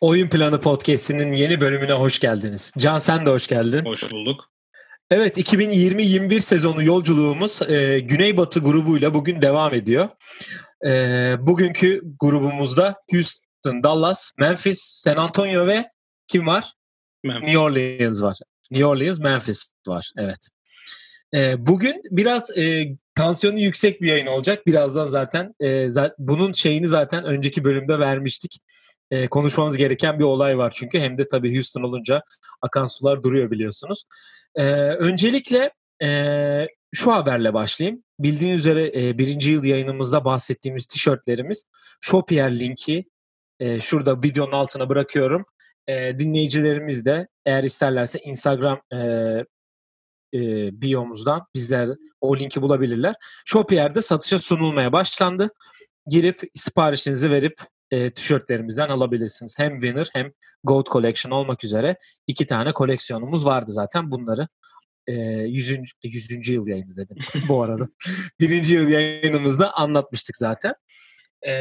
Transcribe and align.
Oyun 0.00 0.28
Planı 0.28 0.60
Podcast'inin 0.60 1.32
yeni 1.32 1.60
bölümüne 1.60 1.92
hoş 1.92 2.18
geldiniz. 2.18 2.72
Can 2.78 2.98
sen 2.98 3.26
de 3.26 3.30
hoş 3.30 3.46
geldin. 3.46 3.84
Hoş 3.84 4.12
bulduk. 4.12 4.50
Evet 5.10 5.38
2020-21 5.38 6.40
sezonu 6.40 6.82
yolculuğumuz 6.82 7.62
e, 7.70 7.98
Güneybatı 7.98 8.60
grubuyla 8.60 9.14
bugün 9.14 9.42
devam 9.42 9.74
ediyor. 9.74 10.08
E, 10.86 10.90
bugünkü 11.40 12.02
grubumuzda 12.20 12.94
Houston, 13.12 13.82
Dallas, 13.82 14.30
Memphis, 14.38 14.80
San 14.80 15.16
Antonio 15.16 15.66
ve 15.66 15.90
kim 16.28 16.46
var? 16.46 16.72
Memphis. 17.24 17.48
New 17.48 17.58
Orleans 17.58 18.22
var. 18.22 18.36
New 18.70 18.86
Orleans, 18.86 19.18
Memphis 19.18 19.72
var. 19.86 20.12
Evet. 20.18 20.48
E, 21.34 21.66
bugün 21.66 22.02
biraz 22.10 22.58
e, 22.58 22.86
tansiyonu 23.14 23.58
yüksek 23.58 24.02
bir 24.02 24.08
yayın 24.08 24.26
olacak. 24.26 24.66
Birazdan 24.66 25.04
zaten 25.04 25.54
e, 25.60 25.90
zaten 25.90 26.14
bunun 26.18 26.52
şeyini 26.52 26.88
zaten 26.88 27.24
önceki 27.24 27.64
bölümde 27.64 27.98
vermiştik 27.98 28.60
e, 29.10 29.26
konuşmamız 29.26 29.76
gereken 29.76 30.18
bir 30.18 30.24
olay 30.24 30.58
var 30.58 30.72
çünkü 30.76 30.98
hem 31.00 31.18
de 31.18 31.28
tabii 31.28 31.54
Houston 31.54 31.82
olunca 31.82 32.22
akan 32.62 32.84
sular 32.84 33.22
duruyor 33.22 33.50
biliyorsunuz. 33.50 34.04
E, 34.54 34.64
öncelikle 34.80 35.72
e, 36.02 36.68
şu 36.94 37.12
haberle 37.12 37.54
başlayayım. 37.54 38.02
Bildiğiniz 38.18 38.60
üzere 38.60 38.92
e, 38.94 39.18
birinci 39.18 39.50
yıl 39.50 39.64
yayınımızda 39.64 40.24
bahsettiğimiz 40.24 40.86
tişörtlerimiz 40.86 41.64
Shopier 42.00 42.60
linki 42.60 43.04
e, 43.60 43.80
şurada 43.80 44.22
videonun 44.22 44.52
altına 44.52 44.88
bırakıyorum. 44.88 45.44
E, 45.88 46.18
dinleyicilerimiz 46.18 47.04
de 47.04 47.28
eğer 47.44 47.64
isterlerse 47.64 48.18
Instagram 48.18 48.80
e, 48.92 48.98
e, 50.34 50.38
biyomuzdan 50.80 51.46
bizler 51.54 51.88
o 52.20 52.38
linki 52.38 52.62
bulabilirler. 52.62 53.14
Shopier'de 53.44 54.00
satışa 54.00 54.38
sunulmaya 54.38 54.92
başlandı. 54.92 55.50
Girip 56.06 56.42
siparişinizi 56.54 57.30
verip 57.30 57.60
e, 57.90 58.10
tişörtlerimizden 58.10 58.88
alabilirsiniz. 58.88 59.58
Hem 59.58 59.72
Winner 59.72 60.08
hem 60.12 60.32
Gold 60.64 60.86
Collection 60.86 61.32
olmak 61.32 61.64
üzere 61.64 61.96
iki 62.26 62.46
tane 62.46 62.72
koleksiyonumuz 62.72 63.46
vardı 63.46 63.72
zaten. 63.72 64.10
Bunları 64.10 64.48
e, 65.06 65.12
100. 65.12 65.78
100. 66.04 66.48
yıl 66.48 66.66
yayını 66.66 66.96
dedim 66.96 67.16
bu 67.48 67.62
arada. 67.62 67.88
Birinci 68.40 68.74
yıl 68.74 68.88
yayınımızda 68.88 69.76
anlatmıştık 69.76 70.36
zaten. 70.36 70.74
E, 71.46 71.52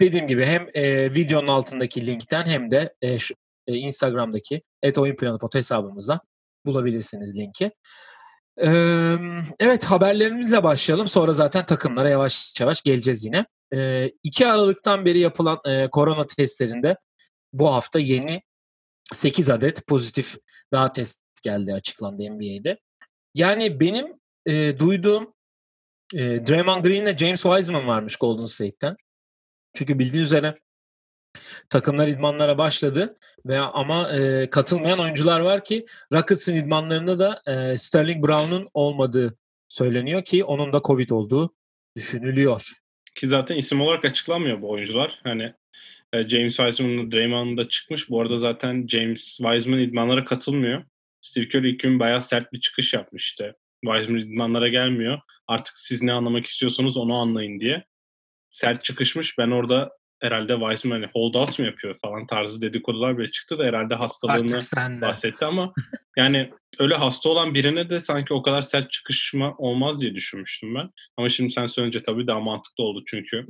dediğim 0.00 0.26
gibi 0.26 0.44
hem 0.44 0.66
e, 0.74 1.14
videonun 1.14 1.48
altındaki 1.48 2.06
linkten 2.06 2.46
hem 2.46 2.70
de 2.70 2.94
e, 3.02 3.18
şu, 3.18 3.34
e, 3.66 3.74
Instagram'daki 3.74 4.62
et 4.82 4.98
oyun 4.98 5.16
planı 5.16 5.38
pot 5.38 5.54
hesabımızdan 5.54 6.20
bulabilirsiniz 6.68 7.36
linki. 7.36 7.72
Ee, 8.62 9.16
evet 9.60 9.84
haberlerimizle 9.84 10.62
başlayalım. 10.62 11.08
Sonra 11.08 11.32
zaten 11.32 11.66
takımlara 11.66 12.08
yavaş 12.08 12.52
yavaş 12.60 12.82
geleceğiz 12.82 13.24
yine. 13.24 13.46
E, 13.74 14.08
2 14.22 14.46
Aralık'tan 14.46 15.04
beri 15.04 15.18
yapılan 15.18 15.58
e, 15.66 15.88
korona 15.90 16.26
testlerinde 16.26 16.96
bu 17.52 17.74
hafta 17.74 17.98
yeni 17.98 18.42
8 19.12 19.50
adet 19.50 19.86
pozitif 19.86 20.36
daha 20.72 20.92
test 20.92 21.20
geldi 21.42 21.74
açıklandı 21.74 22.22
NBA'de. 22.22 22.78
Yani 23.34 23.80
benim 23.80 24.06
e, 24.46 24.78
duyduğum 24.78 25.34
e, 26.14 26.46
Draymond 26.46 26.84
Green 26.84 27.02
ile 27.02 27.16
James 27.16 27.42
Wiseman 27.42 27.86
varmış 27.86 28.16
Golden 28.16 28.44
State'ten. 28.44 28.96
Çünkü 29.74 29.98
bildiğiniz 29.98 30.26
üzere 30.28 30.58
takımlar 31.70 32.08
idmanlara 32.08 32.58
başladı 32.58 33.16
ve 33.46 33.58
ama 33.58 34.12
e, 34.12 34.50
katılmayan 34.50 34.98
oyuncular 34.98 35.40
var 35.40 35.64
ki 35.64 35.86
Rockets'ın 36.12 36.54
idmanlarında 36.54 37.18
da 37.18 37.42
e, 37.46 37.76
Sterling 37.76 38.26
Brown'un 38.26 38.68
olmadığı 38.74 39.38
söyleniyor 39.68 40.24
ki 40.24 40.44
onun 40.44 40.72
da 40.72 40.80
Covid 40.84 41.10
olduğu 41.10 41.54
düşünülüyor. 41.96 42.72
Ki 43.14 43.28
zaten 43.28 43.56
isim 43.56 43.80
olarak 43.80 44.04
açıklanmıyor 44.04 44.62
bu 44.62 44.70
oyuncular. 44.70 45.20
Hani 45.22 45.54
e, 46.12 46.28
James 46.28 46.56
Wiseman'ın 46.56 47.12
Draymond'un 47.12 47.56
da 47.56 47.68
çıkmış. 47.68 48.10
Bu 48.10 48.20
arada 48.20 48.36
zaten 48.36 48.86
James 48.86 49.36
Wiseman 49.36 49.80
idmanlara 49.80 50.24
katılmıyor. 50.24 50.84
Steve 51.20 51.48
Kerr 51.48 51.64
ilk 51.64 51.80
gün 51.80 52.00
bayağı 52.00 52.22
sert 52.22 52.52
bir 52.52 52.60
çıkış 52.60 52.94
yapmış 52.94 53.24
işte. 53.24 53.54
Wiseman 53.84 54.20
idmanlara 54.20 54.68
gelmiyor. 54.68 55.20
Artık 55.46 55.74
siz 55.78 56.02
ne 56.02 56.12
anlamak 56.12 56.46
istiyorsanız 56.46 56.96
onu 56.96 57.14
anlayın 57.14 57.60
diye. 57.60 57.84
Sert 58.50 58.84
çıkışmış. 58.84 59.38
Ben 59.38 59.50
orada 59.50 59.97
herhalde 60.20 60.54
Wiseman 60.58 60.96
hani 61.00 61.10
holdout 61.12 61.58
mu 61.58 61.66
yapıyor 61.66 61.96
falan 62.02 62.26
tarzı 62.26 62.62
dedikodular 62.62 63.18
bile 63.18 63.30
çıktı 63.30 63.58
da 63.58 63.64
herhalde 63.64 63.94
hastalığını 63.94 65.00
bahsetti 65.00 65.44
ama 65.44 65.72
yani 66.16 66.50
öyle 66.78 66.94
hasta 66.94 67.28
olan 67.28 67.54
birine 67.54 67.90
de 67.90 68.00
sanki 68.00 68.34
o 68.34 68.42
kadar 68.42 68.62
sert 68.62 68.90
çıkışma 68.90 69.54
olmaz 69.58 70.00
diye 70.00 70.14
düşünmüştüm 70.14 70.74
ben. 70.74 70.90
Ama 71.16 71.28
şimdi 71.28 71.50
sen 71.50 71.66
söyleyince 71.66 71.98
tabii 71.98 72.26
daha 72.26 72.40
mantıklı 72.40 72.84
oldu 72.84 73.02
çünkü 73.06 73.46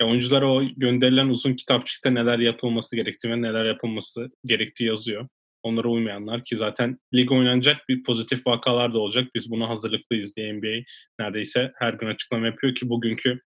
ya 0.00 0.06
oyunculara 0.06 0.52
o 0.52 0.62
gönderilen 0.76 1.28
uzun 1.28 1.54
kitapçıkta 1.54 2.10
neler 2.10 2.38
yapılması 2.38 2.96
gerektiği 2.96 3.30
ve 3.30 3.42
neler 3.42 3.64
yapılması 3.64 4.30
gerektiği 4.44 4.84
yazıyor. 4.84 5.28
Onlara 5.62 5.88
uymayanlar 5.88 6.44
ki 6.44 6.56
zaten 6.56 6.98
lig 7.14 7.32
oynanacak 7.32 7.88
bir 7.88 8.02
pozitif 8.02 8.46
vakalar 8.46 8.94
da 8.94 8.98
olacak. 8.98 9.28
Biz 9.34 9.50
buna 9.50 9.68
hazırlıklıyız 9.68 10.36
diye 10.36 10.52
NBA 10.52 10.84
neredeyse 11.18 11.72
her 11.78 11.92
gün 11.92 12.06
açıklama 12.06 12.46
yapıyor 12.46 12.74
ki 12.74 12.88
bugünkü 12.88 13.40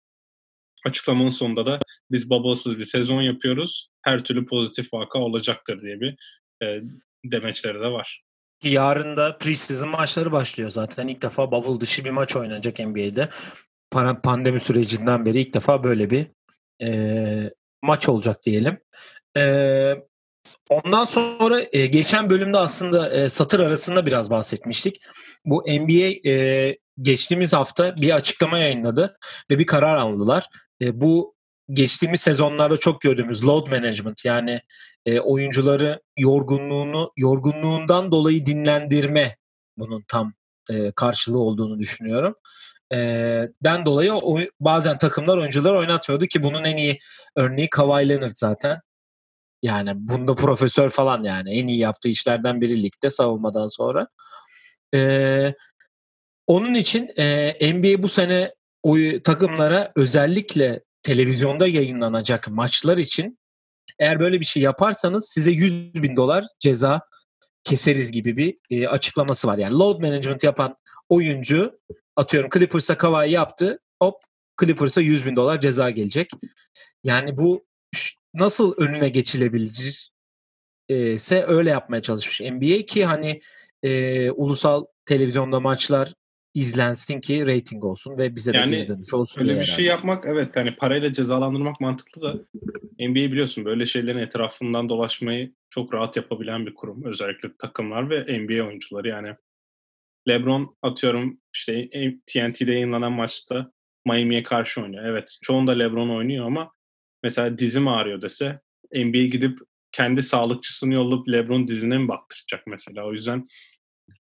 açıklamanın 0.85 1.29
sonunda 1.29 1.65
da 1.65 1.79
biz 2.11 2.29
babasız 2.29 2.79
bir 2.79 2.85
sezon 2.85 3.21
yapıyoruz. 3.21 3.89
Her 4.01 4.23
türlü 4.23 4.45
pozitif 4.45 4.93
vaka 4.93 5.19
olacaktır 5.19 5.81
diye 5.81 5.99
bir 5.99 6.15
e, 6.63 6.81
demeçleri 7.25 7.79
de 7.79 7.87
var. 7.91 8.21
Yarın 8.63 9.17
da 9.17 9.37
preseason 9.37 9.89
maçları 9.89 10.31
başlıyor 10.31 10.69
zaten. 10.69 11.07
İlk 11.07 11.21
defa 11.21 11.51
bubble 11.51 11.81
dışı 11.81 12.05
bir 12.05 12.09
maç 12.09 12.35
oynanacak 12.35 12.79
NBA'de. 12.79 13.29
Pandemi 14.23 14.59
sürecinden 14.59 15.25
beri 15.25 15.41
ilk 15.41 15.53
defa 15.53 15.83
böyle 15.83 16.09
bir 16.09 16.27
e, 16.81 17.49
maç 17.81 18.09
olacak 18.09 18.43
diyelim. 18.43 18.77
E, 19.37 19.93
ondan 20.69 21.03
sonra 21.03 21.61
e, 21.73 21.85
geçen 21.85 22.29
bölümde 22.29 22.57
aslında 22.57 23.13
e, 23.13 23.29
satır 23.29 23.59
arasında 23.59 24.05
biraz 24.05 24.29
bahsetmiştik. 24.29 25.01
Bu 25.45 25.63
NBA 25.67 26.29
e, 26.29 26.77
geçtiğimiz 27.01 27.53
hafta 27.53 27.95
bir 27.95 28.15
açıklama 28.15 28.59
yayınladı 28.59 29.17
ve 29.51 29.59
bir 29.59 29.65
karar 29.65 29.97
aldılar. 29.97 30.49
E, 30.81 31.01
bu 31.01 31.35
geçtiğimiz 31.69 32.21
sezonlarda 32.21 32.77
çok 32.77 33.01
gördüğümüz 33.01 33.45
load 33.45 33.67
management 33.67 34.25
yani 34.25 34.61
e, 35.05 35.19
oyuncuları 35.19 36.01
yorgunluğunu 36.17 37.11
yorgunluğundan 37.17 38.11
dolayı 38.11 38.45
dinlendirme 38.45 39.37
bunun 39.77 40.03
tam 40.07 40.33
e, 40.69 40.91
karşılığı 40.91 41.39
olduğunu 41.39 41.79
düşünüyorum. 41.79 42.35
E, 42.93 42.97
den 43.63 43.85
dolayı 43.85 44.13
o, 44.13 44.39
bazen 44.59 44.97
takımlar 44.97 45.37
oyuncular 45.37 45.73
oynatmıyordu 45.73 46.25
ki 46.25 46.43
bunun 46.43 46.63
en 46.63 46.77
iyi 46.77 46.99
örneği 47.35 47.69
Kawhi 47.69 48.09
Leonard 48.09 48.35
zaten. 48.35 48.79
Yani 49.61 49.91
bunda 49.95 50.35
profesör 50.35 50.89
falan 50.89 51.23
yani 51.23 51.51
en 51.59 51.67
iyi 51.67 51.79
yaptığı 51.79 52.09
işlerden 52.09 52.61
biri 52.61 52.83
ligde 52.83 53.09
savunmadan 53.09 53.67
sonra. 53.67 54.07
E, 54.95 55.53
onun 56.47 56.73
için 56.73 57.11
e, 57.17 57.73
NBA 57.73 58.03
bu 58.03 58.07
sene 58.07 58.54
o 58.85 58.97
takımlara 59.23 59.91
özellikle 59.95 60.83
televizyonda 61.03 61.67
yayınlanacak 61.67 62.47
maçlar 62.47 62.97
için 62.97 63.39
eğer 63.99 64.19
böyle 64.19 64.39
bir 64.39 64.45
şey 64.45 64.63
yaparsanız 64.63 65.29
size 65.29 65.51
100 65.51 66.03
bin 66.03 66.15
dolar 66.15 66.45
ceza 66.59 67.01
keseriz 67.63 68.11
gibi 68.11 68.37
bir 68.37 68.57
e, 68.69 68.87
açıklaması 68.87 69.47
var. 69.47 69.57
Yani 69.57 69.73
load 69.73 70.01
management 70.01 70.43
yapan 70.43 70.75
oyuncu 71.09 71.79
atıyorum 72.15 72.49
Clippers'a 72.53 72.97
Kawhi 72.97 73.31
yaptı 73.31 73.79
hop 74.01 74.15
Clippers'a 74.61 75.01
100 75.01 75.25
bin 75.25 75.35
dolar 75.35 75.59
ceza 75.59 75.89
gelecek. 75.89 76.29
Yani 77.03 77.37
bu 77.37 77.65
nasıl 78.33 78.73
önüne 78.77 79.09
geçilebilir 79.09 80.11
ise 80.89 81.45
öyle 81.47 81.69
yapmaya 81.69 82.01
çalışmış 82.01 82.41
NBA 82.41 82.85
ki 82.85 83.05
hani 83.05 83.39
e, 83.83 84.31
ulusal 84.31 84.85
televizyonda 85.05 85.59
maçlar 85.59 86.13
izlensin 86.55 87.21
ki 87.21 87.47
rating 87.47 87.83
olsun 87.83 88.17
ve 88.17 88.35
bize 88.35 88.51
yani, 88.55 88.71
de 88.71 88.75
geri 88.75 88.87
dönüş 88.87 89.13
olsun 89.13 89.41
öyle 89.41 89.51
bir 89.51 89.55
herhalde. 89.55 89.71
şey 89.71 89.85
yapmak 89.85 90.25
evet 90.27 90.55
hani 90.55 90.75
parayla 90.75 91.13
cezalandırmak 91.13 91.81
mantıklı 91.81 92.21
da 92.21 92.33
NBA 92.99 93.15
biliyorsun 93.31 93.65
böyle 93.65 93.85
şeylerin 93.85 94.17
etrafından 94.17 94.89
dolaşmayı 94.89 95.53
çok 95.69 95.93
rahat 95.93 96.15
yapabilen 96.15 96.65
bir 96.65 96.73
kurum. 96.73 97.03
Özellikle 97.05 97.49
takımlar 97.59 98.09
ve 98.09 98.39
NBA 98.39 98.67
oyuncuları 98.67 99.07
yani. 99.07 99.35
LeBron 100.27 100.75
atıyorum 100.81 101.39
işte 101.55 101.89
TNT'de 102.27 102.71
yayınlanan 102.71 103.11
maçta 103.11 103.71
Miami'ye 104.05 104.43
karşı 104.43 104.81
oynuyor. 104.81 105.05
Evet 105.05 105.37
çoğunda 105.41 105.71
LeBron 105.71 106.09
oynuyor 106.09 106.45
ama 106.45 106.71
mesela 107.23 107.57
dizim 107.57 107.87
ağrıyor 107.87 108.21
dese 108.21 108.59
NBA 108.93 109.25
gidip 109.25 109.59
kendi 109.91 110.23
sağlıkçısını 110.23 110.93
yollayıp 110.93 111.29
LeBron 111.29 111.67
dizine 111.67 111.97
mi 111.97 112.07
baktıracak 112.07 112.67
mesela. 112.67 113.05
O 113.05 113.13
yüzden 113.13 113.45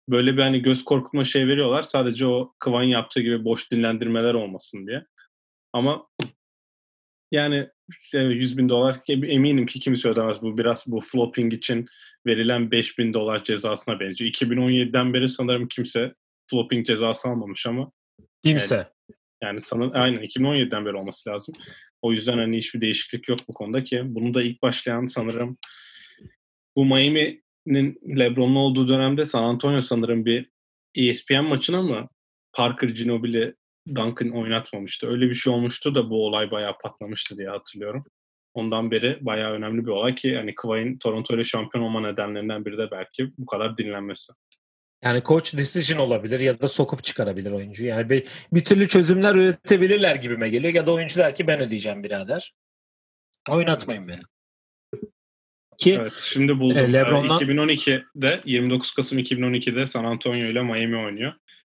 böyle 0.10 0.38
bir 0.38 0.42
hani 0.42 0.62
göz 0.62 0.84
korkutma 0.84 1.26
şey 1.26 1.48
veriyorlar. 1.48 1.84
Sadece 1.84 2.26
o 2.26 2.54
Kıvan 2.60 2.84
yaptığı 2.84 3.22
gibi 3.22 3.46
boş 3.46 3.72
dinlendirmeler 3.72 4.34
olmasın 4.34 4.88
diye. 4.88 5.06
Ama 5.74 6.08
yani 7.32 7.70
işte 8.02 8.20
100 8.20 8.58
bin 8.58 8.70
dolar 8.70 9.00
eminim 9.08 9.66
ki 9.66 9.80
kimse 9.80 10.10
ödemez. 10.10 10.42
Bu 10.42 10.58
biraz 10.58 10.86
bu 10.88 11.02
flopping 11.02 11.54
için 11.54 11.86
verilen 12.28 12.72
5 12.72 12.98
bin 12.98 13.14
dolar 13.14 13.44
cezasına 13.44 14.00
benziyor. 14.00 14.32
2017'den 14.32 15.14
beri 15.14 15.30
sanırım 15.30 15.68
kimse 15.68 16.14
flopping 16.50 16.88
cezası 16.88 17.30
almamış 17.30 17.66
ama. 17.66 17.92
Kimse. 18.44 18.76
Yani, 18.76 18.86
yani 19.44 19.62
sanırım 19.62 19.92
aynen 19.94 20.24
2017'den 20.24 20.86
beri 20.86 20.96
olması 20.96 21.30
lazım. 21.30 21.56
O 22.02 22.12
yüzden 22.14 22.38
hani 22.38 22.58
hiçbir 22.58 22.82
değişiklik 22.82 23.30
yok 23.30 23.40
bu 23.48 23.54
konuda 23.54 23.84
ki 23.84 24.02
bunu 24.06 24.34
da 24.34 24.44
ilk 24.44 24.62
başlayan 24.62 25.06
sanırım 25.06 25.58
bu 26.76 26.86
Miami'nin 26.86 27.43
LeBron'un 28.18 28.56
olduğu 28.56 28.88
dönemde 28.88 29.26
San 29.26 29.44
Antonio 29.44 29.82
sanırım 29.82 30.26
bir 30.26 30.50
ESPN 30.96 31.44
maçına 31.44 31.82
mı 31.82 32.10
Parker 32.54 32.90
Ginobili 32.90 33.56
Duncan 33.88 34.30
oynatmamıştı. 34.30 35.08
Öyle 35.08 35.30
bir 35.30 35.34
şey 35.34 35.54
olmuştu 35.54 35.96
da 35.96 36.10
bu 36.10 36.26
olay 36.26 36.52
bayağı 36.52 36.78
patlamıştı 36.78 37.38
diye 37.38 37.50
hatırlıyorum. 37.50 38.06
Ondan 38.54 38.92
beri 38.92 39.18
bayağı 39.22 39.52
önemli 39.52 39.86
bir 39.86 39.92
olay 39.92 40.16
ki 40.16 40.36
hani 40.36 40.56
Kıvay'ın 40.56 40.98
Toronto 40.98 41.36
ile 41.36 41.44
şampiyon 41.44 41.86
olma 41.86 42.02
nedenlerinden 42.02 42.66
biri 42.66 42.78
de 42.78 42.92
belki 42.92 43.32
bu 43.38 43.46
kadar 43.46 43.78
dinlenmesi. 43.78 44.34
Yani 45.04 45.24
coach 45.24 45.58
decision 45.58 46.00
olabilir 46.00 46.40
ya 46.40 46.62
da 46.62 46.68
sokup 46.68 47.04
çıkarabilir 47.04 47.52
oyuncu. 47.52 47.86
Yani 47.86 48.10
bir, 48.10 48.28
bir 48.54 48.66
türlü 48.66 48.88
çözümler 48.88 49.36
üretebilirler 49.36 50.16
gibime 50.16 50.50
geliyor. 50.50 50.74
Ya 50.74 50.88
da 50.88 50.94
oyuncu 50.94 51.20
der 51.20 51.36
ki 51.36 51.48
ben 51.48 51.60
ödeyeceğim 51.60 52.04
birader. 52.04 52.54
Oynatmayın 53.50 54.08
beni. 54.08 54.22
Ki 55.80 55.98
evet, 56.02 56.14
şimdi 56.26 56.60
buldum. 56.60 56.78
E, 56.78 56.94
LeBron'dan... 56.94 57.42
2012'de 57.42 58.42
29 58.46 58.92
Kasım 58.92 59.20
2012'de 59.20 59.86
San 59.86 60.06
Antonio 60.06 60.46
ile 60.46 60.62
Miami 60.62 60.98
oynuyor. 60.98 61.34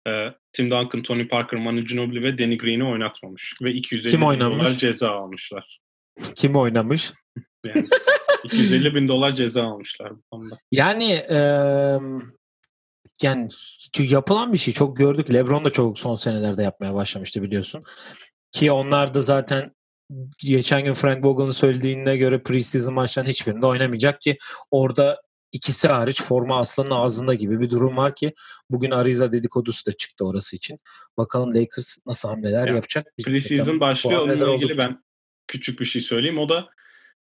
E, 0.09 0.11
Tim 0.53 0.71
Duncan, 0.71 1.03
Tony 1.03 1.29
Parker, 1.29 1.61
Manu 1.61 1.85
Ginobili 1.85 2.23
ve 2.23 2.39
Danny 2.39 2.59
Green'i 2.59 2.85
oynatmamış 2.85 3.55
ve 3.63 3.73
250 3.73 4.11
Kim 4.11 4.21
bin 4.21 4.41
dolar 4.41 4.71
ceza 4.71 5.11
almışlar. 5.11 5.81
Kim 6.35 6.57
oynamış? 6.57 7.13
Yani 7.67 7.87
250 8.45 8.95
bin 8.95 9.09
dolar 9.09 9.33
ceza 9.33 9.65
almışlar 9.65 10.17
bu 10.17 10.23
konuda. 10.31 10.59
Yani 10.73 11.13
e, 11.13 11.39
yani 13.23 13.49
yapılan 13.99 14.53
bir 14.53 14.59
şey 14.59 14.75
çok 14.75 14.97
gördük. 14.97 15.33
LeBron 15.33 15.65
da 15.65 15.71
çok 15.71 15.99
son 15.99 16.15
senelerde 16.15 16.63
yapmaya 16.63 16.95
başlamıştı 16.95 17.43
biliyorsun. 17.43 17.85
Ki 18.53 18.73
onlar 18.73 19.15
da 19.15 19.23
zaten 19.23 19.73
geçen 20.39 20.85
gün 20.85 20.93
Frank 20.93 21.25
Vogel'ın 21.25 21.51
söylediğine 21.51 22.17
göre 22.17 22.43
preseason 22.43 22.95
maçların 22.95 23.29
hiçbirinde 23.29 23.67
oynamayacak 23.67 24.21
ki 24.21 24.39
orada 24.71 25.23
ikisi 25.53 25.89
hariç 25.89 26.23
forma 26.23 26.59
aslanın 26.59 26.91
ağzında 26.91 27.35
gibi 27.35 27.61
bir 27.61 27.71
durum 27.71 27.97
var 27.97 28.15
ki 28.15 28.35
bugün 28.71 28.91
Ariza 28.91 29.33
dedikodusu 29.33 29.87
da 29.87 29.93
çıktı 29.93 30.27
orası 30.27 30.57
için. 30.57 30.79
Bakalım 31.17 31.55
Lakers 31.55 31.97
nasıl 32.07 32.29
hamleler 32.29 32.67
yani, 32.67 32.77
yapacak. 32.77 33.07
Preseason 33.25 33.81
başlıyor 33.81 34.21
onunla 34.21 34.55
ilgili 34.55 34.79
ben 34.79 35.03
küçük 35.47 35.81
bir 35.81 35.85
şey 35.85 36.03
söyleyeyim. 36.03 36.39
O 36.39 36.49
da 36.49 36.69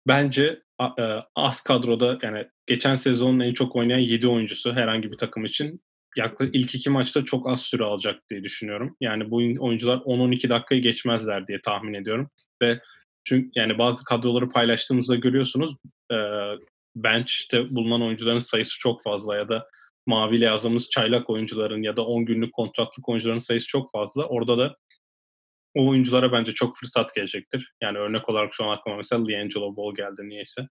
bence 0.07 0.61
e, 0.99 1.03
az 1.35 1.61
kadroda 1.61 2.19
yani 2.21 2.47
geçen 2.67 2.95
sezonun 2.95 3.39
en 3.39 3.53
çok 3.53 3.75
oynayan 3.75 3.99
7 3.99 4.27
oyuncusu 4.27 4.73
herhangi 4.73 5.11
bir 5.11 5.17
takım 5.17 5.45
için 5.45 5.81
yaklaşık 6.17 6.55
ilk 6.55 6.75
iki 6.75 6.89
maçta 6.89 7.25
çok 7.25 7.49
az 7.49 7.61
süre 7.61 7.83
alacak 7.83 8.21
diye 8.29 8.43
düşünüyorum. 8.43 8.95
Yani 9.01 9.31
bu 9.31 9.35
oyuncular 9.37 9.97
10-12 9.97 10.49
dakikayı 10.49 10.81
geçmezler 10.81 11.47
diye 11.47 11.61
tahmin 11.61 11.93
ediyorum. 11.93 12.29
Ve 12.61 12.81
çünkü 13.23 13.49
yani 13.55 13.77
bazı 13.77 14.03
kadroları 14.03 14.49
paylaştığımızda 14.49 15.15
görüyorsunuz 15.15 15.75
e, 16.11 16.17
bench'te 16.95 17.75
bulunan 17.75 18.01
oyuncuların 18.01 18.39
sayısı 18.39 18.79
çok 18.79 19.03
fazla 19.03 19.35
ya 19.35 19.49
da 19.49 19.67
maviyle 20.07 20.45
yazdığımız 20.45 20.89
çaylak 20.89 21.29
oyuncuların 21.29 21.83
ya 21.83 21.95
da 21.95 22.05
10 22.05 22.25
günlük 22.25 22.53
kontratlık 22.53 23.09
oyuncuların 23.09 23.39
sayısı 23.39 23.67
çok 23.67 23.91
fazla. 23.91 24.25
Orada 24.25 24.57
da 24.57 24.75
o 25.75 25.87
oyunculara 25.87 26.31
bence 26.31 26.53
çok 26.53 26.77
fırsat 26.77 27.15
gelecektir. 27.15 27.73
Yani 27.83 27.97
örnek 27.97 28.29
olarak 28.29 28.53
şu 28.53 28.65
an 28.65 28.77
aklıma 28.77 28.97
mesela 28.97 29.25
Liangelo 29.25 29.75
Ball 29.75 29.95
geldi 29.95 30.29
niyeyse. 30.29 30.67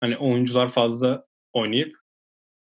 Hani 0.00 0.16
oyuncular 0.16 0.68
fazla 0.68 1.24
oynayıp 1.52 1.96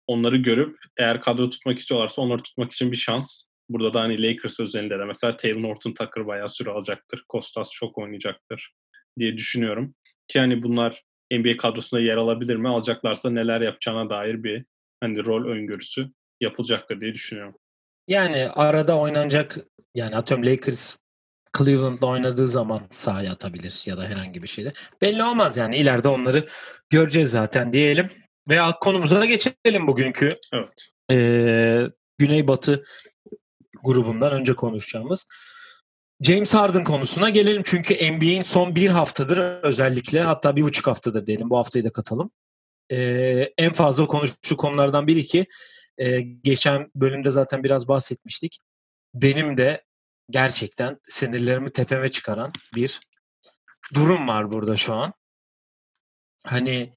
onları 0.06 0.37
görüp 0.37 0.79
eğer 0.97 1.21
kadro 1.21 1.51
tutmak 1.51 1.79
istiyorlarsa 1.79 2.23
onları 2.23 2.43
tutmak 2.43 2.73
için 2.73 2.93
bir 2.93 2.97
şans. 2.97 3.43
Burada 3.69 3.95
da 3.95 4.01
hani 4.01 4.23
Lakers 4.23 4.61
özelinde 4.61 4.99
de 4.99 5.05
mesela 5.05 5.37
Taylor 5.37 5.62
Norton 5.62 5.93
Tucker 5.93 6.27
bayağı 6.27 6.49
süre 6.49 6.71
alacaktır. 6.71 7.25
Kostas 7.29 7.71
çok 7.73 7.99
oynayacaktır 7.99 8.73
diye 9.19 9.37
düşünüyorum. 9.37 9.95
Ki 10.29 10.39
hani 10.39 10.62
bunlar 10.62 11.03
NBA 11.33 11.56
kadrosunda 11.56 12.03
yer 12.03 12.17
alabilir 12.17 12.56
mi? 12.56 12.69
Alacaklarsa 12.69 13.31
neler 13.31 13.61
yapacağına 13.61 14.11
dair 14.11 14.43
bir 14.43 14.65
hani 15.01 15.25
rol 15.25 15.47
öngörüsü 15.47 16.11
yapılacaktır 16.41 17.01
diye 17.01 17.15
düşünüyorum. 17.15 17.55
Yani 18.09 18.49
arada 18.49 18.99
oynanacak 18.99 19.56
yani 19.95 20.17
atıyorum 20.17 20.47
Lakers 20.47 20.97
Cleveland'da 21.59 22.06
oynadığı 22.06 22.47
zaman 22.47 22.83
sahaya 22.91 23.33
atabilir 23.33 23.83
ya 23.87 23.97
da 23.97 24.05
herhangi 24.05 24.43
bir 24.43 24.49
şeyde. 24.49 24.73
Belli 25.03 25.25
olmaz 25.25 25.56
yani 25.56 25.77
ileride 25.77 26.09
onları 26.09 26.47
göreceğiz 26.91 27.31
zaten 27.31 27.73
diyelim. 27.73 28.11
Ve 28.49 28.61
konumuza 28.81 29.25
geçelim 29.25 29.87
bugünkü. 29.87 30.38
Evet. 30.52 30.88
Ee, 31.11 31.82
Güneybatı 32.19 32.85
grubundan 33.85 34.32
önce 34.32 34.55
konuşacağımız. 34.55 35.26
James 36.20 36.55
Harden 36.55 36.85
konusuna 36.85 37.29
gelelim 37.29 37.62
çünkü 37.64 38.12
NBA'in 38.12 38.43
son 38.43 38.75
bir 38.75 38.88
haftadır 38.88 39.38
özellikle 39.62 40.23
hatta 40.23 40.56
bir 40.56 40.62
buçuk 40.62 40.87
haftadır 40.87 41.26
diyelim 41.26 41.50
bu 41.50 41.58
haftayı 41.58 41.85
da 41.85 41.93
katalım. 41.93 42.31
Ee, 42.91 42.96
en 43.58 43.73
fazla 43.73 44.06
konuştuğu 44.06 44.56
konulardan 44.56 45.06
biri 45.06 45.26
ki 45.26 45.46
e, 45.99 46.20
geçen 46.20 46.91
bölümde 46.94 47.31
zaten 47.31 47.64
biraz 47.64 47.88
bahsetmiştik. 47.88 48.58
Benim 49.14 49.56
de 49.56 49.85
gerçekten 50.31 51.00
sinirlerimi 51.08 51.73
tepeme 51.73 52.11
çıkaran 52.11 52.52
bir 52.75 53.00
durum 53.94 54.29
var 54.29 54.52
burada 54.52 54.76
şu 54.76 54.94
an. 54.94 55.12
Hani 56.44 56.93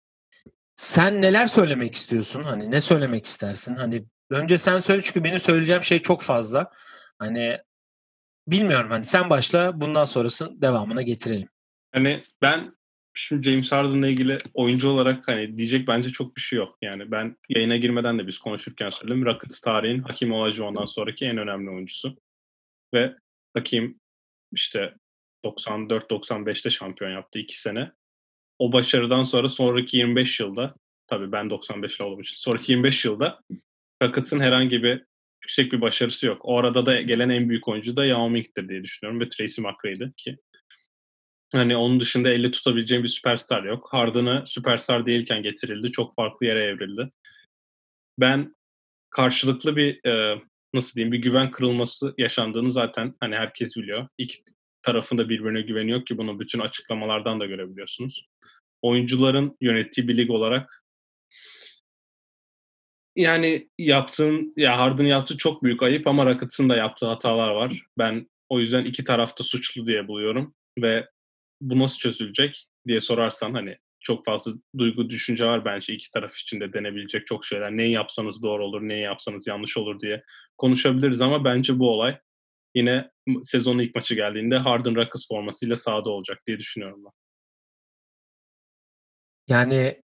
sen 0.78 1.22
neler 1.22 1.46
söylemek 1.46 1.96
istiyorsun? 1.96 2.44
Hani 2.44 2.72
ne 2.72 2.82
söylemek 2.82 3.26
istersin? 3.26 3.76
Hani 3.76 4.06
önce 4.30 4.58
sen 4.58 4.78
söyle 4.78 5.02
çünkü 5.02 5.24
benim 5.24 5.40
söyleyeceğim 5.40 5.84
şey 5.84 6.00
çok 6.00 6.22
fazla. 6.22 6.72
Hani 7.20 7.58
bilmiyorum 8.48 8.90
hani 8.90 9.04
sen 9.04 9.30
başla 9.30 9.82
bundan 9.82 10.06
sonrası 10.06 10.62
devamına 10.62 11.02
getirelim. 11.02 11.50
Hani 11.92 12.24
ben 12.42 12.76
şimdi 13.14 13.50
James 13.50 13.72
Harden'la 13.72 14.08
ilgili 14.08 14.38
oyuncu 14.54 14.90
olarak 14.90 15.28
hani 15.28 15.58
diyecek 15.58 15.88
bence 15.88 16.12
çok 16.12 16.36
bir 16.36 16.42
şey 16.42 16.58
yok. 16.58 16.78
Yani 16.82 17.12
ben 17.12 17.38
yayına 17.50 17.78
girmeden 17.78 18.20
de 18.20 18.28
biz 18.28 18.40
konuşurken 18.40 18.90
söyledim. 18.90 19.26
Rockets 19.26 19.62
tarihin 19.62 20.02
Hakim 20.02 20.32
Olajuwon'dan 20.32 20.86
sonraki 20.86 21.26
en 21.26 21.38
önemli 21.38 21.70
oyuncusu. 21.70 22.18
Ve 22.94 23.16
Hakim 23.54 24.00
işte 24.52 24.94
94-95'te 25.46 26.70
şampiyon 26.70 27.12
yaptı 27.12 27.40
iki 27.40 27.62
sene. 27.62 27.92
O 28.60 28.74
başarıdan 28.74 29.24
sonra 29.24 29.50
sonraki 29.50 29.98
25 29.98 30.40
yılda 30.40 30.76
tabii 31.08 31.32
ben 31.32 31.46
95'li 31.46 32.04
olduğum 32.04 32.22
için 32.22 32.36
sonraki 32.36 32.72
25 32.72 33.06
yılda 33.06 33.40
Rockets'ın 34.04 34.40
herhangi 34.40 34.84
bir 34.84 35.04
yüksek 35.44 35.72
bir 35.72 35.82
başarısı 35.82 36.28
yok. 36.28 36.42
O 36.44 36.60
arada 36.60 36.86
da 36.86 37.02
gelen 37.02 37.30
en 37.30 37.50
büyük 37.50 37.68
oyuncu 37.68 37.96
da 37.96 38.06
Yao 38.06 38.30
Ming'dir 38.30 38.70
diye 38.70 38.84
düşünüyorum 38.84 39.22
ve 39.22 39.30
Tracy 39.30 39.62
McGrady 39.62 40.12
ki 40.18 40.38
hani 41.54 41.76
onun 41.76 42.00
dışında 42.00 42.30
elle 42.30 42.52
tutabileceğim 42.52 43.04
bir 43.04 43.10
süperstar 43.10 43.64
yok. 43.64 43.88
Harden'ı 43.92 44.44
süperstar 44.46 45.06
değilken 45.06 45.44
getirildi. 45.44 45.92
Çok 45.92 46.16
farklı 46.16 46.46
yere 46.46 46.64
evrildi. 46.64 47.12
Ben 48.20 48.56
karşılıklı 49.10 49.76
bir 49.76 50.06
e, 50.06 50.42
nasıl 50.74 50.96
diyeyim 50.96 51.12
bir 51.12 51.18
güven 51.18 51.52
kırılması 51.52 52.14
yaşandığını 52.18 52.72
zaten 52.72 53.16
hani 53.20 53.36
herkes 53.36 53.78
biliyor. 53.78 54.08
İki 54.18 54.38
tarafında 54.84 55.30
birbirine 55.30 55.62
güveniyor 55.62 56.06
ki 56.06 56.18
bunu 56.18 56.40
bütün 56.40 56.60
açıklamalardan 56.60 57.40
da 57.40 57.46
görebiliyorsunuz. 57.46 58.28
Oyuncuların 58.82 59.58
yönettiği 59.62 60.08
bir 60.08 60.18
lig 60.18 60.32
olarak 60.32 60.84
yani 63.16 63.70
yaptığın 63.78 64.54
ya 64.58 64.78
Harden 64.78 65.06
yaptığı 65.06 65.38
çok 65.38 65.64
büyük 65.64 65.84
ayıp 65.84 66.08
ama 66.08 66.26
Rockets'ın 66.26 66.70
da 66.70 66.76
yaptığı 66.76 67.08
hatalar 67.08 67.50
var. 67.50 67.82
Ben 67.98 68.30
o 68.50 68.60
yüzden 68.60 68.86
iki 68.86 69.04
tarafta 69.04 69.44
suçlu 69.44 69.88
diye 69.88 70.08
buluyorum 70.08 70.56
ve 70.82 71.10
bu 71.62 71.80
nasıl 71.80 71.98
çözülecek 71.98 72.68
diye 72.88 73.02
sorarsan 73.02 73.54
hani 73.54 73.78
çok 74.00 74.26
fazla 74.26 74.52
duygu 74.78 75.10
düşünce 75.10 75.46
var 75.46 75.66
bence 75.66 75.94
iki 75.94 76.12
taraf 76.12 76.38
için 76.38 76.60
de 76.60 76.74
denebilecek 76.74 77.28
çok 77.28 77.46
şeyler. 77.46 77.72
Neyi 77.72 77.92
yapsanız 77.92 78.44
doğru 78.44 78.66
olur, 78.66 78.82
neyi 78.82 79.02
yapsanız 79.02 79.48
yanlış 79.48 79.78
olur 79.78 80.00
diye 80.00 80.24
konuşabiliriz 80.58 81.22
ama 81.22 81.44
bence 81.46 81.80
bu 81.80 81.92
olay 81.92 82.18
yine 82.76 83.12
sezonun 83.44 83.80
ilk 83.80 83.96
maçı 83.96 84.16
geldiğinde 84.16 84.58
Harden 84.58 84.96
Rockets 84.96 85.28
formasıyla 85.28 85.76
sahada 85.76 86.10
olacak 86.10 86.42
diye 86.48 86.60
düşünüyorum 86.60 87.04
ben. 87.06 87.27
Yani 89.48 90.02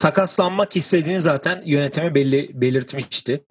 takaslanmak 0.00 0.76
istediğini 0.76 1.20
zaten 1.20 1.62
yönetime 1.66 2.14
belli 2.14 2.50
belirtmişti. 2.60 3.44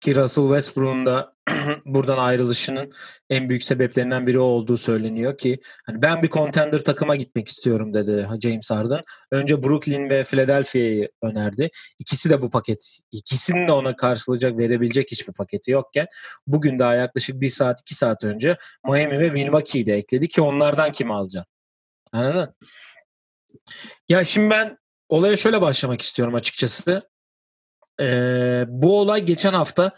Ki 0.00 0.16
Russell 0.16 0.44
Westbrook'un 0.44 1.06
da 1.06 1.34
buradan 1.84 2.18
ayrılışının 2.18 2.92
en 3.30 3.48
büyük 3.48 3.62
sebeplerinden 3.62 4.26
biri 4.26 4.38
olduğu 4.38 4.76
söyleniyor 4.76 5.38
ki 5.38 5.58
hani 5.86 6.02
ben 6.02 6.22
bir 6.22 6.28
contender 6.28 6.84
takıma 6.84 7.16
gitmek 7.16 7.48
istiyorum 7.48 7.94
dedi 7.94 8.28
James 8.42 8.70
Harden. 8.70 9.00
Önce 9.30 9.62
Brooklyn 9.62 10.10
ve 10.10 10.24
Philadelphia'yı 10.24 11.08
önerdi. 11.22 11.70
İkisi 11.98 12.30
de 12.30 12.42
bu 12.42 12.50
paket, 12.50 12.98
ikisinin 13.12 13.68
de 13.68 13.72
ona 13.72 13.96
karşılayacak, 13.96 14.58
verebilecek 14.58 15.10
hiçbir 15.10 15.32
paketi 15.32 15.70
yokken 15.70 16.06
bugün 16.46 16.78
daha 16.78 16.94
yaklaşık 16.94 17.40
bir 17.40 17.48
saat, 17.48 17.80
iki 17.80 17.94
saat 17.94 18.24
önce 18.24 18.56
Miami 18.86 19.18
ve 19.18 19.30
Milwaukee'yi 19.30 19.86
de 19.86 19.94
ekledi 19.94 20.28
ki 20.28 20.40
onlardan 20.40 20.92
kimi 20.92 21.14
alacaksın? 21.14 21.52
Anladın? 22.12 22.54
Ya 24.08 24.24
şimdi 24.24 24.50
ben 24.50 24.78
olaya 25.08 25.36
şöyle 25.36 25.60
başlamak 25.60 26.02
istiyorum 26.02 26.34
açıkçası. 26.34 27.10
Ee, 28.00 28.64
bu 28.68 29.00
olay 29.00 29.24
geçen 29.24 29.52
hafta 29.52 29.92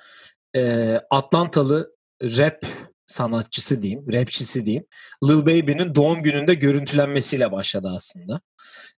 e, 0.57 0.95
Atlantalı 1.11 1.97
rap 2.23 2.66
sanatçısı 3.07 3.83
diyeyim, 3.83 4.12
rapçisi 4.12 4.66
diyeyim. 4.66 4.87
Lil 5.25 5.40
Baby'nin 5.40 5.95
doğum 5.95 6.23
gününde 6.23 6.54
görüntülenmesiyle 6.54 7.52
başladı 7.52 7.90
aslında. 7.95 8.40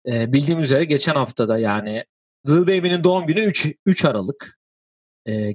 E, 0.06 0.32
bildiğim 0.32 0.61
üzere 0.61 0.85
geçen 0.85 1.14
haftada 1.14 1.59
yani 1.59 2.04
Lil 2.49 2.62
Baby'nin 2.62 3.04
doğum 3.04 3.26
günü 3.26 3.40
3, 3.40 3.68
3 3.87 4.04
Aralık. 4.04 4.59
E, 5.28 5.52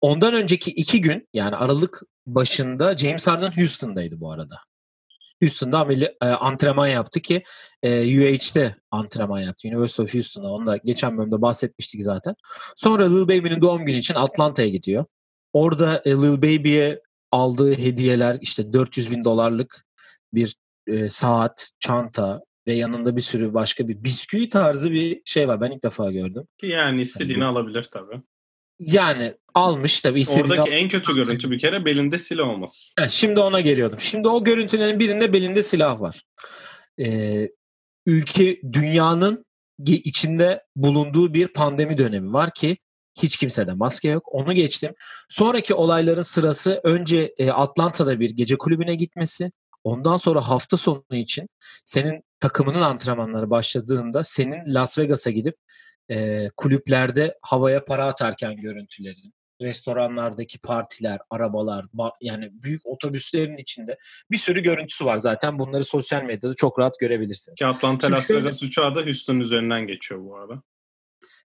ondan 0.00 0.34
önceki 0.34 0.70
iki 0.70 1.00
gün 1.00 1.28
yani 1.34 1.56
Aralık 1.56 2.02
başında 2.26 2.96
James 2.96 3.26
Harden 3.26 3.50
Houston'daydı 3.50 4.20
bu 4.20 4.32
arada. 4.32 4.56
Houston'da 5.42 5.78
ameli, 5.78 6.16
e, 6.22 6.26
antrenman 6.26 6.86
yaptı 6.86 7.20
ki 7.20 7.42
e, 7.82 8.18
UH'de 8.18 8.76
antrenman 8.90 9.40
yaptı. 9.40 9.68
University 9.68 10.02
of 10.02 10.14
Houston'da. 10.14 10.48
Onu 10.48 10.66
da 10.66 10.76
geçen 10.76 11.18
bölümde 11.18 11.42
bahsetmiştik 11.42 12.02
zaten. 12.02 12.34
Sonra 12.76 13.08
Lil 13.08 13.22
Baby'nin 13.22 13.62
doğum 13.62 13.86
günü 13.86 13.96
için 13.96 14.14
Atlanta'ya 14.14 14.68
gidiyor. 14.68 15.04
Orada 15.52 16.02
e, 16.04 16.10
Lil 16.10 16.36
Baby'ye 16.36 17.00
aldığı 17.32 17.78
hediyeler 17.78 18.38
işte 18.40 18.72
400 18.72 19.10
bin 19.10 19.24
dolarlık 19.24 19.86
bir 20.34 20.56
e, 20.86 21.08
saat, 21.08 21.70
çanta 21.80 22.42
ve 22.66 22.74
yanında 22.74 23.16
bir 23.16 23.20
sürü 23.20 23.54
başka 23.54 23.88
bir 23.88 24.04
bisküvi 24.04 24.48
tarzı 24.48 24.90
bir 24.90 25.22
şey 25.24 25.48
var. 25.48 25.60
Ben 25.60 25.70
ilk 25.70 25.82
defa 25.82 26.12
gördüm. 26.12 26.42
Yani 26.62 27.00
istediğini 27.00 27.40
yani, 27.40 27.50
alabilir 27.50 27.82
tabii. 27.82 28.22
Yani 28.78 29.34
almış 29.54 30.00
tabii. 30.00 30.22
Oradaki 30.36 30.60
al- 30.60 30.72
en 30.72 30.88
kötü 30.88 31.14
görüntü 31.14 31.50
bir 31.50 31.58
kere 31.58 31.84
belinde 31.84 32.18
silah 32.18 32.48
olması. 32.48 32.94
Evet, 32.98 33.10
şimdi 33.10 33.40
ona 33.40 33.60
geliyordum. 33.60 34.00
Şimdi 34.00 34.28
o 34.28 34.44
görüntülerin 34.44 34.98
birinde 34.98 35.32
belinde 35.32 35.62
silah 35.62 36.00
var. 36.00 36.22
Ee, 37.00 37.48
ülke 38.06 38.60
dünyanın 38.72 39.46
içinde 39.86 40.62
bulunduğu 40.76 41.34
bir 41.34 41.48
pandemi 41.48 41.98
dönemi 41.98 42.32
var 42.32 42.50
ki 42.54 42.76
hiç 43.22 43.36
kimsede 43.36 43.72
maske 43.72 44.08
yok. 44.08 44.34
Onu 44.34 44.52
geçtim. 44.52 44.94
Sonraki 45.28 45.74
olayların 45.74 46.22
sırası 46.22 46.80
önce 46.84 47.34
e, 47.38 47.50
Atlanta'da 47.50 48.20
bir 48.20 48.30
gece 48.30 48.56
kulübüne 48.56 48.94
gitmesi. 48.94 49.52
Ondan 49.84 50.16
sonra 50.16 50.48
hafta 50.48 50.76
sonu 50.76 51.02
için 51.12 51.48
senin 51.84 52.22
takımının 52.40 52.80
antrenmanları 52.80 53.50
başladığında 53.50 54.24
senin 54.24 54.74
Las 54.74 54.98
Vegas'a 54.98 55.30
gidip 55.30 55.54
e, 56.10 56.48
kulüplerde 56.56 57.38
havaya 57.42 57.84
para 57.84 58.06
atarken 58.06 58.56
görüntülerin, 58.56 59.34
restoranlardaki 59.62 60.58
partiler, 60.58 61.18
arabalar, 61.30 61.84
yani 62.20 62.50
büyük 62.52 62.86
otobüslerin 62.86 63.56
içinde 63.56 63.98
bir 64.30 64.36
sürü 64.36 64.62
görüntüsü 64.62 65.04
var 65.04 65.16
zaten. 65.18 65.58
Bunları 65.58 65.84
sosyal 65.84 66.22
medyada 66.22 66.54
çok 66.54 66.78
rahat 66.78 66.98
görebilirsiniz. 67.00 67.56
Ki 67.58 67.66
Atlanta 67.66 68.10
Las 68.10 68.30
Vegas 68.30 68.62
uçağı 68.62 68.94
da 68.94 69.02
Houston 69.02 69.40
üzerinden 69.40 69.86
geçiyor 69.86 70.24
bu 70.24 70.36
arada. 70.36 70.62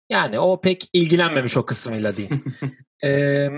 Yani 0.09 0.39
o 0.39 0.61
pek 0.61 0.89
ilgilenmemiş 0.93 1.57
o 1.57 1.65
kısmıyla 1.65 2.17
değil. 2.17 2.29
ee, 3.03 3.49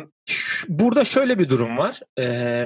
burada 0.67 1.03
şöyle 1.03 1.39
bir 1.39 1.49
durum 1.49 1.77
var. 1.77 1.99
Ee, 2.19 2.65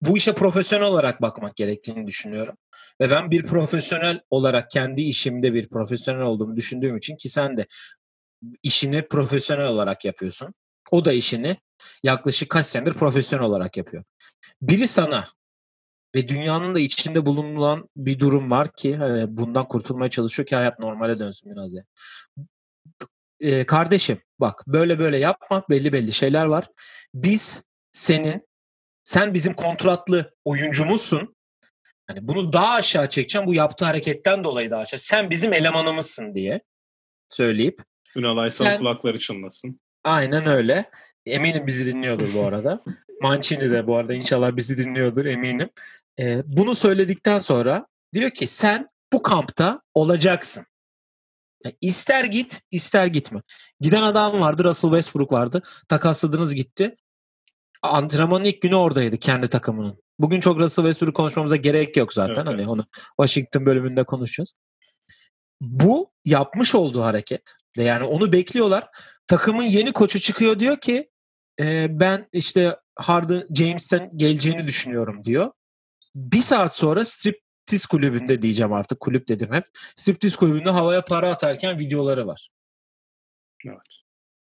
bu 0.00 0.16
işe 0.16 0.34
profesyonel 0.34 0.86
olarak 0.86 1.22
bakmak 1.22 1.56
gerektiğini 1.56 2.06
düşünüyorum. 2.06 2.56
Ve 3.00 3.10
ben 3.10 3.30
bir 3.30 3.46
profesyonel 3.46 4.20
olarak 4.30 4.70
kendi 4.70 5.02
işimde 5.02 5.54
bir 5.54 5.68
profesyonel 5.68 6.22
olduğumu 6.22 6.56
düşündüğüm 6.56 6.96
için 6.96 7.16
ki 7.16 7.28
sen 7.28 7.56
de 7.56 7.66
işini 8.62 9.08
profesyonel 9.08 9.66
olarak 9.66 10.04
yapıyorsun. 10.04 10.54
O 10.90 11.04
da 11.04 11.12
işini 11.12 11.56
yaklaşık 12.02 12.50
kaç 12.50 12.66
senedir 12.66 12.94
profesyonel 12.94 13.46
olarak 13.46 13.76
yapıyor. 13.76 14.04
Biri 14.62 14.88
sana 14.88 15.24
ve 16.14 16.28
dünyanın 16.28 16.74
da 16.74 16.80
içinde 16.80 17.26
bulunan 17.26 17.88
bir 17.96 18.18
durum 18.18 18.50
var 18.50 18.72
ki 18.72 18.96
hani 18.96 19.36
bundan 19.36 19.68
kurtulmaya 19.68 20.10
çalışıyor 20.10 20.46
ki 20.46 20.56
hayat 20.56 20.78
normale 20.78 21.18
dönsün 21.18 21.52
biraz 21.52 21.74
ya. 21.74 21.84
Ee, 23.40 23.66
kardeşim 23.66 24.20
bak 24.40 24.64
böyle 24.66 24.98
böyle 24.98 25.18
yapma 25.18 25.64
belli 25.70 25.92
belli 25.92 26.12
şeyler 26.12 26.44
var. 26.44 26.68
Biz 27.14 27.62
senin 27.92 28.49
sen 29.04 29.34
bizim 29.34 29.54
kontratlı 29.54 30.34
oyuncumuzsun. 30.44 31.36
Hani 32.06 32.28
bunu 32.28 32.52
daha 32.52 32.74
aşağı 32.74 33.08
çekeceğim 33.08 33.46
bu 33.46 33.54
yaptığı 33.54 33.84
hareketten 33.84 34.44
dolayı 34.44 34.70
daha 34.70 34.80
aşağı. 34.80 34.98
Sen 34.98 35.30
bizim 35.30 35.52
elemanımızsın 35.52 36.34
diye 36.34 36.60
söyleyip. 37.28 37.82
Ünal 38.16 38.38
Aysal 38.38 38.64
sen... 38.64 38.78
kulakları 38.78 39.18
çınlasın. 39.18 39.80
Aynen 40.04 40.46
öyle. 40.46 40.90
Eminim 41.26 41.66
bizi 41.66 41.86
dinliyordur 41.86 42.34
bu 42.34 42.44
arada. 42.44 42.84
Mancini 43.22 43.70
de 43.70 43.86
bu 43.86 43.96
arada 43.96 44.14
inşallah 44.14 44.56
bizi 44.56 44.76
dinliyordur 44.76 45.24
eminim. 45.24 45.70
Ee, 46.20 46.42
bunu 46.46 46.74
söyledikten 46.74 47.38
sonra 47.38 47.86
diyor 48.14 48.30
ki 48.30 48.46
sen 48.46 48.88
bu 49.12 49.22
kampta 49.22 49.80
olacaksın. 49.94 50.66
Yani 51.64 51.76
ister 51.80 52.24
git 52.24 52.60
ister 52.70 53.06
gitme. 53.06 53.40
Giden 53.80 54.02
adam 54.02 54.40
vardı 54.40 54.64
Russell 54.64 54.90
Westbrook 54.90 55.32
vardı. 55.32 55.62
Takasladınız 55.88 56.54
gitti 56.54 56.96
antrenmanın 57.82 58.44
ilk 58.44 58.62
günü 58.62 58.74
oradaydı 58.74 59.16
kendi 59.16 59.48
takımının. 59.48 60.02
Bugün 60.18 60.40
çok 60.40 60.58
Russell 60.58 60.84
Westbrook 60.84 61.14
konuşmamıza 61.14 61.56
gerek 61.56 61.96
yok 61.96 62.12
zaten. 62.12 62.34
Evet, 62.34 62.48
hani 62.48 62.60
evet. 62.60 62.70
onu 62.70 62.86
Washington 63.20 63.66
bölümünde 63.66 64.04
konuşacağız. 64.04 64.52
Bu 65.60 66.12
yapmış 66.24 66.74
olduğu 66.74 67.02
hareket 67.02 67.54
ve 67.78 67.82
yani 67.82 68.04
onu 68.04 68.32
bekliyorlar. 68.32 68.88
Takımın 69.26 69.62
yeni 69.62 69.92
koçu 69.92 70.20
çıkıyor 70.20 70.58
diyor 70.58 70.80
ki 70.80 71.10
e, 71.60 71.86
ben 72.00 72.28
işte 72.32 72.76
Harden 72.96 73.46
James'ten 73.54 74.10
geleceğini 74.16 74.66
düşünüyorum 74.66 75.24
diyor. 75.24 75.52
Bir 76.14 76.40
saat 76.40 76.76
sonra 76.76 77.04
striptiz 77.04 77.86
kulübünde 77.86 78.42
diyeceğim 78.42 78.72
artık 78.72 79.00
kulüp 79.00 79.28
dedim 79.28 79.52
hep. 79.52 79.64
Striptiz 79.96 80.36
kulübünde 80.36 80.70
havaya 80.70 81.04
para 81.04 81.30
atarken 81.30 81.78
videoları 81.78 82.26
var. 82.26 82.50
Evet. 83.66 84.00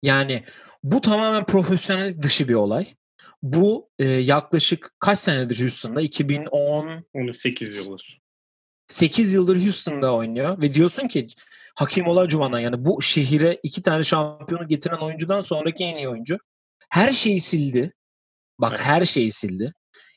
Yani 0.04 0.44
bu 0.84 1.02
tamamen 1.02 1.46
profesyonel 1.46 2.22
dışı 2.22 2.48
bir 2.48 2.54
olay. 2.54 2.96
Bu 3.44 3.90
e, 4.00 4.06
yaklaşık 4.06 4.92
kaç 5.00 5.20
senedir 5.20 5.60
Houston'da? 5.60 6.02
2010 6.02 7.34
8 7.34 7.76
yıldır. 7.76 8.22
8 8.88 9.34
yıldır 9.34 9.62
Houston'da 9.62 10.16
oynuyor 10.16 10.62
ve 10.62 10.74
diyorsun 10.74 11.08
ki 11.08 11.28
Hakim 11.76 12.08
Olajuwon'a 12.08 12.60
yani 12.60 12.86
bu 12.86 13.02
şehire 13.02 13.60
iki 13.64 13.82
tane 13.82 14.04
şampiyonu 14.04 14.68
getiren 14.68 14.98
oyuncudan 14.98 15.42
sonraki 15.42 15.84
en 15.84 15.98
iyi 15.98 16.10
oyuncu. 16.10 16.38
Her 16.90 17.12
şeyi 17.12 17.42
sildi. 17.42 17.94
Bak 18.60 18.74
evet. 18.76 18.86
her 18.86 19.06
şeyi 19.06 19.32
sildi. 19.32 19.74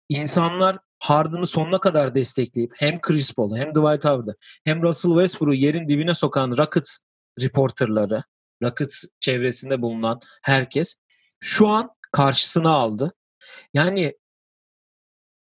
İnsanlar 0.09 0.79
Harden'ı 0.99 1.47
sonuna 1.47 1.81
kadar 1.81 2.15
destekleyip 2.15 2.73
hem 2.77 3.01
Chris 3.01 3.35
Paul'u 3.35 3.57
hem 3.57 3.71
Dwight 3.71 4.05
Howard'ı 4.05 4.37
hem 4.65 4.83
Russell 4.83 5.11
Westbrook'u 5.11 5.55
yerin 5.55 5.89
dibine 5.89 6.15
sokan 6.15 6.59
Rockets 6.59 6.99
reporterları, 7.41 8.23
Rockets 8.63 9.05
çevresinde 9.21 9.83
bulunan 9.83 10.21
herkes 10.43 10.95
şu 11.41 11.69
an 11.69 11.91
karşısına 12.13 12.71
aldı. 12.71 13.15
Yani 13.75 14.15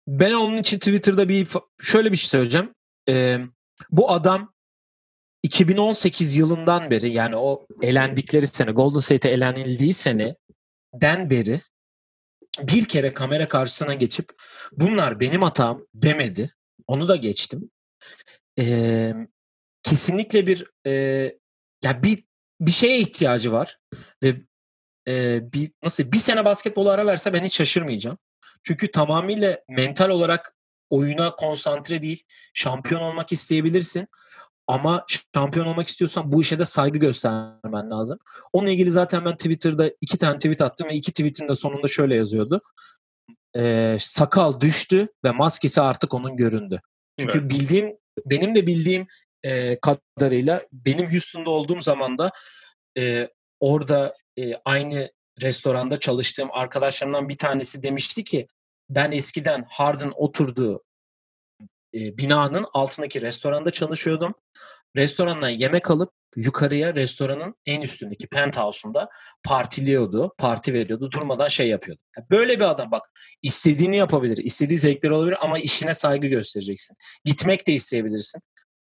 ben 0.07 0.33
onun 0.33 0.57
için 0.57 0.79
Twitter'da 0.79 1.29
bir 1.29 1.47
şöyle 1.81 2.11
bir 2.11 2.17
şey 2.17 2.29
söyleyeceğim. 2.29 2.73
Ee, 3.09 3.39
bu 3.89 4.11
adam 4.11 4.53
2018 5.43 6.35
yılından 6.35 6.89
beri 6.89 7.13
yani 7.13 7.35
o 7.35 7.67
elendikleri 7.81 8.47
sene 8.47 8.71
Golden 8.71 8.99
State'e 8.99 9.31
elenildiği 9.31 9.93
sene 9.93 10.35
den 10.93 11.29
beri 11.29 11.61
bir 12.59 12.85
kere 12.85 13.13
kamera 13.13 13.47
karşısına 13.47 13.93
geçip 13.93 14.29
bunlar 14.71 15.19
benim 15.19 15.41
hatam 15.41 15.85
demedi. 15.93 16.55
Onu 16.87 17.07
da 17.07 17.15
geçtim. 17.15 17.71
Ee, 18.59 19.13
kesinlikle 19.83 20.47
bir 20.47 20.71
e, 20.85 20.91
ya 21.83 22.03
bir 22.03 22.23
bir 22.61 22.71
şeye 22.71 22.99
ihtiyacı 22.99 23.51
var 23.51 23.79
ve 24.23 24.41
e, 25.09 25.39
bir 25.53 25.71
nasıl 25.83 26.11
bir 26.11 26.17
sene 26.17 26.45
basketbolu 26.45 26.89
ara 26.89 27.05
verse 27.05 27.33
ben 27.33 27.43
hiç 27.43 27.55
şaşırmayacağım. 27.55 28.17
Çünkü 28.63 28.91
tamamıyla 28.91 29.59
mental 29.69 30.09
olarak 30.09 30.55
oyuna 30.89 31.35
konsantre 31.35 32.01
değil. 32.01 32.23
Şampiyon 32.53 33.01
olmak 33.01 33.31
isteyebilirsin. 33.31 34.07
Ama 34.67 35.05
şampiyon 35.35 35.65
olmak 35.65 35.87
istiyorsan 35.87 36.31
bu 36.31 36.41
işe 36.41 36.59
de 36.59 36.65
saygı 36.65 36.97
göstermen 36.99 37.91
lazım. 37.91 38.19
Onunla 38.53 38.71
ilgili 38.71 38.91
zaten 38.91 39.25
ben 39.25 39.35
Twitter'da 39.35 39.91
iki 40.01 40.17
tane 40.17 40.35
tweet 40.37 40.61
attım 40.61 40.87
ve 40.87 40.93
iki 40.93 41.11
tweetin 41.11 41.47
de 41.47 41.55
sonunda 41.55 41.87
şöyle 41.87 42.15
yazıyordu. 42.15 42.61
Ee, 43.57 43.97
sakal 43.99 44.61
düştü 44.61 45.07
ve 45.23 45.31
maskesi 45.31 45.81
artık 45.81 46.13
onun 46.13 46.35
göründü. 46.35 46.81
Çünkü 47.19 47.39
evet. 47.39 47.49
bildiğim, 47.49 47.97
benim 48.25 48.55
de 48.55 48.67
bildiğim 48.67 49.07
e, 49.43 49.79
kadarıyla 49.79 50.65
benim 50.73 51.11
Houston'da 51.11 51.49
olduğum 51.49 51.81
zaman 51.81 52.17
da 52.17 52.31
e, 52.97 53.29
orada 53.59 54.13
e, 54.38 54.55
aynı 54.65 55.12
restoranda 55.41 56.00
çalıştığım 56.00 56.50
arkadaşlarımdan 56.51 57.29
bir 57.29 57.38
tanesi 57.38 57.83
demişti 57.83 58.24
ki 58.24 58.48
ben 58.89 59.12
eskiden 59.12 59.65
Harden 59.69 60.12
oturduğu 60.15 60.83
e, 61.93 62.17
binanın 62.17 62.65
altındaki 62.74 63.21
restoranda 63.21 63.71
çalışıyordum. 63.71 64.33
Restorandan 64.95 65.50
yemek 65.50 65.91
alıp 65.91 66.12
yukarıya 66.36 66.95
restoranın 66.95 67.55
en 67.65 67.81
üstündeki 67.81 68.27
penthouse'unda 68.27 69.09
partiliyordu, 69.43 70.33
parti 70.38 70.74
veriyordu, 70.74 71.12
durmadan 71.12 71.48
şey 71.48 71.69
yapıyordu. 71.69 72.01
Böyle 72.31 72.59
bir 72.59 72.69
adam 72.69 72.91
bak 72.91 73.03
istediğini 73.41 73.98
yapabilir, 73.98 74.38
istediği 74.38 74.79
zevkleri 74.79 75.13
olabilir 75.13 75.38
ama 75.41 75.59
işine 75.59 75.93
saygı 75.93 76.27
göstereceksin. 76.27 76.98
Gitmek 77.25 77.67
de 77.67 77.74
isteyebilirsin. 77.74 78.41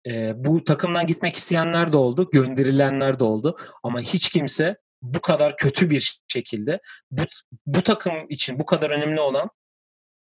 E, 0.06 0.32
bu 0.36 0.64
takımdan 0.64 1.06
gitmek 1.06 1.36
isteyenler 1.36 1.92
de 1.92 1.96
oldu, 1.96 2.30
gönderilenler 2.32 3.18
de 3.18 3.24
oldu 3.24 3.56
ama 3.82 4.00
hiç 4.00 4.28
kimse 4.28 4.76
bu 5.02 5.20
kadar 5.20 5.56
kötü 5.56 5.90
bir 5.90 6.20
şekilde 6.28 6.80
bu, 7.10 7.22
bu 7.66 7.82
takım 7.82 8.12
için 8.28 8.58
bu 8.58 8.66
kadar 8.66 8.90
önemli 8.90 9.20
olan 9.20 9.50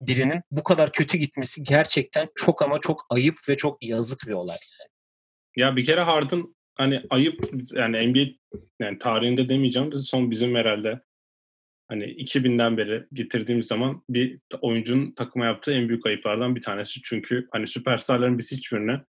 birinin 0.02 0.42
bu 0.52 0.64
kadar 0.64 0.92
kötü 0.92 1.18
gitmesi 1.18 1.64
gerçekten 1.64 2.30
çok 2.36 2.62
ama 2.62 2.80
çok 2.80 3.06
ayıp 3.10 3.36
ve 3.50 3.58
çok 3.58 3.84
yazık 3.84 4.20
bir 4.28 4.34
olay. 4.34 4.58
Ya 5.56 5.76
bir 5.76 5.86
kere 5.86 6.02
Harden 6.02 6.56
hani 6.76 7.04
ayıp 7.10 7.40
yani 7.74 8.08
NBA 8.08 8.54
yani 8.80 8.98
tarihinde 8.98 9.50
demeyeceğim 9.50 9.92
de 9.92 10.00
son 10.00 10.32
bizim 10.32 10.56
herhalde 10.56 11.02
hani 11.88 12.04
2000'den 12.04 12.78
beri 12.78 13.06
getirdiğimiz 13.14 13.68
zaman 13.68 14.04
bir 14.10 14.40
oyuncunun 14.62 15.12
takıma 15.12 15.46
yaptığı 15.46 15.74
en 15.74 15.90
büyük 15.90 16.06
ayıplardan 16.06 16.56
bir 16.56 16.62
tanesi. 16.62 17.02
Çünkü 17.04 17.48
hani 17.52 17.68
süperstarların 17.68 18.38
biz 18.38 18.52
hiçbirine 18.52 19.02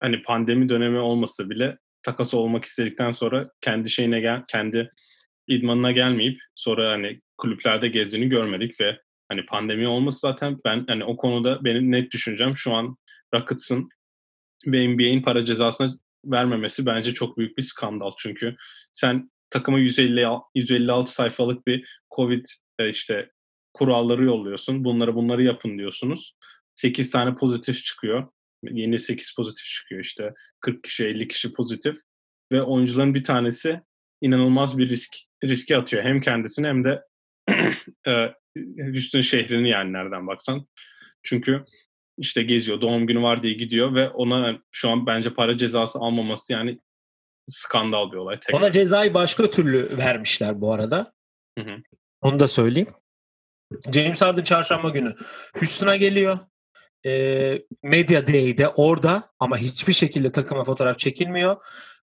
hani 0.00 0.22
pandemi 0.22 0.68
dönemi 0.68 0.98
olmasa 0.98 1.50
bile 1.50 1.78
takas 2.04 2.34
olmak 2.34 2.64
istedikten 2.64 3.10
sonra 3.10 3.50
kendi 3.60 3.90
şeyine 3.90 4.20
gel 4.20 4.42
kendi 4.48 4.90
idmanına 5.48 5.92
gelmeyip 5.92 6.40
sonra 6.54 6.90
hani 6.90 7.20
kulüplerde 7.38 7.88
gezdiğini 7.88 8.28
görmedik 8.28 8.80
ve 8.80 9.00
hani 9.28 9.46
pandemi 9.46 9.88
olması 9.88 10.18
zaten 10.18 10.58
ben 10.64 10.84
hani 10.88 11.04
o 11.04 11.16
konuda 11.16 11.64
benim 11.64 11.92
net 11.92 12.12
düşüncem 12.12 12.56
şu 12.56 12.72
an 12.72 12.96
Rockets'ın 13.34 13.88
ve 14.66 14.88
NBA'in 14.88 15.22
para 15.22 15.44
cezasına 15.44 15.90
vermemesi 16.24 16.86
bence 16.86 17.14
çok 17.14 17.38
büyük 17.38 17.58
bir 17.58 17.62
skandal. 17.62 18.10
Çünkü 18.18 18.56
sen 18.92 19.30
takıma 19.50 19.78
150 19.78 20.26
156 20.54 21.14
sayfalık 21.14 21.66
bir 21.66 22.00
Covid 22.16 22.46
e, 22.78 22.88
işte 22.88 23.30
kuralları 23.74 24.24
yolluyorsun. 24.24 24.84
Bunları 24.84 25.14
bunları 25.14 25.42
yapın 25.42 25.78
diyorsunuz. 25.78 26.34
8 26.74 27.10
tane 27.10 27.34
pozitif 27.34 27.84
çıkıyor. 27.84 28.28
Yeni 28.70 28.98
8 28.98 29.34
pozitif 29.36 29.64
çıkıyor 29.64 30.00
işte. 30.00 30.32
40 30.60 30.84
kişi 30.84 31.04
50 31.04 31.28
kişi 31.28 31.52
pozitif 31.52 31.96
ve 32.52 32.62
oyuncuların 32.62 33.14
bir 33.14 33.24
tanesi 33.24 33.80
inanılmaz 34.20 34.78
bir 34.78 34.88
risk 34.88 35.16
riske 35.44 35.76
atıyor. 35.76 36.02
Hem 36.02 36.20
kendisini 36.20 36.66
hem 36.66 36.84
de 36.84 37.02
e, 38.06 38.34
Houston 38.92 39.20
şehrini 39.20 39.70
yani 39.70 39.92
nereden 39.92 40.26
baksan. 40.26 40.66
Çünkü 41.22 41.64
işte 42.18 42.42
geziyor, 42.42 42.80
doğum 42.80 43.06
günü 43.06 43.22
var 43.22 43.42
diye 43.42 43.54
gidiyor 43.54 43.94
ve 43.94 44.08
ona 44.08 44.58
şu 44.70 44.90
an 44.90 45.06
bence 45.06 45.34
para 45.34 45.58
cezası 45.58 45.98
almaması 45.98 46.52
yani 46.52 46.80
skandal 47.48 48.12
bir 48.12 48.16
olay. 48.16 48.40
Tekrar. 48.40 48.58
Ona 48.60 48.72
cezayı 48.72 49.14
başka 49.14 49.50
türlü 49.50 49.98
vermişler 49.98 50.60
bu 50.60 50.72
arada. 50.72 51.12
Hı 51.58 51.64
hı. 51.64 51.76
Onu 52.20 52.40
da 52.40 52.48
söyleyeyim. 52.48 52.88
James 53.94 54.22
Harden 54.22 54.42
çarşamba 54.42 54.88
günü 54.88 55.14
Houston'a 55.54 55.96
geliyor. 55.96 56.38
E, 57.06 57.62
Media 57.82 58.26
Day'de 58.26 58.68
orada 58.68 59.30
ama 59.38 59.58
hiçbir 59.58 59.92
şekilde 59.92 60.32
takıma 60.32 60.64
fotoğraf 60.64 60.98
çekilmiyor. 60.98 61.56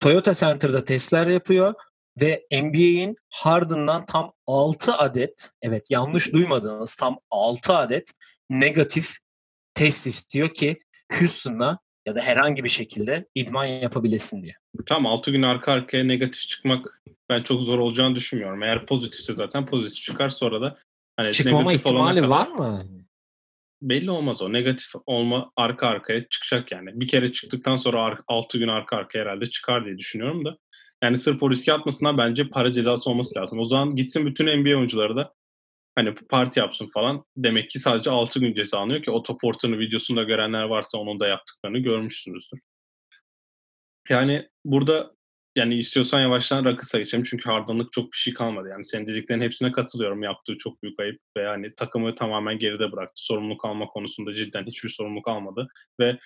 Toyota 0.01 0.35
Center'da 0.35 0.85
testler 0.85 1.27
yapıyor 1.27 1.75
ve 2.21 2.47
NBA'in 2.53 3.17
Harden'dan 3.31 4.07
tam 4.07 4.33
6 4.47 4.95
adet, 4.95 5.51
evet 5.63 5.91
yanlış 5.91 6.33
duymadınız 6.33 6.95
tam 6.95 7.19
6 7.31 7.77
adet 7.77 8.11
negatif 8.51 9.17
test 9.75 10.07
istiyor 10.07 10.55
ki 10.55 10.79
Houston'la 11.13 11.79
ya 12.07 12.15
da 12.15 12.21
herhangi 12.21 12.65
bir 12.65 12.69
şekilde 12.69 13.27
idman 13.35 13.65
yapabilesin 13.65 14.43
diye. 14.43 14.55
Tam 14.87 15.07
6 15.07 15.31
gün 15.31 15.43
arka 15.43 15.73
arkaya 15.73 16.05
negatif 16.05 16.49
çıkmak 16.49 17.03
ben 17.29 17.43
çok 17.43 17.63
zor 17.63 17.79
olacağını 17.79 18.15
düşünmüyorum. 18.15 18.63
Eğer 18.63 18.87
pozitifse 18.87 19.35
zaten 19.35 19.67
pozitif 19.67 20.05
çıkar 20.05 20.29
sonra 20.29 20.61
da 20.61 20.77
hani 21.17 21.33
çıkmama 21.33 21.73
ihtimali 21.73 22.17
kadar, 22.17 22.29
var 22.29 22.49
mı? 22.49 22.87
Belli 23.83 24.11
olmaz 24.11 24.43
o. 24.43 24.53
Negatif 24.53 24.91
olma 25.07 25.53
arka 25.57 25.87
arkaya 25.87 26.29
çıkacak 26.29 26.73
yani. 26.73 27.01
Bir 27.01 27.09
kere 27.09 27.33
çıktıktan 27.33 27.77
sonra 27.77 28.19
6 28.27 28.59
gün 28.59 28.69
arka 28.69 28.97
arkaya 28.97 29.25
herhalde 29.25 29.51
çıkar 29.51 29.85
diye 29.85 29.99
düşünüyorum 29.99 30.45
da. 30.45 30.59
Yani 31.03 31.19
sırf 31.19 31.43
o 31.43 31.51
riski 31.51 31.73
atmasına 31.73 32.19
bence 32.19 32.49
para 32.49 32.73
cezası 32.73 33.11
olması 33.11 33.39
lazım. 33.39 33.59
O 33.59 33.65
zaman 33.65 33.97
gitsin 33.97 34.27
bütün 34.27 34.47
NBA 34.47 34.77
oyuncuları 34.79 35.17
da 35.17 35.35
hani 35.95 36.15
parti 36.15 36.61
yapsın 36.61 36.89
falan. 36.95 37.25
Demek 37.37 37.71
ki 37.71 37.79
sadece 37.79 38.11
6 38.11 38.41
gün 38.41 38.55
ceza 38.55 38.79
alıyor 38.79 39.03
ki 39.03 39.11
otoportunu 39.11 39.79
videosunda 39.79 40.23
görenler 40.23 40.63
varsa 40.63 40.99
onun 40.99 41.21
da 41.21 41.27
yaptıklarını 41.27 41.79
görmüşsünüzdür. 41.79 42.61
Yani 44.09 44.49
burada 44.65 45.16
yani 45.57 45.79
istiyorsan 45.79 46.21
yavaştan 46.21 46.65
Rakıs'a 46.65 46.99
geçelim 46.99 47.25
çünkü 47.25 47.51
Hardanlık 47.51 47.93
çok 47.93 48.13
bir 48.13 48.17
şey 48.17 48.35
kalmadı. 48.35 48.69
Yani 48.73 48.85
senin 48.85 49.07
dediklerin 49.07 49.41
hepsine 49.41 49.73
katılıyorum. 49.73 50.23
Yaptığı 50.23 50.59
çok 50.59 50.83
büyük 50.83 51.01
ayıp 51.01 51.21
ve 51.37 51.43
yani 51.43 51.75
takımı 51.75 52.15
tamamen 52.15 52.59
geride 52.59 52.93
bıraktı. 52.93 53.13
Sorumluluk 53.17 53.65
alma 53.65 53.87
konusunda 53.87 54.35
cidden 54.35 54.67
hiçbir 54.67 54.89
sorumluluk 54.89 55.29
almadı 55.29 55.69
ve 56.01 56.19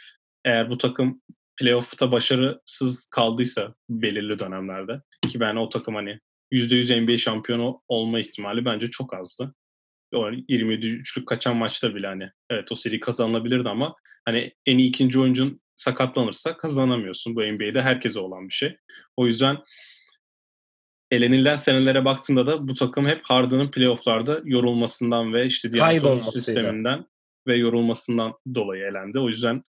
eğer 0.44 0.70
bu 0.70 0.78
takım 0.78 1.22
playoff'ta 1.60 2.12
başarısız 2.12 3.08
kaldıysa 3.10 3.74
belirli 3.88 4.38
dönemlerde 4.38 5.00
ki 5.32 5.40
ben 5.40 5.56
o 5.56 5.68
takım 5.68 5.94
hani 5.94 6.18
%100 6.52 7.00
NBA 7.00 7.18
şampiyonu 7.18 7.82
olma 7.88 8.20
ihtimali 8.20 8.64
bence 8.64 8.90
çok 8.90 9.14
azdı. 9.14 9.54
O 10.14 10.30
27 10.48 10.86
üçlük 10.86 11.28
kaçan 11.28 11.56
maçta 11.56 11.94
bile 11.94 12.06
hani 12.06 12.30
evet 12.50 12.72
o 12.72 12.76
seri 12.76 13.00
kazanılabilirdi 13.00 13.68
ama 13.68 13.94
hani 14.24 14.52
en 14.66 14.78
iyi 14.78 14.88
ikinci 14.88 15.20
oyuncun 15.20 15.60
sakatlanırsa 15.80 16.56
kazanamıyorsun. 16.56 17.36
Bu 17.36 17.40
NBA'de 17.40 17.82
herkese 17.82 18.20
olan 18.20 18.48
bir 18.48 18.54
şey. 18.54 18.76
O 19.16 19.26
yüzden 19.26 19.58
elenilen 21.10 21.56
senelere 21.56 22.04
baktığında 22.04 22.46
da 22.46 22.68
bu 22.68 22.74
takım 22.74 23.06
hep 23.06 23.20
Harden'ın 23.24 23.70
playofflarda 23.70 24.40
yorulmasından 24.44 25.34
ve 25.34 25.46
işte 25.46 25.72
diğer 25.72 26.18
sisteminden 26.18 27.06
ve 27.46 27.56
yorulmasından 27.56 28.34
dolayı 28.54 28.84
elendi. 28.84 29.18
O 29.18 29.28
yüzden 29.28 29.62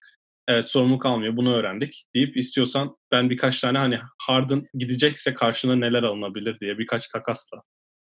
evet 0.47 0.65
sorumluluk 0.65 1.05
almıyor 1.05 1.37
bunu 1.37 1.55
öğrendik 1.55 2.05
deyip 2.15 2.37
istiyorsan 2.37 2.97
ben 3.11 3.29
birkaç 3.29 3.61
tane 3.61 3.77
hani 3.77 3.99
Harden 4.21 4.65
gidecekse 4.73 5.33
karşına 5.33 5.75
neler 5.75 6.03
alınabilir 6.03 6.59
diye 6.59 6.77
birkaç 6.77 7.07
takasla 7.07 7.61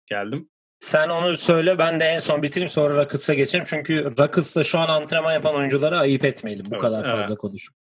geldim. 0.06 0.48
Sen 0.80 1.08
onu 1.08 1.36
söyle 1.36 1.78
ben 1.78 2.00
de 2.00 2.04
en 2.04 2.18
son 2.18 2.42
bitireyim 2.42 2.68
sonra 2.68 2.96
Rockets'a 2.96 3.34
geçelim. 3.34 3.64
Çünkü 3.68 4.04
Rockets'ta 4.18 4.62
şu 4.62 4.78
an 4.78 4.88
antrenman 4.88 5.32
yapan 5.32 5.54
oyunculara 5.54 5.98
ayıp 5.98 6.24
etmeyelim 6.24 6.64
bu 6.64 6.70
evet, 6.72 6.82
kadar 6.82 7.02
fazla 7.02 7.26
evet. 7.28 7.38
konuşup. 7.38 7.74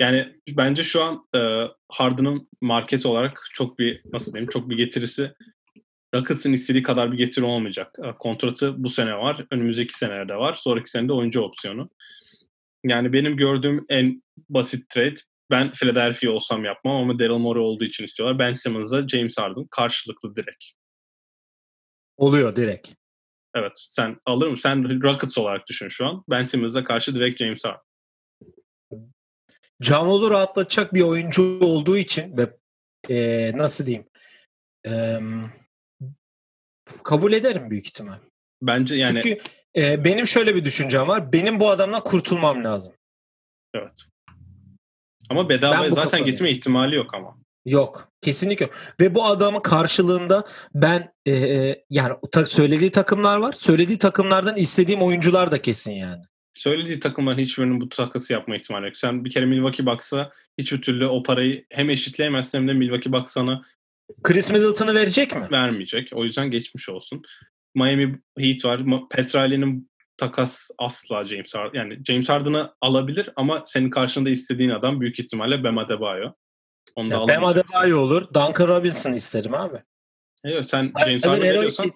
Yani 0.00 0.28
bence 0.48 0.84
şu 0.84 1.02
an 1.02 1.26
e, 1.34 1.64
Harden'ın 1.88 2.48
market 2.60 3.06
olarak 3.06 3.44
çok 3.52 3.78
bir 3.78 4.02
nasıl 4.12 4.32
diyeyim 4.32 4.50
çok 4.50 4.70
bir 4.70 4.76
getirisi 4.76 5.32
Rockets'ın 6.14 6.52
istediği 6.52 6.82
kadar 6.82 7.12
bir 7.12 7.18
getiri 7.18 7.44
olmayacak. 7.44 7.96
E, 8.04 8.12
kontratı 8.18 8.84
bu 8.84 8.88
sene 8.88 9.16
var. 9.16 9.46
Önümüzdeki 9.50 9.98
senelerde 9.98 10.34
var. 10.34 10.54
Sonraki 10.54 10.90
sene 10.90 11.08
de 11.08 11.12
oyuncu 11.12 11.40
opsiyonu. 11.40 11.90
Yani 12.84 13.12
benim 13.12 13.36
gördüğüm 13.36 13.86
en 13.88 14.22
basit 14.48 14.88
trade 14.88 15.14
ben 15.50 15.72
Philadelphia 15.72 16.30
olsam 16.30 16.64
yapmam 16.64 16.96
ama 16.96 17.18
Daryl 17.18 17.38
Morey 17.38 17.62
olduğu 17.62 17.84
için 17.84 18.04
istiyorlar. 18.04 18.38
Ben 18.38 18.52
Simmons'a 18.52 19.08
James 19.08 19.38
Harden 19.38 19.66
karşılıklı 19.70 20.36
direkt. 20.36 20.64
Oluyor 22.18 22.56
direkt. 22.56 22.92
Evet. 23.54 23.72
Sen 23.76 24.16
alır 24.26 24.48
mısın? 24.48 24.62
Sen 24.62 25.02
Rockets 25.02 25.38
olarak 25.38 25.66
düşün 25.66 25.88
şu 25.88 26.06
an. 26.06 26.24
Ben 26.30 26.44
Simmons'a 26.44 26.84
karşı 26.84 27.14
direkt 27.14 27.38
James 27.38 27.64
Harden. 27.64 27.80
Canolu 29.82 30.30
rahatlatacak 30.30 30.94
bir 30.94 31.02
oyuncu 31.02 31.60
olduğu 31.60 31.96
için 31.96 32.36
ve 32.36 32.56
e, 33.08 33.52
nasıl 33.56 33.86
diyeyim 33.86 34.06
e, 34.86 35.18
kabul 37.04 37.32
ederim 37.32 37.70
büyük 37.70 37.86
ihtimal. 37.86 38.18
Bence 38.62 38.94
yani 38.94 39.20
Çünkü 39.22 39.40
e, 39.76 40.04
benim 40.04 40.26
şöyle 40.26 40.54
bir 40.54 40.64
düşüncem 40.64 41.08
var. 41.08 41.32
Benim 41.32 41.60
bu 41.60 41.70
adamdan 41.70 42.04
kurtulmam 42.04 42.64
lazım. 42.64 42.92
Evet. 43.74 44.04
Ama 45.30 45.48
bedava 45.48 45.90
zaten 45.90 46.24
gitme 46.24 46.50
ihtimali 46.50 46.96
yok 46.96 47.14
ama. 47.14 47.38
Yok. 47.64 48.12
Kesinlikle 48.22 48.64
yok. 48.64 48.74
Ve 49.00 49.14
bu 49.14 49.24
adamın 49.24 49.60
karşılığında 49.60 50.44
ben 50.74 51.12
e, 51.26 51.32
e, 51.32 51.84
yani 51.90 52.14
ta, 52.32 52.46
söylediği 52.46 52.90
takımlar 52.90 53.36
var. 53.36 53.52
Söylediği 53.52 53.98
takımlardan 53.98 54.56
istediğim 54.56 55.02
oyuncular 55.02 55.50
da 55.50 55.62
kesin 55.62 55.92
yani. 55.92 56.22
Söylediği 56.52 57.00
takımların 57.00 57.38
hiçbirinin 57.38 57.80
bu 57.80 57.88
takası 57.88 58.32
yapma 58.32 58.56
ihtimali 58.56 58.86
yok. 58.86 58.96
Sen 58.96 59.24
bir 59.24 59.30
kere 59.30 59.46
Milwaukee 59.46 59.86
Bucks'a 59.86 60.30
hiçbir 60.58 60.82
türlü 60.82 61.06
o 61.06 61.22
parayı 61.22 61.64
hem 61.70 61.90
eşitleyemezsin 61.90 62.58
hem 62.58 62.68
de 62.68 62.72
Milwaukee 62.72 63.12
Bucks 63.12 63.32
sana 63.32 63.62
Chris 64.22 64.50
Middleton'ı 64.50 64.94
verecek 64.94 65.36
mi? 65.36 65.48
Vermeyecek. 65.52 66.10
O 66.12 66.24
yüzden 66.24 66.50
geçmiş 66.50 66.88
olsun. 66.88 67.22
Miami 67.74 68.18
Heat 68.38 68.64
var. 68.64 68.80
Petrali'nin 69.10 69.90
takas 70.16 70.70
asla 70.78 71.24
James 71.24 71.54
Harden. 71.54 71.78
Yani 71.78 71.98
James 72.06 72.28
Harden'ı 72.28 72.72
alabilir 72.80 73.30
ama 73.36 73.62
senin 73.64 73.90
karşında 73.90 74.30
istediğin 74.30 74.70
adam 74.70 75.00
büyük 75.00 75.18
ihtimalle 75.18 75.64
Bam 75.64 75.78
Adebayo. 75.78 76.32
Onu 76.98 77.12
ya 77.12 77.28
Bam 77.28 77.44
Adebayo 77.44 78.00
olur. 78.00 78.34
Duncan 78.34 78.68
Robinson 78.68 79.12
isterim 79.12 79.54
abi. 79.54 79.82
Evet, 80.44 80.66
sen 80.66 80.90
James 81.04 81.26
Harden 81.26 81.42
veriyorsan 81.42 81.90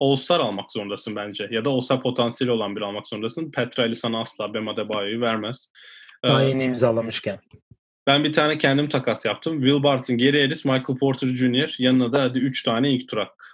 All-Star 0.00 0.40
almak 0.40 0.72
zorundasın 0.72 1.16
bence. 1.16 1.48
Ya 1.50 1.64
da 1.64 1.70
All-Star 1.70 2.02
potansiyeli 2.02 2.52
olan 2.52 2.76
biri 2.76 2.84
almak 2.84 3.08
zorundasın. 3.08 3.50
Petrali 3.50 3.96
sana 3.96 4.20
asla 4.20 4.54
Bam 4.54 4.68
Adebayo'yu 4.68 5.20
vermez. 5.20 5.72
Daha 6.26 6.42
ee, 6.42 6.48
yeni 6.48 6.64
imzalamışken. 6.64 7.38
Ben 8.06 8.24
bir 8.24 8.32
tane 8.32 8.58
kendim 8.58 8.88
takas 8.88 9.24
yaptım. 9.24 9.60
Will 9.60 9.82
Barton, 9.82 10.18
Gary 10.18 10.42
Harris, 10.42 10.64
Michael 10.64 10.98
Porter 10.98 11.28
Jr. 11.28 11.74
Yanına 11.78 12.12
da 12.12 12.22
hadi 12.22 12.38
3 12.38 12.62
tane 12.62 12.90
ilk 12.90 13.08
tur 13.08 13.18
hakkı. 13.18 13.46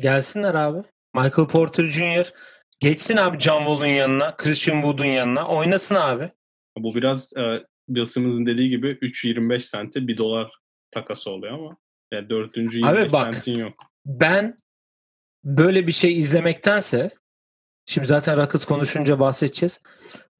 Gelsinler 0.00 0.54
abi. 0.54 0.78
Michael 1.14 1.48
Porter 1.48 1.84
Jr. 1.84 2.32
Geçsin 2.80 3.16
abi 3.16 3.38
John 3.38 3.58
Wall'un 3.58 3.86
yanına, 3.86 4.36
Christian 4.36 4.76
Wood'un 4.76 5.04
yanına. 5.04 5.48
Oynasın 5.48 5.94
abi. 5.94 6.30
Bu 6.78 6.94
biraz 6.94 7.36
e, 7.36 7.64
Bill 7.88 8.06
Simmons'ın 8.06 8.46
dediği 8.46 8.68
gibi 8.68 8.90
3.25 9.02 9.62
sente 9.62 10.08
1 10.08 10.16
dolar 10.16 10.52
takası 10.90 11.30
oluyor 11.30 11.54
ama. 11.54 11.76
Yani 12.12 12.30
dördüncü 12.30 12.78
25 12.78 13.12
bak, 13.12 13.34
sentin 13.34 13.58
yok. 13.58 13.72
Ben 14.06 14.56
böyle 15.44 15.86
bir 15.86 15.92
şey 15.92 16.18
izlemektense 16.18 17.10
şimdi 17.86 18.06
zaten 18.06 18.36
Rockets 18.36 18.64
konuşunca 18.64 19.20
bahsedeceğiz. 19.20 19.80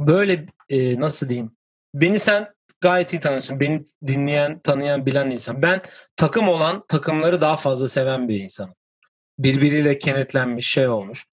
Böyle 0.01 0.47
e, 0.69 1.01
nasıl 1.01 1.29
diyeyim? 1.29 1.51
Beni 1.95 2.19
sen 2.19 2.55
gayet 2.81 3.13
iyi 3.13 3.21
tanıyorsun. 3.21 3.61
Beni 3.61 3.87
dinleyen, 4.07 4.59
tanıyan, 4.59 5.07
bilen 5.07 5.31
insan. 5.31 5.63
Ben 5.63 5.83
takım 6.17 6.49
olan 6.49 6.85
takımları 6.89 7.41
daha 7.41 7.57
fazla 7.57 7.89
seven 7.89 8.29
bir 8.29 8.41
insanım. 8.41 8.75
Birbiriyle 9.39 9.99
kenetlenmiş 9.99 10.69
şey 10.69 10.89
olmuş. 10.89 11.25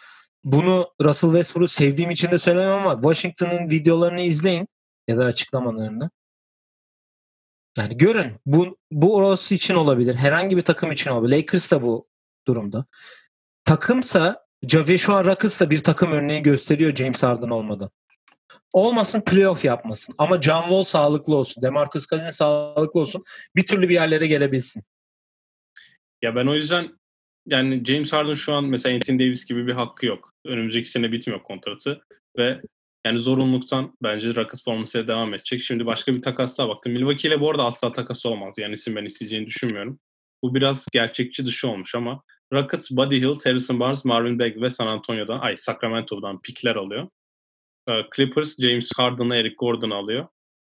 Bunu 0.43 0.93
Russell 1.02 1.30
Westbrook'u 1.30 1.67
sevdiğim 1.67 2.12
için 2.12 2.32
de 2.32 2.38
söylemem 2.38 2.71
ama 2.71 2.93
Washington'ın 2.93 3.69
videolarını 3.69 4.21
izleyin 4.21 4.67
ya 5.08 5.18
da 5.18 5.26
açıklamalarını. 5.26 6.10
Yani 7.78 7.98
görün 7.98 8.34
bu 8.46 8.78
bu 8.92 9.16
orası 9.16 9.56
için 9.56 9.76
olabilir. 9.76 10.16
Herhangi 10.16 10.58
bir 10.58 10.62
takım 10.62 10.92
için 10.92 11.12
olabilir. 11.12 11.38
Lakers 11.38 11.72
da 11.72 11.82
bu 11.82 12.08
durumda. 12.48 12.86
Takımsa 13.66 14.46
Javier 14.68 14.98
şu 14.98 15.14
an 15.14 15.26
Rockets 15.26 15.62
da 15.62 15.70
bir 15.70 15.80
takım 15.80 16.12
örneği 16.12 16.42
gösteriyor 16.42 16.96
James 16.96 17.24
Harden 17.24 17.50
olmadan. 17.50 17.90
Olmasın 18.74 19.22
playoff 19.22 19.66
yapmasın. 19.66 20.16
Ama 20.18 20.42
John 20.42 20.62
Wall 20.62 20.84
sağlıklı 20.84 21.36
olsun. 21.36 21.64
Demarcus 21.64 22.08
Cousins 22.08 22.36
sağlıklı 22.36 23.00
olsun. 23.00 23.24
Bir 23.56 23.66
türlü 23.66 23.90
bir 23.90 23.94
yerlere 23.94 24.28
gelebilsin. 24.28 24.84
Ya 26.22 26.36
ben 26.36 26.48
o 26.48 26.56
yüzden 26.56 27.00
yani 27.46 27.86
James 27.86 28.14
Harden 28.14 28.34
şu 28.34 28.54
an 28.54 28.66
mesela 28.66 28.96
Anthony 28.96 29.20
Davis 29.20 29.46
gibi 29.46 29.68
bir 29.68 29.74
hakkı 29.74 30.06
yok. 30.06 30.34
Önümüzdeki 30.46 30.90
sene 30.90 31.12
bitmiyor 31.12 31.44
kontratı 31.44 32.02
ve 32.38 32.62
yani 33.06 33.20
zorunluluktan 33.20 33.98
bence 34.04 34.36
Rockets 34.36 34.64
formasıyla 34.64 35.08
devam 35.08 35.34
edecek. 35.34 35.62
Şimdi 35.64 35.86
başka 35.86 36.16
bir 36.16 36.22
takas 36.22 36.58
daha 36.58 36.70
baktım. 36.70 36.94
Milwaukee 36.94 37.28
ile 37.28 37.40
bu 37.40 37.52
arada 37.52 37.64
asla 37.66 37.94
takas 37.94 38.26
olmaz. 38.26 38.56
Yani 38.58 38.74
isim 38.74 38.96
ben 38.96 39.06
isteyeceğini 39.06 39.46
düşünmüyorum. 39.46 40.00
Bu 40.44 40.56
biraz 40.56 40.88
gerçekçi 40.94 41.46
dışı 41.46 41.70
olmuş 41.70 41.96
ama 41.96 42.24
Rockets, 42.54 42.92
Buddy 42.92 43.16
Hill, 43.16 43.38
Harrison 43.44 43.80
Barnes, 43.80 44.06
Marvin 44.06 44.40
Bagley 44.40 44.62
ve 44.62 44.72
San 44.72 44.88
Antonio'dan, 44.88 45.40
ay 45.40 45.58
Sacramento'dan 45.58 46.42
pikler 46.42 46.76
alıyor. 46.76 47.08
Ee, 47.90 48.04
Clippers, 48.16 48.60
James 48.60 48.90
Harden'ı 48.98 49.36
Eric 49.36 49.56
Gordon 49.56 49.90
alıyor. 49.90 50.28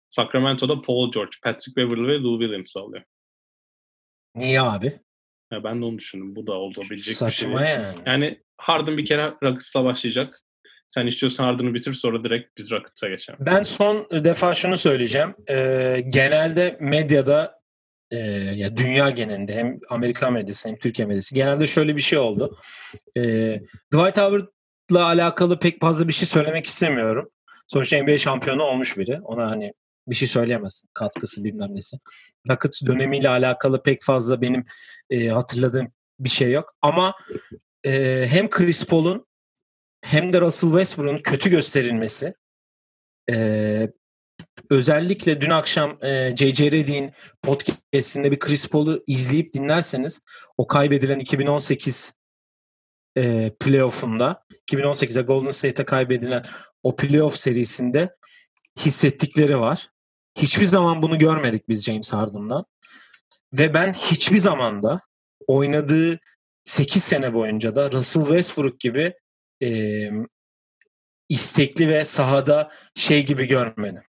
Sacramento'da 0.08 0.82
Paul 0.82 1.12
George, 1.12 1.36
Patrick 1.42 1.76
Beverly 1.76 2.06
ve 2.06 2.18
Lou 2.20 2.40
Williams 2.40 2.76
alıyor. 2.76 3.02
Niye 4.34 4.62
abi? 4.62 5.00
Ya 5.52 5.64
ben 5.64 5.80
de 5.80 5.84
onu 5.84 5.98
düşündüm. 5.98 6.36
Bu 6.36 6.46
da 6.46 6.52
olabilecek 6.52 7.16
Saçma 7.16 7.60
bir 7.60 7.64
şey. 7.64 7.74
yani. 7.74 7.98
Yani 8.06 8.42
Harden 8.58 8.98
bir 8.98 9.06
kere 9.06 9.34
Rockets'la 9.42 9.84
başlayacak. 9.84 10.43
Sen 10.94 11.06
istiyorsan 11.06 11.44
Harden'ı 11.44 11.74
bitir 11.74 11.94
sonra 11.94 12.24
direkt 12.24 12.58
biz 12.58 12.70
Rockets'a 12.70 13.08
geçelim. 13.08 13.38
Ben 13.42 13.62
son 13.62 14.06
defa 14.10 14.52
şunu 14.52 14.76
söyleyeceğim. 14.76 15.34
Ee, 15.50 16.04
genelde 16.08 16.76
medyada 16.80 17.60
e, 18.10 18.18
ya 18.54 18.76
dünya 18.76 19.10
genelinde 19.10 19.54
hem 19.54 19.78
Amerika 19.88 20.30
medyası 20.30 20.68
hem 20.68 20.76
Türkiye 20.76 21.08
medyası 21.08 21.34
genelde 21.34 21.66
şöyle 21.66 21.96
bir 21.96 22.00
şey 22.00 22.18
oldu. 22.18 22.58
E, 23.16 23.20
Dwight 23.94 24.18
Howard'la 24.18 25.04
alakalı 25.04 25.58
pek 25.58 25.80
fazla 25.80 26.08
bir 26.08 26.12
şey 26.12 26.28
söylemek 26.28 26.66
istemiyorum. 26.66 27.30
Sonuçta 27.66 28.02
NBA 28.02 28.18
şampiyonu 28.18 28.62
olmuş 28.62 28.98
biri. 28.98 29.20
Ona 29.20 29.50
hani 29.50 29.72
bir 30.08 30.14
şey 30.14 30.28
söyleyemezsin. 30.28 30.88
Katkısı 30.94 31.44
bilmem 31.44 31.74
nesi. 31.74 31.96
Rockets 32.50 32.82
dönemiyle 32.86 33.28
alakalı 33.28 33.82
pek 33.82 34.02
fazla 34.02 34.40
benim 34.40 34.64
e, 35.10 35.28
hatırladığım 35.28 35.92
bir 36.20 36.28
şey 36.28 36.52
yok. 36.52 36.74
Ama 36.82 37.14
e, 37.86 38.24
hem 38.28 38.50
Chris 38.50 38.86
Paul'un 38.86 39.26
hem 40.04 40.32
de 40.32 40.40
Russell 40.40 40.70
Westbrook'un 40.70 41.18
kötü 41.18 41.50
gösterilmesi 41.50 42.34
e, 43.30 43.88
özellikle 44.70 45.40
dün 45.40 45.50
akşam 45.50 46.04
e, 46.04 46.36
J.J. 46.36 46.72
Redick'in 46.72 47.12
podcast'inde 47.42 48.30
bir 48.30 48.38
Chris 48.38 48.68
Paul'u 48.68 49.04
izleyip 49.06 49.52
dinlerseniz 49.52 50.20
o 50.56 50.66
kaybedilen 50.66 51.18
2018 51.18 52.12
e, 53.16 53.52
playoff'unda 53.60 54.44
2018'de 54.70 55.22
Golden 55.22 55.50
State'e 55.50 55.84
kaybedilen 55.84 56.44
o 56.82 56.96
playoff 56.96 57.36
serisinde 57.36 58.16
hissettikleri 58.78 59.58
var. 59.58 59.90
Hiçbir 60.38 60.66
zaman 60.66 61.02
bunu 61.02 61.18
görmedik 61.18 61.68
biz 61.68 61.84
James 61.84 62.12
Harden'dan. 62.12 62.64
Ve 63.52 63.74
ben 63.74 63.92
hiçbir 63.92 64.38
zamanda 64.38 65.00
oynadığı 65.46 66.18
8 66.64 67.04
sene 67.04 67.34
boyunca 67.34 67.76
da 67.76 67.92
Russell 67.92 68.22
Westbrook 68.22 68.80
gibi 68.80 69.14
e, 69.62 70.08
istekli 71.28 71.88
ve 71.88 72.04
sahada 72.04 72.72
şey 72.94 73.26
gibi 73.26 73.46
görmedim. 73.46 74.02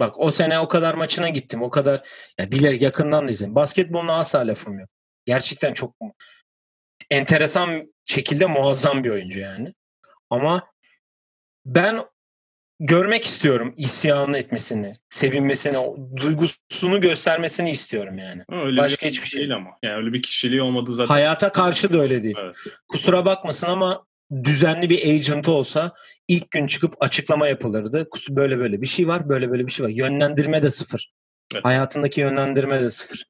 Bak 0.00 0.14
o 0.18 0.30
sene 0.30 0.60
o 0.60 0.68
kadar 0.68 0.94
maçına 0.94 1.28
gittim. 1.28 1.62
O 1.62 1.70
kadar 1.70 2.08
ya 2.38 2.52
bilir 2.52 2.80
yakından 2.80 3.28
da 3.28 3.30
izledim. 3.30 3.54
Basketboluna 3.54 4.18
asla 4.18 4.38
lafım 4.38 4.78
yok. 4.78 4.88
Gerçekten 5.26 5.74
çok 5.74 5.96
enteresan 7.10 7.94
şekilde 8.06 8.46
muazzam 8.46 9.04
bir 9.04 9.10
oyuncu 9.10 9.40
yani. 9.40 9.74
Ama 10.30 10.70
ben 11.66 12.04
görmek 12.80 13.24
istiyorum 13.24 13.74
isyanı 13.76 14.38
etmesini, 14.38 14.92
sevinmesini, 15.08 15.76
duygusunu 16.16 17.00
göstermesini 17.00 17.70
istiyorum 17.70 18.18
yani. 18.18 18.44
Öyle 18.48 18.80
Başka 18.80 19.06
hiçbir 19.06 19.26
şey 19.26 19.40
değil 19.40 19.54
ama. 19.54 19.70
Yani 19.82 19.96
öyle 19.96 20.12
bir 20.12 20.22
kişiliği 20.22 20.62
olmadı 20.62 20.94
zaten. 20.94 21.14
Hayata 21.14 21.52
karşı 21.52 21.92
da 21.92 21.98
öyle 21.98 22.22
değil. 22.22 22.36
Evet. 22.42 22.56
Kusura 22.88 23.24
bakmasın 23.24 23.66
ama 23.66 24.06
düzenli 24.44 24.90
bir 24.90 25.08
agent 25.14 25.48
olsa 25.48 25.94
ilk 26.28 26.50
gün 26.50 26.66
çıkıp 26.66 26.94
açıklama 27.00 27.48
yapılırdı. 27.48 28.08
Böyle 28.30 28.58
böyle 28.58 28.80
bir 28.80 28.86
şey 28.86 29.08
var, 29.08 29.28
böyle 29.28 29.50
böyle 29.50 29.66
bir 29.66 29.72
şey 29.72 29.86
var. 29.86 29.90
Yönlendirme 29.90 30.62
de 30.62 30.70
sıfır. 30.70 31.12
Evet. 31.54 31.64
Hayatındaki 31.64 32.20
yönlendirme 32.20 32.80
de 32.80 32.90
sıfır. 32.90 33.24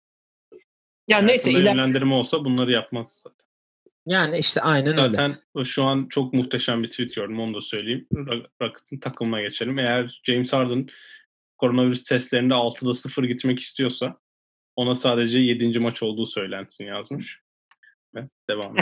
Ya 1.08 1.18
yani 1.18 1.26
neyse 1.26 1.50
iler... 1.50 1.70
yönlendirme 1.70 2.14
olsa 2.14 2.44
bunları 2.44 2.72
yapmaz 2.72 3.20
zaten. 3.24 3.48
Yani 4.06 4.38
işte 4.38 4.61
aynen 4.61 4.96
Zaten 4.96 5.04
öyle. 5.04 5.14
Zaten 5.14 5.64
şu 5.64 5.84
an 5.84 6.06
çok 6.11 6.32
muhteşem 6.32 6.82
bir 6.82 6.90
tweet 6.90 7.14
gördüm 7.14 7.40
onu 7.40 7.54
da 7.54 7.62
söyleyeyim. 7.62 8.08
Rockets'ın 8.62 8.98
takımına 8.98 9.42
geçelim. 9.42 9.78
Eğer 9.78 10.20
James 10.24 10.52
Harden 10.52 10.87
koronavirüs 11.58 12.02
testlerinde 12.02 12.54
6'da 12.54 12.94
0 12.94 13.24
gitmek 13.24 13.61
istiyorsa 13.61 14.18
ona 14.76 14.94
sadece 14.94 15.38
7. 15.38 15.78
maç 15.78 16.02
olduğu 16.02 16.26
söylensin 16.26 16.87
yazmış. 16.87 17.40
Ve 18.14 18.28
devam 18.50 18.76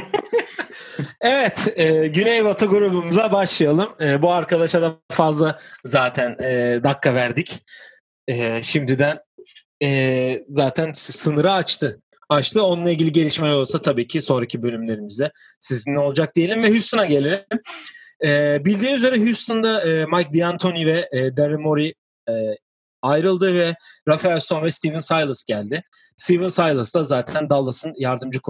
evet, 1.21 1.73
e, 1.77 2.07
Güneybatı 2.07 2.67
grubumuza 2.67 3.33
başlayalım. 3.33 3.95
E, 4.01 4.23
bu 4.23 4.33
arkadaşa 4.33 4.83
da 4.83 5.01
fazla 5.11 5.59
zaten 5.85 6.37
e, 6.43 6.81
dakika 6.83 7.15
verdik. 7.15 7.65
E, 8.29 8.63
şimdiden 8.63 9.19
e, 9.83 10.45
zaten 10.49 10.93
sınırı 10.93 11.53
açtı 11.53 12.03
açtı. 12.29 12.63
Onunla 12.63 12.91
ilgili 12.91 13.13
gelişmeler 13.13 13.53
olursa 13.53 13.83
tabii 13.83 14.07
ki 14.07 14.21
sonraki 14.21 14.63
bölümlerimizde 14.63 15.33
sizinle 15.61 15.99
olacak 15.99 16.35
diyelim 16.35 16.63
ve 16.63 16.69
Houston'a 16.69 17.07
gelelim. 17.07 17.45
E, 18.25 18.59
bildiğiniz 18.65 18.99
üzere 18.99 19.19
Houston'da 19.19 19.83
e, 19.83 20.07
Mike 20.07 20.41
D'Antoni 20.41 20.87
ve 20.87 21.09
e, 21.13 21.37
Daryl 21.37 21.59
Morey 21.59 21.95
e, 22.29 22.33
ayrıldı 23.03 23.55
ve 23.55 23.75
Rafael 24.09 24.41
Stone 24.41 24.65
ve 24.65 24.71
Steven 24.71 24.99
Silas 24.99 25.45
geldi. 25.45 25.83
Steven 26.17 26.49
Silas 26.49 26.95
da 26.95 27.03
zaten 27.03 27.51
Dallas'ın 27.51 27.95
yardımcı 27.97 28.41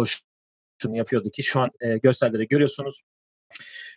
koçunu 0.77 0.97
yapıyordu 0.97 1.31
ki 1.31 1.43
şu 1.43 1.61
an 1.61 1.71
e, 1.81 1.99
görsellerde 1.99 2.45
görüyorsunuz. 2.45 3.03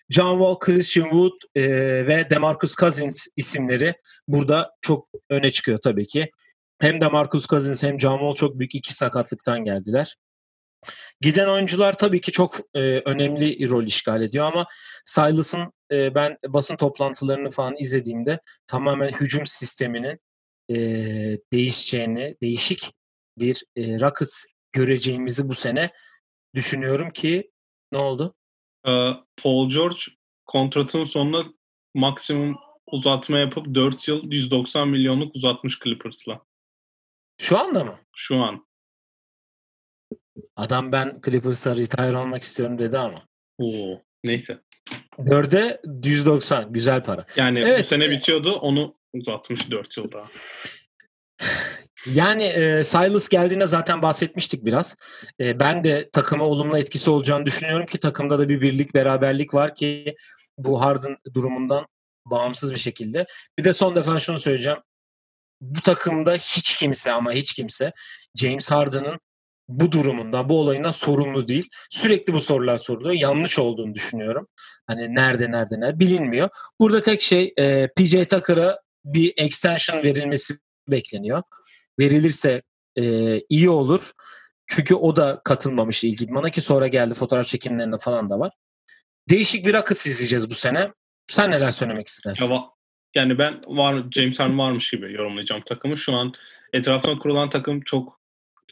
John 0.10 0.38
Wall, 0.38 0.60
Christian 0.60 1.04
Wood 1.04 1.42
e, 1.56 1.64
ve 2.08 2.30
DeMarcus 2.30 2.76
Cousins 2.76 3.28
isimleri 3.36 3.94
burada 4.28 4.72
çok 4.82 5.10
öne 5.30 5.50
çıkıyor 5.50 5.80
tabii 5.84 6.08
ki. 6.08 6.32
Hem 6.80 7.02
de 7.02 7.08
Marcus 7.08 7.48
Cousins 7.48 7.84
hem 7.84 8.00
John 8.00 8.18
Wall 8.18 8.34
çok 8.34 8.60
büyük 8.60 8.76
iki 8.76 8.94
sakatlıktan 8.94 9.64
geldiler. 9.64 10.16
Giden 11.22 11.48
oyuncular 11.48 11.98
tabii 11.98 12.22
ki 12.22 12.32
çok 12.32 12.60
e, 12.74 12.80
önemli 13.00 13.70
rol 13.70 13.84
işgal 13.84 14.22
ediyor 14.22 14.46
ama 14.46 14.68
Silas'ın 15.06 15.72
e, 15.92 16.16
ben 16.16 16.38
basın 16.48 16.76
toplantılarını 16.76 17.52
falan 17.52 17.76
izlediğimde 17.80 18.40
tamamen 18.68 19.10
hücum 19.10 19.48
sisteminin 19.48 20.20
e, 20.70 20.76
değişeceğini, 21.54 22.36
değişik 22.42 22.94
bir 23.38 23.64
e, 23.76 24.00
Rockets 24.00 24.46
göreceğimizi 24.72 25.50
bu 25.50 25.56
sene 25.56 25.92
düşünüyorum 26.56 27.10
ki 27.12 27.52
ne 27.92 27.98
oldu? 27.98 28.36
Paul 29.38 29.70
George 29.70 30.00
kontratın 30.46 31.06
sonuna 31.06 31.46
maksimum 31.96 32.58
uzatma 32.88 33.40
yapıp 33.40 33.76
4 33.76 34.08
yıl 34.08 34.32
190 34.32 34.90
milyonluk 34.90 35.36
uzatmış 35.36 35.80
Clippers'la. 35.80 36.42
Şu 37.42 37.60
anda 37.60 37.84
mı? 37.84 38.00
Şu 38.16 38.38
an. 38.38 38.66
Adam 40.56 40.92
ben 40.92 41.22
Clippers'a 41.26 41.76
retire 41.76 42.18
olmak 42.18 42.44
istiyorum 42.44 42.80
dedi 42.80 42.98
ama. 42.98 43.28
Oo, 43.58 44.02
neyse. 44.24 44.62
Dörde 45.32 45.82
190 46.04 46.74
güzel 46.74 47.04
para. 47.04 47.26
Yani 47.36 47.60
evet. 47.60 47.84
bu 47.84 47.88
sene 47.88 48.10
bitiyordu 48.10 48.54
onu 48.54 48.96
uzatmış 49.14 49.72
4 49.72 49.98
yıl 49.98 50.12
daha. 50.12 50.28
Yani 52.06 52.44
e, 52.44 52.84
Silas 52.84 53.28
geldiğinde 53.28 53.68
zaten 53.68 54.02
bahsetmiştik 54.02 54.66
biraz. 54.66 54.96
E, 55.40 55.60
ben 55.60 55.84
de 55.84 56.10
takıma 56.14 56.46
olumlu 56.46 56.78
etkisi 56.78 57.12
olacağını 57.12 57.46
düşünüyorum 57.46 57.86
ki 57.86 58.00
takımda 58.00 58.40
da 58.40 58.50
bir 58.50 58.62
birlik, 58.62 58.94
beraberlik 58.94 59.54
var 59.54 59.76
ki 59.76 60.16
bu 60.58 60.82
Harden 60.82 61.18
durumundan 61.34 61.86
bağımsız 62.26 62.74
bir 62.74 62.80
şekilde. 62.80 63.26
Bir 63.60 63.64
de 63.64 63.74
son 63.74 63.96
defa 63.96 64.20
şunu 64.20 64.40
söyleyeceğim 64.40 64.80
bu 65.62 65.82
takımda 65.82 66.34
hiç 66.34 66.76
kimse 66.76 67.12
ama 67.12 67.32
hiç 67.32 67.54
kimse 67.54 67.92
James 68.36 68.72
Harden'ın 68.72 69.20
bu 69.68 69.92
durumundan, 69.92 70.50
bu 70.50 70.60
olayından 70.60 70.92
sorumlu 70.92 71.48
değil. 71.48 71.70
Sürekli 71.90 72.34
bu 72.34 72.40
sorular 72.40 72.78
soruluyor. 72.78 73.14
Yanlış 73.14 73.60
olduğunu 73.60 73.94
düşünüyorum. 73.94 74.48
Hani 74.88 75.16
nerede, 75.16 75.52
nerede, 75.52 75.80
nerede 75.80 76.00
bilinmiyor. 76.00 76.50
Burada 76.80 77.02
tek 77.02 77.22
şey 77.22 77.54
e, 77.58 77.88
PJ 77.88 78.12
Tucker'a 78.12 78.80
bir 79.06 79.34
extension 79.38 80.04
verilmesi 80.04 80.58
bekleniyor. 80.88 81.44
Verilirse 82.00 82.62
e, 82.96 83.04
iyi 83.50 83.70
olur. 83.70 84.12
Çünkü 84.68 84.96
o 84.96 85.16
da 85.16 85.42
katılmamıştı 85.46 86.08
ilk 86.08 86.22
idmana 86.22 86.50
ki 86.50 86.62
sonra 86.62 86.88
geldi 86.88 87.14
fotoğraf 87.14 87.48
çekimlerinde 87.48 87.98
falan 87.98 88.30
da 88.30 88.40
var. 88.40 88.52
Değişik 89.30 89.66
bir 89.66 89.74
akış 89.74 90.06
izleyeceğiz 90.06 90.50
bu 90.50 90.56
sene. 90.56 90.92
Sen 91.28 91.52
neler 91.52 91.72
söylemek 91.72 92.08
istersin? 92.08 92.46
Ya, 92.46 92.62
yani 93.16 93.38
ben 93.38 93.62
var 93.68 94.04
James 94.12 94.40
Harden 94.40 94.60
varmış 94.60 94.90
gibi 94.90 95.14
yorumlayacağım 95.14 95.62
takımı. 95.62 95.98
Şu 95.98 96.14
an 96.14 96.34
etrafına 96.74 97.20
kurulan 97.20 97.50
takım 97.50 97.82
çok 97.82 98.20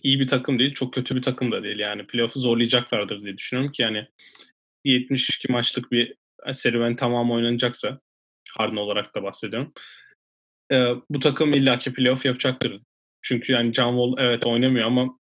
iyi 0.03 0.19
bir 0.19 0.27
takım 0.27 0.59
değil. 0.59 0.73
Çok 0.73 0.93
kötü 0.93 1.15
bir 1.15 1.21
takım 1.21 1.51
da 1.51 1.63
değil. 1.63 1.79
Yani 1.79 2.07
playoff'u 2.07 2.39
zorlayacaklardır 2.39 3.23
diye 3.23 3.37
düşünüyorum 3.37 3.71
ki 3.71 3.81
yani 3.81 4.07
72 4.85 5.51
maçlık 5.51 5.91
bir 5.91 6.15
serüven 6.53 6.95
tamamı 6.95 7.33
oynanacaksa 7.33 7.99
Harden 8.57 8.75
olarak 8.75 9.15
da 9.15 9.23
bahsediyorum. 9.23 9.73
Ee, 10.71 10.93
bu 11.09 11.19
takım 11.19 11.53
illaki 11.53 11.93
playoff 11.93 12.25
yapacaktır. 12.25 12.81
Çünkü 13.27 13.53
yani 13.53 13.73
John 13.73 13.97
Wall 13.97 14.25
evet 14.25 14.45
oynamıyor 14.45 14.85
ama 14.85 15.19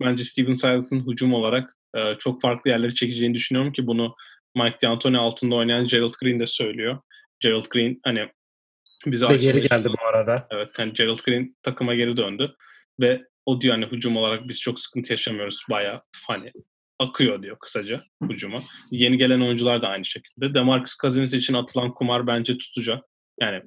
bence 0.00 0.24
Steven 0.24 0.54
Silas'ın 0.54 1.10
hücum 1.10 1.34
olarak 1.34 1.76
e, 1.96 2.14
çok 2.18 2.40
farklı 2.40 2.70
yerleri 2.70 2.94
çekeceğini 2.94 3.34
düşünüyorum 3.34 3.72
ki 3.72 3.86
bunu 3.86 4.14
Mike 4.56 4.76
D'Antoni 4.82 5.18
altında 5.18 5.54
oynayan 5.54 5.86
Gerald 5.86 6.14
Green 6.22 6.40
de 6.40 6.46
söylüyor. 6.46 6.98
Gerald 7.40 7.66
Green 7.70 8.00
hani 8.04 8.28
bize 9.06 9.30
de 9.30 9.36
geri 9.36 9.60
geldi 9.60 9.88
bu 9.88 10.06
arada. 10.06 10.46
Evet 10.50 10.68
yani 10.78 10.92
Gerald 10.92 11.18
Green 11.24 11.56
takıma 11.62 11.94
geri 11.94 12.16
döndü 12.16 12.54
ve 13.00 13.22
o 13.46 13.60
diyor 13.60 13.74
hani 13.74 13.86
hücum 13.86 14.16
olarak 14.16 14.48
biz 14.48 14.60
çok 14.60 14.80
sıkıntı 14.80 15.12
yaşamıyoruz 15.12 15.62
bayağı 15.70 16.00
hani 16.26 16.52
akıyor 16.98 17.42
diyor 17.42 17.56
kısaca 17.60 18.02
hücuma. 18.30 18.62
Yeni 18.90 19.18
gelen 19.18 19.40
oyuncular 19.40 19.82
da 19.82 19.88
aynı 19.88 20.04
şekilde. 20.04 20.54
DeMarcus 20.54 20.96
Cousins 20.96 21.34
için 21.34 21.54
atılan 21.54 21.94
kumar 21.94 22.26
bence 22.26 22.58
tutacak. 22.58 23.04
Yani 23.40 23.62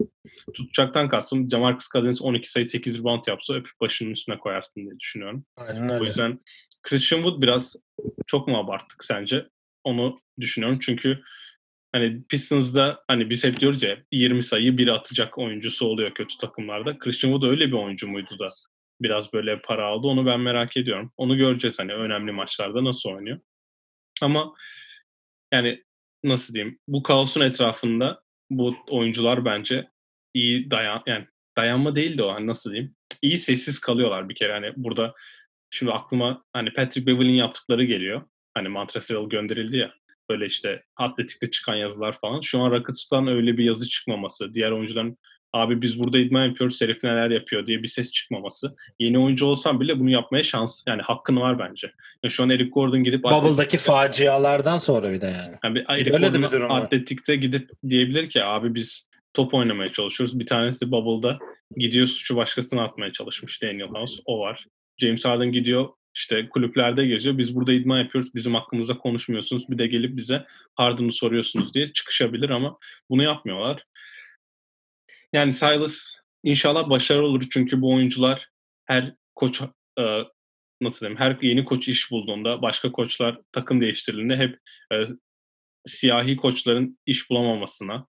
tutacaktan 0.54 1.10
kastım 1.10 1.52
DeMarcus 1.52 1.90
Cousins 1.90 2.22
12 2.22 2.52
sayı 2.52 2.70
8 2.70 3.00
rebound 3.00 3.24
yapsa 3.28 3.54
öpüp 3.54 3.74
başının 3.82 4.12
üstüne 4.12 4.38
koyarsın 4.38 4.82
diye 4.82 5.00
düşünüyorum. 5.00 5.46
Aynen 5.58 5.90
öyle. 5.90 6.02
O 6.02 6.06
yüzden 6.06 6.40
Christian 6.84 7.22
Wood 7.22 7.42
biraz 7.42 7.76
çok 8.28 8.48
mu 8.48 8.58
abarttık 8.58 9.04
sence? 9.04 9.50
Onu 9.84 10.22
düşünüyorum 10.40 10.80
çünkü 10.82 11.22
hani 11.92 12.24
Pistons'da 12.30 13.04
hani 13.08 13.30
biz 13.30 13.44
hep 13.44 13.60
diyoruz 13.60 13.84
ya 13.84 13.98
20 14.12 14.44
sayı 14.44 14.78
biri 14.78 14.92
atacak 14.92 15.38
oyuncusu 15.38 15.86
oluyor 15.86 16.14
kötü 16.14 16.38
takımlarda. 16.38 17.00
Christian 17.00 17.32
Wood 17.32 17.52
öyle 17.52 17.68
bir 17.68 17.74
oyuncu 17.74 18.08
muydu 18.08 18.40
da 18.40 18.50
biraz 19.02 19.34
böyle 19.34 19.62
para 19.62 19.86
aldı 19.86 20.08
onu 20.08 20.26
ben 20.26 20.40
merak 20.40 20.78
ediyorum. 20.78 21.12
Onu 21.18 21.38
göreceğiz 21.38 21.80
hani 21.80 21.94
önemli 21.94 22.32
maçlarda 22.32 22.84
nasıl 22.84 23.10
oynuyor. 23.10 23.40
Ama 24.22 24.54
yani 25.54 25.84
nasıl 26.24 26.54
diyeyim 26.54 26.80
bu 26.88 27.04
kaosun 27.04 27.42
etrafında 27.42 28.22
bu 28.50 28.76
oyuncular 28.90 29.46
bence 29.46 29.88
iyi 30.34 30.72
dayan 30.72 31.04
yani 31.08 31.28
dayanma 31.58 31.96
değil 31.96 32.18
de 32.18 32.24
o 32.24 32.34
hani 32.34 32.48
nasıl 32.48 32.72
diyeyim 32.72 32.96
iyi 33.22 33.40
sessiz 33.40 33.80
kalıyorlar 33.80 34.30
bir 34.30 34.36
kere 34.36 34.54
hani 34.54 34.74
burada 34.76 35.14
şimdi 35.70 35.92
aklıma 35.92 36.44
hani 36.54 36.74
Patrick 36.74 37.08
Beverly'in 37.08 37.36
yaptıkları 37.36 37.84
geliyor. 37.84 38.22
Hani 38.54 38.70
Montreal 38.70 39.30
gönderildi 39.30 39.78
ya 39.78 39.94
böyle 40.30 40.46
işte 40.46 40.84
atletikte 40.98 41.52
çıkan 41.52 41.76
yazılar 41.76 42.18
falan. 42.22 42.42
Şu 42.42 42.62
an 42.62 42.72
Rockets'tan 42.72 43.28
öyle 43.28 43.58
bir 43.58 43.64
yazı 43.64 43.90
çıkmaması, 43.90 44.54
diğer 44.54 44.72
oyuncuların 44.72 45.18
abi 45.54 45.82
biz 45.82 46.00
burada 46.00 46.20
idman 46.20 46.46
yapıyoruz, 46.46 46.82
herif 46.82 47.04
neler 47.04 47.30
yapıyor 47.30 47.66
diye 47.66 47.84
bir 47.84 47.88
ses 47.88 48.12
çıkmaması. 48.12 48.76
Yeni 49.00 49.20
oyuncu 49.20 49.46
olsam 49.46 49.80
bile 49.80 50.00
bunu 50.00 50.10
yapmaya 50.10 50.44
şans, 50.44 50.84
yani 50.88 51.02
hakkın 51.02 51.38
var 51.38 51.60
bence. 51.60 51.92
Yani 52.24 52.32
şu 52.32 52.44
an 52.44 52.50
Eric 52.50 52.70
Gordon 52.70 53.04
gidip... 53.04 53.24
Bubble'daki 53.24 53.78
facialardan 53.78 54.78
sonra 54.78 55.12
bir 55.12 55.22
de 55.22 55.26
yani. 55.26 55.56
yani 55.64 55.86
Eric 55.90 56.14
Öyle 56.14 56.28
Gordon 56.28 56.44
bir 56.44 56.52
durum 56.52 56.72
atletikte 56.72 57.36
gidip 57.36 57.70
diyebilir 57.90 58.30
ki 58.30 58.44
abi 58.44 58.76
biz 58.76 59.10
top 59.34 59.54
oynamaya 59.54 59.94
çalışıyoruz. 59.94 60.40
Bir 60.40 60.46
tanesi 60.46 60.92
Bubble'da 60.92 61.40
gidiyor 61.78 62.08
suçu 62.08 62.36
başkasına 62.36 62.84
atmaya 62.84 63.12
çalışmış 63.12 63.62
Daniel 63.62 63.88
House. 63.88 64.22
O 64.26 64.40
var. 64.40 64.66
James 64.98 65.26
Harden 65.26 65.52
gidiyor 65.52 65.90
işte 66.16 66.50
kulüplerde 66.50 67.06
geziyor. 67.06 67.38
Biz 67.38 67.56
burada 67.56 67.74
idman 67.74 68.00
yapıyoruz. 68.00 68.36
Bizim 68.36 68.56
hakkımızda 68.56 68.98
konuşmuyorsunuz. 68.98 69.70
Bir 69.70 69.78
de 69.78 69.88
gelip 69.88 70.18
bize 70.18 70.46
Harden'ı 70.76 71.12
soruyorsunuz 71.12 71.74
diye 71.74 71.94
çıkışabilir 71.94 72.50
ama 72.50 72.78
bunu 73.10 73.24
yapmıyorlar. 73.24 73.84
Yani 75.34 75.54
Silas 75.54 76.16
inşallah 76.44 76.90
başarılı 76.90 77.28
olur 77.28 77.48
çünkü 77.52 77.82
bu 77.82 77.94
oyuncular 77.94 78.48
her 78.86 79.16
koç 79.36 79.62
e, 80.00 80.24
nasıl 80.82 81.00
diyeyim 81.00 81.20
her 81.20 81.38
yeni 81.42 81.66
koç 81.66 81.88
iş 81.88 82.12
bulduğunda 82.12 82.62
başka 82.62 82.92
koçlar 82.92 83.40
takım 83.52 83.82
değiştirildiğinde 83.82 84.38
hep 84.38 84.60
e, 84.94 84.96
siyahi 85.88 86.36
koçların 86.36 87.00
iş 87.06 87.30
bulamamasına 87.30 88.08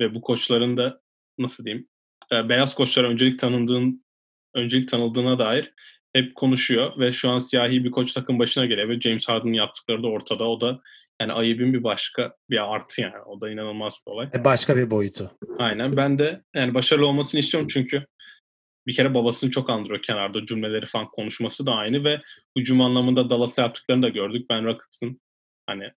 ve 0.00 0.14
bu 0.14 0.20
koçların 0.20 0.76
da 0.76 1.00
nasıl 1.38 1.64
diyeyim 1.64 1.88
e, 2.32 2.48
beyaz 2.48 2.74
koçlara 2.74 3.08
öncelik 3.08 3.38
tanındığın 3.38 4.04
öncelik 4.54 4.88
tanıldığına 4.88 5.38
dair 5.38 5.72
hep 6.12 6.34
konuşuyor 6.34 6.98
ve 6.98 7.12
şu 7.12 7.30
an 7.30 7.38
siyahi 7.38 7.84
bir 7.84 7.90
koç 7.90 8.12
takım 8.12 8.38
başına 8.38 8.66
geliyor 8.66 8.88
ve 8.88 9.00
James 9.00 9.28
Harden'ın 9.28 9.52
yaptıkları 9.52 10.02
da 10.02 10.06
ortada. 10.06 10.48
O 10.48 10.60
da 10.60 10.80
yani 11.20 11.32
ayıbın 11.32 11.72
bir 11.72 11.84
başka 11.84 12.34
bir 12.50 12.74
artı 12.74 13.00
yani. 13.00 13.18
O 13.26 13.40
da 13.40 13.50
inanılmaz 13.50 13.98
bir 14.06 14.12
olay. 14.12 14.28
E 14.34 14.44
başka 14.44 14.76
bir 14.76 14.90
boyutu. 14.90 15.38
Aynen. 15.58 15.96
Ben 15.96 16.18
de 16.18 16.42
yani 16.54 16.74
başarılı 16.74 17.06
olmasını 17.06 17.38
istiyorum 17.40 17.68
çünkü 17.72 18.06
bir 18.86 18.94
kere 18.94 19.14
babasını 19.14 19.50
çok 19.50 19.70
andırıyor 19.70 20.02
kenarda 20.02 20.46
cümleleri 20.46 20.86
falan 20.86 21.06
konuşması 21.06 21.66
da 21.66 21.72
aynı 21.72 22.04
ve 22.04 22.20
hücum 22.58 22.80
anlamında 22.80 23.30
Dallas'a 23.30 23.62
yaptıklarını 23.62 24.02
da 24.02 24.08
gördük. 24.08 24.50
Ben 24.50 24.64
Rockets'ın 24.64 25.20
hani 25.66 25.90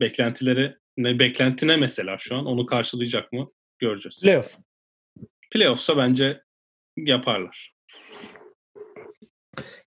beklentileri 0.00 0.76
ne 0.96 1.18
beklenti 1.18 1.68
ne 1.68 1.76
mesela 1.76 2.16
şu 2.18 2.36
an 2.36 2.46
onu 2.46 2.66
karşılayacak 2.66 3.32
mı 3.32 3.50
göreceğiz. 3.78 4.20
Playoff. 4.22 4.56
Playoff'sa 5.50 5.96
bence 5.96 6.42
yaparlar. 6.96 7.74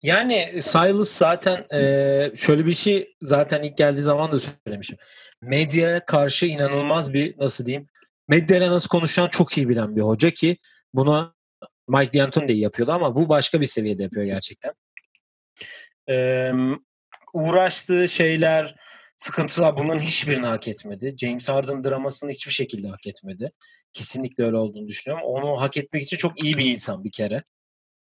Yani 0.04 0.62
Silas 0.62 1.10
zaten 1.10 1.66
e, 1.74 2.32
şöyle 2.36 2.66
bir 2.66 2.74
şey 2.74 3.16
zaten 3.22 3.64
ilk 3.64 3.78
geldiği 3.78 4.02
zaman 4.02 4.32
da 4.32 4.40
söylemişim. 4.40 4.98
Medyaya 5.42 6.06
karşı 6.06 6.46
inanılmaz 6.46 7.14
bir 7.14 7.38
nasıl 7.38 7.66
diyeyim 7.66 7.88
medyayla 8.30 8.72
nasıl 8.72 8.88
konuşan 8.88 9.28
çok 9.28 9.58
iyi 9.58 9.70
bilen 9.70 9.96
bir 9.96 10.02
hoca 10.02 10.30
ki 10.30 10.58
buna 10.94 11.34
Mike 11.88 12.20
D'Antoni 12.20 12.48
de 12.48 12.54
yapıyordu 12.54 12.92
ama 12.92 13.16
bu 13.16 13.30
başka 13.30 13.62
bir 13.62 13.66
seviyede 13.66 14.04
yapıyor 14.04 14.26
gerçekten. 14.26 14.74
Ee, 16.10 16.52
uğraştığı 17.34 18.08
şeyler, 18.08 18.76
sıkıntılar 19.18 19.78
bunların 19.78 20.00
hiçbirini 20.00 20.46
hak 20.46 20.68
etmedi. 20.68 21.16
James 21.18 21.50
Harden 21.50 21.84
dramasını 21.84 22.32
hiçbir 22.32 22.52
şekilde 22.52 22.88
hak 22.88 23.08
etmedi. 23.08 23.52
Kesinlikle 23.94 24.44
öyle 24.44 24.58
olduğunu 24.58 24.88
düşünüyorum. 24.88 25.26
Onu 25.28 25.62
hak 25.62 25.78
etmek 25.78 26.02
için 26.02 26.18
çok 26.18 26.44
iyi 26.44 26.58
bir 26.58 26.66
insan 26.66 27.04
bir 27.04 27.12
kere. 27.12 27.44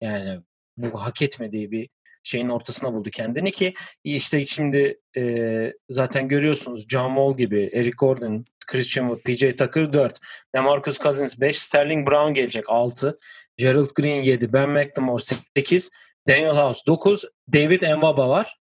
Yani 0.02 0.42
bu 0.80 1.04
hak 1.04 1.22
etmediği 1.22 1.72
bir 1.72 1.90
şeyin 2.24 2.50
ortasına 2.50 2.94
buldu 2.94 3.10
kendini 3.10 3.52
ki 3.52 3.74
işte 4.04 4.46
şimdi 4.46 5.00
e, 5.18 5.74
zaten 5.90 6.28
görüyorsunuz 6.28 6.88
John 6.90 7.08
Wall 7.08 7.38
gibi, 7.38 7.70
Eric 7.74 7.96
Gordon, 7.98 8.46
Christian 8.68 9.08
Wood, 9.08 9.22
PJ 9.24 9.56
Tucker 9.58 9.94
4, 9.94 10.20
DeMarcus 10.56 11.00
Cousins 11.00 11.40
5, 11.40 11.62
Sterling 11.62 12.08
Brown 12.10 12.34
gelecek 12.34 12.66
6, 12.68 13.18
Gerald 13.58 13.90
Green 13.96 14.24
7, 14.24 14.54
Ben 14.54 14.70
McLemore 14.70 15.24
8, 15.56 15.90
Daniel 16.28 16.56
House 16.56 16.82
9, 16.88 17.26
David 17.54 17.98
Mbaba 17.98 18.30
var 18.30 18.60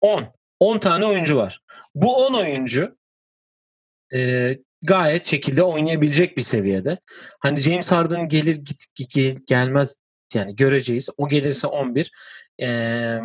10. 0.00 0.24
10 0.60 0.78
tane 0.78 1.06
oyuncu 1.06 1.36
var. 1.36 1.60
Bu 1.94 2.26
10 2.26 2.34
oyuncu 2.34 2.98
e, 4.14 4.50
gayet 4.82 5.26
şekilde 5.26 5.62
oynayabilecek 5.62 6.36
bir 6.36 6.42
seviyede. 6.42 6.98
Hani 7.40 7.58
James 7.58 7.92
Harden 7.92 8.28
gelir 8.28 8.54
git, 8.54 8.84
git 8.94 9.46
gelmez 9.46 9.94
yani 10.34 10.56
göreceğiz. 10.56 11.08
O 11.16 11.28
gelirse 11.28 11.66
11. 11.66 12.10
Ee, 12.62 13.18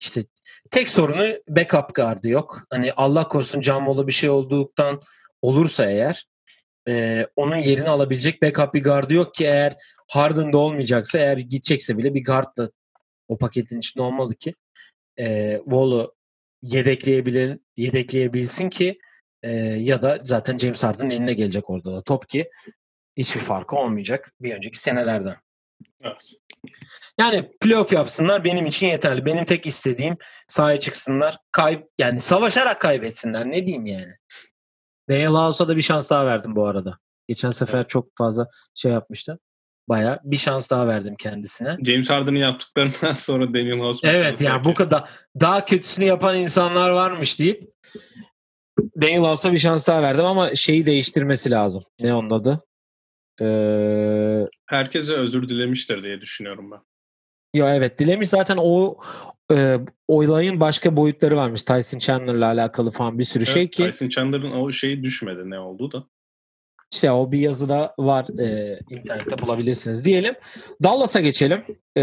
işte 0.00 0.20
tek 0.70 0.90
sorunu 0.90 1.38
backup 1.48 1.94
gardı 1.94 2.28
yok. 2.28 2.62
Hani 2.70 2.92
Allah 2.92 3.28
korusun 3.28 3.60
Can 3.60 4.06
bir 4.06 4.12
şey 4.12 4.30
olduktan 4.30 5.00
olursa 5.42 5.90
eğer 5.90 6.26
e, 6.88 7.26
onun 7.36 7.56
yerini 7.56 7.88
alabilecek 7.88 8.42
backup 8.42 8.74
bir 8.74 8.82
gardı 8.82 9.14
yok 9.14 9.34
ki 9.34 9.44
eğer 9.44 9.76
Harden'da 10.08 10.58
olmayacaksa 10.58 11.18
eğer 11.18 11.38
gidecekse 11.38 11.98
bile 11.98 12.14
bir 12.14 12.24
guardla 12.24 12.68
o 13.28 13.38
paketin 13.38 13.78
içinde 13.78 14.02
olmalı 14.02 14.34
ki 14.34 14.54
e, 15.18 15.56
Wall'u 15.64 16.14
yedekleyebilir, 16.62 17.58
yedekleyebilsin 17.76 18.70
ki 18.70 18.98
e, 19.42 19.50
ya 19.60 20.02
da 20.02 20.18
zaten 20.22 20.58
James 20.58 20.84
Harden'ın 20.84 21.10
eline 21.10 21.32
gelecek 21.32 21.70
orada 21.70 21.92
da 21.92 22.02
top 22.02 22.28
ki 22.28 22.50
hiçbir 23.16 23.40
farkı 23.40 23.76
olmayacak 23.76 24.32
bir 24.40 24.54
önceki 24.54 24.78
senelerden. 24.78 25.36
Evet. 26.04 26.32
Yani 27.20 27.50
playoff 27.60 27.92
yapsınlar 27.92 28.44
benim 28.44 28.66
için 28.66 28.86
yeterli. 28.86 29.26
Benim 29.26 29.44
tek 29.44 29.66
istediğim 29.66 30.16
sahaya 30.48 30.80
çıksınlar. 30.80 31.36
Kayb 31.52 31.82
yani 31.98 32.20
savaşarak 32.20 32.80
kaybetsinler. 32.80 33.46
Ne 33.46 33.66
diyeyim 33.66 33.86
yani. 33.86 34.12
Daniel 35.10 35.28
House'a 35.28 35.68
da 35.68 35.76
bir 35.76 35.82
şans 35.82 36.10
daha 36.10 36.26
verdim 36.26 36.56
bu 36.56 36.66
arada. 36.66 36.98
Geçen 37.28 37.50
sefer 37.50 37.88
çok 37.88 38.08
fazla 38.18 38.48
şey 38.74 38.92
yapmıştı. 38.92 39.38
Baya 39.88 40.20
bir 40.24 40.36
şans 40.36 40.70
daha 40.70 40.86
verdim 40.86 41.14
kendisine. 41.18 41.76
James 41.86 42.10
Harden'ın 42.10 42.36
yaptıklarından 42.36 43.14
sonra 43.18 43.48
Daniel 43.48 43.78
House. 43.78 44.08
Evet 44.08 44.40
ya 44.40 44.50
yani 44.50 44.64
bu 44.64 44.74
kadar 44.74 45.08
daha 45.40 45.64
kötüsünü 45.64 46.04
yapan 46.04 46.38
insanlar 46.38 46.90
varmış 46.90 47.40
deyip 47.40 47.62
Daniel 49.02 49.20
House'a 49.20 49.52
bir 49.52 49.58
şans 49.58 49.86
daha 49.86 50.02
verdim 50.02 50.24
ama 50.24 50.54
şeyi 50.54 50.86
değiştirmesi 50.86 51.50
lazım. 51.50 51.84
Ne 52.00 52.14
onun 52.14 52.30
adı? 52.30 52.62
Ee... 53.40 54.46
Herkese 54.66 55.12
özür 55.12 55.48
dilemiştir 55.48 56.02
diye 56.02 56.20
düşünüyorum 56.20 56.70
ben. 56.70 56.80
Ya 57.54 57.74
evet 57.74 57.98
dilemiş 57.98 58.28
zaten 58.28 58.56
o 58.60 58.98
e, 59.52 59.78
olayın 60.08 60.60
başka 60.60 60.96
boyutları 60.96 61.36
varmış. 61.36 61.62
Tyson 61.62 61.98
Chandler'la 61.98 62.46
alakalı 62.46 62.90
falan 62.90 63.18
bir 63.18 63.24
sürü 63.24 63.44
evet, 63.44 63.54
şey 63.54 63.70
ki. 63.70 63.84
Tyson 63.84 64.08
Chandler'ın 64.08 64.52
o 64.52 64.72
şeyi 64.72 65.02
düşmedi 65.02 65.50
ne 65.50 65.58
oldu 65.58 65.92
da. 65.92 66.04
İşte 66.92 67.10
o 67.10 67.32
bir 67.32 67.38
yazıda 67.38 67.94
var 67.98 68.40
e, 68.40 68.78
internette 68.90 69.38
bulabilirsiniz 69.38 70.04
diyelim. 70.04 70.34
Dallas'a 70.82 71.20
geçelim. 71.20 71.62
E, 71.96 72.02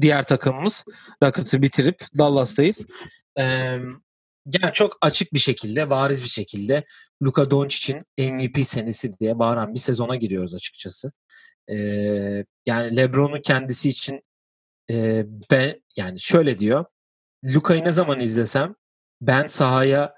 diğer 0.00 0.22
takımımız 0.22 0.84
Rockets'ı 1.22 1.62
bitirip 1.62 2.04
Dallas'tayız. 2.18 2.86
E, 3.38 3.76
yani 4.46 4.72
çok 4.72 4.98
açık 5.00 5.32
bir 5.32 5.38
şekilde, 5.38 5.90
bariz 5.90 6.22
bir 6.22 6.28
şekilde 6.28 6.84
Luka 7.22 7.50
Doncic'in 7.50 8.02
MVP 8.18 8.66
senesi 8.66 9.18
diye 9.18 9.38
bağıran 9.38 9.74
bir 9.74 9.78
sezona 9.78 10.16
giriyoruz 10.16 10.54
açıkçası. 10.54 11.12
E, 11.68 11.76
yani 12.66 12.96
LeBron'un 12.96 13.40
kendisi 13.42 13.88
için 13.88 14.22
e, 14.90 15.24
ben 15.50 15.82
yani 15.96 16.20
şöyle 16.20 16.58
diyor. 16.58 16.84
Luka'yı 17.44 17.84
ne 17.84 17.92
zaman 17.92 18.20
izlesem 18.20 18.74
ben 19.20 19.46
sahaya 19.46 20.14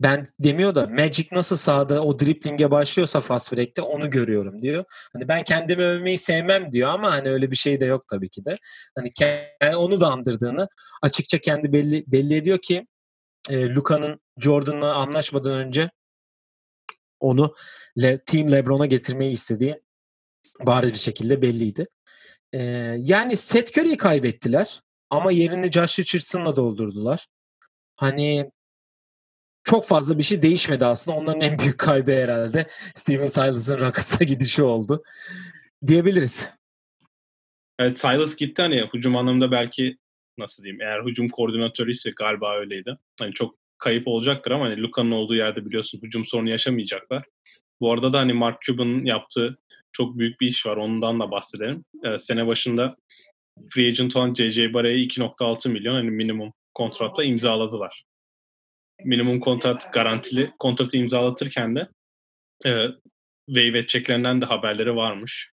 ben 0.00 0.26
demiyor 0.38 0.74
da 0.74 0.86
Magic 0.86 1.28
nasıl 1.32 1.56
sahada 1.56 2.02
o 2.02 2.18
dripling'e 2.18 2.70
başlıyorsa 2.70 3.20
fast 3.20 3.52
break'te 3.52 3.82
onu 3.82 4.10
görüyorum 4.10 4.62
diyor. 4.62 4.84
Hani 5.12 5.28
ben 5.28 5.42
kendimi 5.44 5.82
övmeyi 5.82 6.18
sevmem 6.18 6.72
diyor 6.72 6.90
ama 6.90 7.12
hani 7.12 7.30
öyle 7.30 7.50
bir 7.50 7.56
şey 7.56 7.80
de 7.80 7.84
yok 7.84 8.04
tabii 8.08 8.28
ki 8.28 8.44
de. 8.44 8.54
Hani 8.96 9.12
kendi, 9.12 9.76
onu 9.76 10.00
da 10.00 10.06
andırdığını 10.06 10.68
açıkça 11.02 11.38
kendi 11.38 11.72
belli 11.72 12.04
belli 12.06 12.34
ediyor 12.34 12.58
ki 12.58 12.86
e, 13.48 13.74
Luka'nın 13.74 14.20
Jordan'la 14.38 14.94
anlaşmadan 14.94 15.52
önce 15.52 15.90
onu 17.20 17.54
Le, 18.02 18.24
Team 18.24 18.52
LeBron'a 18.52 18.86
getirmeyi 18.86 19.32
istediği 19.32 19.76
bariz 20.66 20.92
bir 20.92 20.98
şekilde 20.98 21.42
belliydi. 21.42 21.86
E, 22.52 22.58
yani 22.98 23.36
Seth 23.36 23.78
Curry'i 23.78 23.96
kaybettiler 23.96 24.82
ama 25.10 25.32
yerini 25.32 25.72
Josh 25.72 25.98
Richardson'la 25.98 26.56
doldurdular. 26.56 27.26
Hani 27.96 28.50
çok 29.64 29.86
fazla 29.86 30.18
bir 30.18 30.22
şey 30.22 30.42
değişmedi 30.42 30.84
aslında. 30.84 31.16
Onların 31.16 31.40
en 31.40 31.58
büyük 31.58 31.78
kaybı 31.78 32.12
herhalde 32.12 32.66
Steven 32.94 33.26
Silas'ın 33.26 33.80
Rockets'a 33.80 34.24
gidişi 34.24 34.62
oldu 34.62 35.02
diyebiliriz. 35.86 36.48
Evet 37.78 38.00
Silas 38.00 38.36
gitti 38.36 38.62
hani 38.62 38.88
hücum 38.94 39.16
anlamında 39.16 39.50
belki 39.50 39.98
nasıl 40.40 40.62
diyeyim 40.62 40.80
eğer 40.82 41.04
hücum 41.04 41.28
koordinatörü 41.28 41.90
ise 41.90 42.10
galiba 42.16 42.56
öyleydi. 42.56 42.96
Hani 43.20 43.34
çok 43.34 43.54
kayıp 43.78 44.08
olacaktır 44.08 44.50
ama 44.50 44.64
hani 44.64 44.82
Luka'nın 44.82 45.10
olduğu 45.10 45.34
yerde 45.34 45.66
biliyorsun 45.66 46.00
hücum 46.02 46.26
sorunu 46.26 46.50
yaşamayacaklar. 46.50 47.24
Bu 47.80 47.92
arada 47.92 48.12
da 48.12 48.18
hani 48.18 48.32
Mark 48.32 48.62
Cuban'ın 48.62 49.04
yaptığı 49.04 49.58
çok 49.92 50.18
büyük 50.18 50.40
bir 50.40 50.46
iş 50.46 50.66
var. 50.66 50.76
Ondan 50.76 51.20
da 51.20 51.30
bahsedelim. 51.30 51.84
Ee, 52.04 52.18
sene 52.18 52.46
başında 52.46 52.96
free 53.70 53.86
agent 53.86 54.16
olan 54.16 54.34
J.J. 54.34 54.74
Barre'yi 54.74 55.08
2.6 55.08 55.68
milyon 55.68 55.94
hani 55.94 56.10
minimum 56.10 56.52
kontratla 56.74 57.24
imzaladılar 57.24 58.04
minimum 59.04 59.40
kontrat 59.40 59.92
garantili 59.92 60.52
kontratı 60.58 60.96
imzalatırken 60.96 61.76
de 61.76 61.88
e, 62.66 62.86
waive 63.46 63.78
edeceklerinden 63.78 64.40
de 64.40 64.44
haberleri 64.44 64.96
varmış. 64.96 65.50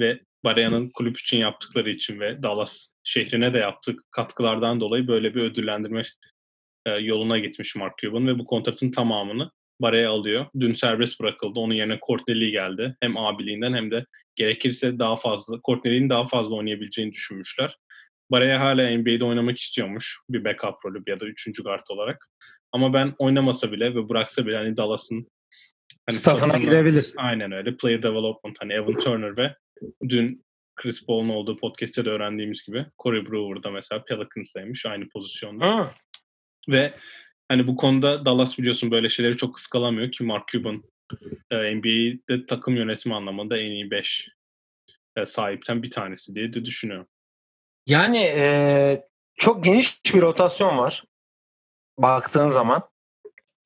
Ve 0.00 0.20
Baraya'nın 0.44 0.90
kulüp 0.90 1.20
için 1.20 1.38
yaptıkları 1.38 1.90
için 1.90 2.20
ve 2.20 2.42
Dallas 2.42 2.90
şehrine 3.04 3.54
de 3.54 3.58
yaptık 3.58 4.00
katkılardan 4.10 4.80
dolayı 4.80 5.08
böyle 5.08 5.34
bir 5.34 5.42
ödüllendirme 5.42 6.04
e, 6.86 6.90
yoluna 6.90 7.38
gitmiş 7.38 7.76
Mark 7.76 7.98
Cuban 7.98 8.26
ve 8.26 8.38
bu 8.38 8.44
kontratın 8.44 8.90
tamamını 8.90 9.50
Baraya 9.80 10.10
alıyor. 10.10 10.46
Dün 10.60 10.72
serbest 10.72 11.20
bırakıldı. 11.20 11.60
Onun 11.60 11.74
yerine 11.74 11.98
Courtney 12.06 12.50
geldi. 12.50 12.96
Hem 13.00 13.16
abiliğinden 13.16 13.74
hem 13.74 13.90
de 13.90 14.06
gerekirse 14.36 14.98
daha 14.98 15.16
fazla, 15.16 15.60
Courtney'in 15.64 16.10
daha 16.10 16.26
fazla 16.26 16.54
oynayabileceğini 16.54 17.12
düşünmüşler. 17.12 17.76
Baraya 18.30 18.60
hala 18.60 18.98
NBA'de 18.98 19.24
oynamak 19.24 19.58
istiyormuş. 19.58 20.18
Bir 20.30 20.44
backup 20.44 20.84
rolü 20.84 21.02
ya 21.06 21.20
da 21.20 21.26
üçüncü 21.26 21.62
guard 21.62 21.86
olarak. 21.88 22.28
Ama 22.72 22.92
ben 22.92 23.14
oynamasa 23.18 23.72
bile 23.72 23.94
ve 23.94 24.08
bıraksa 24.08 24.46
bile 24.46 24.56
hani 24.56 24.76
Dallas'ın 24.76 25.28
hani 26.06 26.16
staffına 26.16 26.58
girebilir. 26.58 27.12
Aynen 27.16 27.52
öyle. 27.52 27.76
Player 27.76 28.02
development 28.02 28.56
hani 28.60 28.72
Evan 28.72 28.98
Turner 28.98 29.36
ve 29.36 29.54
dün 30.08 30.44
Chris 30.76 31.06
Paul'un 31.06 31.28
olduğu 31.28 31.56
podcast'te 31.56 32.04
de 32.04 32.10
öğrendiğimiz 32.10 32.62
gibi 32.66 32.86
Corey 33.02 33.26
Brewer'da 33.26 33.70
mesela 33.70 34.04
Pelicans'daymış 34.04 34.86
aynı 34.86 35.08
pozisyonda. 35.08 35.66
Ha. 35.66 35.94
Ve 36.68 36.92
hani 37.48 37.66
bu 37.66 37.76
konuda 37.76 38.24
Dallas 38.24 38.58
biliyorsun 38.58 38.90
böyle 38.90 39.08
şeyleri 39.08 39.36
çok 39.36 39.58
ıskalamıyor 39.58 40.12
ki 40.12 40.24
Mark 40.24 40.48
Cuban 40.48 40.82
e, 41.50 41.74
NBA'de 41.74 42.46
takım 42.46 42.76
yönetimi 42.76 43.14
anlamında 43.14 43.58
en 43.58 43.70
iyi 43.70 43.90
5 43.90 44.28
e, 45.16 45.26
sahipten 45.26 45.82
bir 45.82 45.90
tanesi 45.90 46.34
diye 46.34 46.52
de 46.52 46.64
düşünüyorum. 46.64 47.06
Yani 47.86 48.18
e, 48.18 49.06
çok 49.34 49.64
geniş 49.64 50.00
bir 50.14 50.20
rotasyon 50.20 50.78
var 50.78 51.04
baktığın 51.98 52.46
zaman 52.46 52.88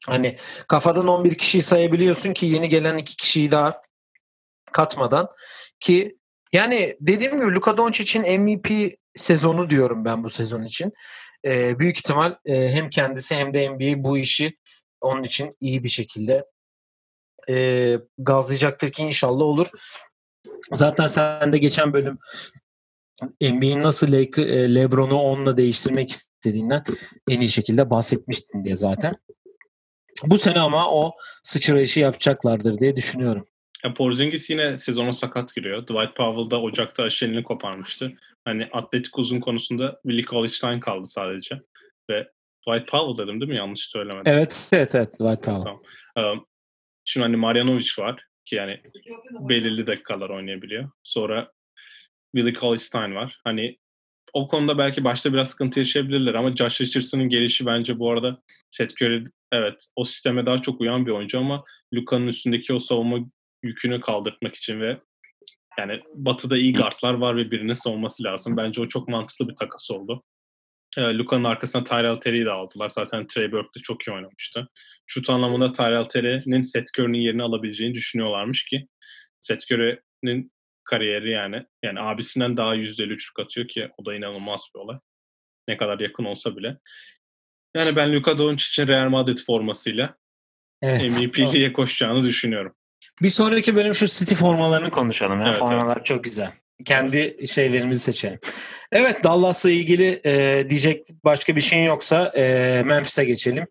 hani 0.06 0.36
kafadan 0.68 1.08
11 1.08 1.34
kişiyi 1.34 1.62
sayabiliyorsun 1.62 2.32
ki 2.32 2.46
yeni 2.46 2.68
gelen 2.68 2.96
iki 2.96 3.16
kişiyi 3.16 3.50
daha 3.50 3.82
katmadan 4.72 5.28
ki 5.80 6.18
yani 6.52 6.96
dediğim 7.00 7.40
gibi 7.40 7.54
Luka 7.54 7.76
Doncic'in 7.76 8.40
MVP 8.40 8.94
sezonu 9.14 9.70
diyorum 9.70 10.04
ben 10.04 10.24
bu 10.24 10.30
sezon 10.30 10.62
için. 10.62 10.92
Ee, 11.44 11.78
büyük 11.78 11.96
ihtimal 11.96 12.36
e, 12.44 12.68
hem 12.68 12.90
kendisi 12.90 13.34
hem 13.34 13.54
de 13.54 13.70
NBA 13.70 14.04
bu 14.04 14.18
işi 14.18 14.56
onun 15.00 15.22
için 15.22 15.56
iyi 15.60 15.84
bir 15.84 15.88
şekilde 15.88 16.44
e, 17.48 17.96
gazlayacaktır 18.18 18.92
ki 18.92 19.02
inşallah 19.02 19.44
olur. 19.44 19.66
Zaten 20.72 21.06
sen 21.06 21.52
de 21.52 21.58
geçen 21.58 21.92
bölüm 21.92 22.18
NBA'in 23.40 23.82
nasıl 23.82 24.12
Le- 24.12 24.42
e, 24.42 24.74
LeBron'u 24.74 25.20
onunla 25.20 25.56
değiştirmek 25.56 26.10
istediğinden 26.10 26.82
en 27.28 27.40
iyi 27.40 27.50
şekilde 27.50 27.90
bahsetmiştin 27.90 28.64
diye 28.64 28.76
zaten. 28.76 29.12
Bu 30.24 30.38
sene 30.38 30.60
ama 30.60 30.90
o 30.90 31.12
sıçrayışı 31.42 32.00
yapacaklardır 32.00 32.78
diye 32.78 32.96
düşünüyorum. 32.96 33.46
Ya 33.84 33.94
Porzingis 33.94 34.50
yine 34.50 34.76
sezona 34.76 35.12
sakat 35.12 35.54
giriyor. 35.54 35.82
Dwight 35.82 36.16
Powell 36.16 36.50
da 36.50 36.60
Ocak'ta 36.60 37.02
aşelini 37.02 37.42
koparmıştı. 37.42 38.12
Hani 38.44 38.68
atletik 38.72 39.18
uzun 39.18 39.40
konusunda 39.40 40.00
Willie 40.02 40.24
Cauley-Stein 40.24 40.80
kaldı 40.80 41.06
sadece. 41.06 41.60
Ve 42.10 42.28
Dwight 42.66 42.88
Powell 42.88 43.26
dedim 43.26 43.40
değil 43.40 43.50
mi? 43.50 43.56
Yanlış 43.56 43.86
söylemedim. 43.86 44.32
Evet, 44.32 44.68
evet, 44.72 44.94
evet. 44.94 45.14
Dwight 45.14 45.44
Powell. 45.44 45.62
Tamam. 45.62 45.82
Um, 46.16 46.46
şimdi 47.04 47.24
hani 47.24 47.36
Marjanovic 47.36 47.90
var 47.98 48.24
ki 48.44 48.54
yani 48.54 48.80
belirli 49.48 49.86
dakikalar 49.86 50.30
oynayabiliyor. 50.30 50.90
Sonra 51.04 51.52
Willie 52.36 52.60
Cauley-Stein 52.60 53.14
var. 53.14 53.40
Hani 53.44 53.78
o 54.32 54.48
konuda 54.48 54.78
belki 54.78 55.04
başta 55.04 55.32
biraz 55.32 55.50
sıkıntı 55.50 55.78
yaşayabilirler 55.78 56.34
ama 56.34 56.56
Josh 56.56 56.80
Richardson'ın 56.80 57.28
gelişi 57.28 57.66
bence 57.66 57.98
bu 57.98 58.10
arada 58.10 58.42
Seth 58.70 59.02
Curry 59.02 59.24
evet 59.52 59.86
o 59.96 60.04
sisteme 60.04 60.46
daha 60.46 60.62
çok 60.62 60.80
uyan 60.80 61.06
bir 61.06 61.10
oyuncu 61.10 61.38
ama 61.38 61.64
Luka'nın 61.94 62.26
üstündeki 62.26 62.72
o 62.72 62.78
savunma 62.78 63.18
yükünü 63.62 64.00
kaldırtmak 64.00 64.54
için 64.54 64.80
ve 64.80 65.00
yani 65.78 66.00
Batı'da 66.14 66.56
iyi 66.56 66.74
guardlar 66.74 67.14
var 67.14 67.36
ve 67.36 67.50
birinin 67.50 67.74
savunması 67.74 68.24
lazım. 68.24 68.56
Bence 68.56 68.80
o 68.80 68.88
çok 68.88 69.08
mantıklı 69.08 69.48
bir 69.48 69.56
takas 69.56 69.90
oldu. 69.90 70.22
E, 70.96 71.00
Luka'nın 71.00 71.44
arkasına 71.44 71.84
Tyrell 71.84 72.16
Terry'i 72.16 72.44
de 72.44 72.50
aldılar. 72.50 72.90
Zaten 72.90 73.26
Trey 73.26 73.52
Burke 73.52 73.80
de 73.80 73.82
çok 73.82 74.08
iyi 74.08 74.12
oynamıştı. 74.12 74.68
Şut 75.06 75.30
anlamında 75.30 75.72
Tyrell 75.72 76.04
Terry'nin 76.04 76.62
Seth 76.62 76.98
Curry'nin 76.98 77.18
yerini 77.18 77.42
alabileceğini 77.42 77.94
düşünüyorlarmış 77.94 78.64
ki 78.64 78.86
Seth 79.40 79.72
Curry'nin 79.72 80.52
kariyeri 80.84 81.30
yani. 81.30 81.64
Yani 81.82 82.00
abisinden 82.00 82.56
daha 82.56 82.76
%53 82.76 83.12
üçlük 83.12 83.38
atıyor 83.38 83.68
ki 83.68 83.90
o 83.98 84.04
da 84.04 84.14
inanılmaz 84.14 84.66
bir 84.74 84.80
olay. 84.80 84.98
Ne 85.68 85.76
kadar 85.76 86.00
yakın 86.00 86.24
olsa 86.24 86.56
bile. 86.56 86.78
Yani 87.76 87.96
ben 87.96 88.14
Luka 88.14 88.38
Doncic'in 88.38 88.88
Real 88.88 89.08
Madrid 89.08 89.38
formasıyla 89.46 90.16
evet. 90.82 91.10
MVP'ye 91.10 91.72
koşacağını 91.72 92.24
düşünüyorum. 92.24 92.74
Bir 93.22 93.28
sonraki 93.28 93.76
bölüm 93.76 93.94
şu 93.94 94.06
City 94.06 94.34
formalarını 94.34 94.90
konuşalım. 94.90 95.40
Ya. 95.40 95.46
Evet, 95.46 95.56
Formalar 95.56 95.96
evet. 95.96 96.06
çok 96.06 96.24
güzel. 96.24 96.50
Kendi 96.84 97.46
şeylerimizi 97.48 98.00
seçelim. 98.00 98.38
Evet 98.92 99.24
Dallas'la 99.24 99.70
ilgili 99.70 100.20
e, 100.24 100.64
diyecek 100.70 101.06
başka 101.24 101.56
bir 101.56 101.60
şeyin 101.60 101.84
yoksa 101.84 102.32
e, 102.36 102.82
Memphis'e 102.86 103.24
geçelim. 103.24 103.64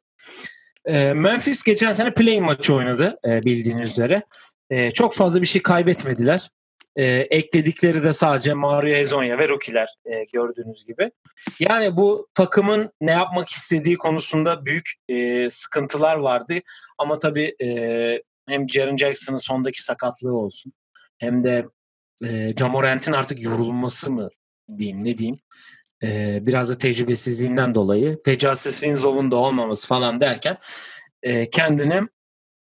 E, 0.86 1.14
Memphis 1.14 1.64
geçen 1.64 1.92
sene 1.92 2.14
play 2.14 2.40
maçı 2.40 2.74
oynadı 2.74 3.20
e, 3.28 3.46
bildiğiniz 3.46 3.90
üzere. 3.90 4.22
E, 4.70 4.92
çok 4.92 5.14
fazla 5.14 5.42
bir 5.42 5.48
şey 5.48 5.62
kaybetmediler. 5.62 6.50
E, 6.96 7.06
ekledikleri 7.06 8.04
de 8.04 8.14
sadece 8.14 8.54
Mario 8.54 8.96
Hezonya 8.96 9.40
ve 9.40 9.50
Rookie'ler 9.50 9.88
e, 10.06 10.24
gördüğünüz 10.34 10.86
gibi. 10.86 11.12
Yani 11.60 11.98
bu 11.98 12.28
takımın 12.34 12.92
ne 13.02 13.12
yapmak 13.12 13.50
istediği 13.50 13.98
konusunda 13.98 14.66
büyük 14.66 14.92
e, 15.10 15.50
sıkıntılar 15.50 16.16
vardı. 16.16 16.54
Ama 16.98 17.20
tabii 17.20 17.56
e, 17.62 17.68
hem 18.48 18.70
Jaren 18.70 18.98
Jackson'ın 18.98 19.38
sondaki 19.38 19.84
sakatlığı 19.84 20.38
olsun 20.38 20.74
hem 21.18 21.44
de 21.44 21.66
e, 22.26 22.56
Camorant'in 22.56 23.12
artık 23.12 23.42
yorulması 23.42 24.12
mı 24.12 24.30
diyeyim 24.78 25.06
ne 25.06 25.18
diyeyim 25.18 25.40
e, 26.04 26.40
biraz 26.42 26.70
da 26.70 26.78
tecrübesizliğinden 26.78 27.76
dolayı 27.76 28.20
Justice 28.26 28.76
Winslow'un 28.76 29.32
da 29.32 29.36
olmaması 29.36 29.88
falan 29.88 30.22
derken 30.22 30.58
e, 31.24 31.50
kendini 31.50 32.02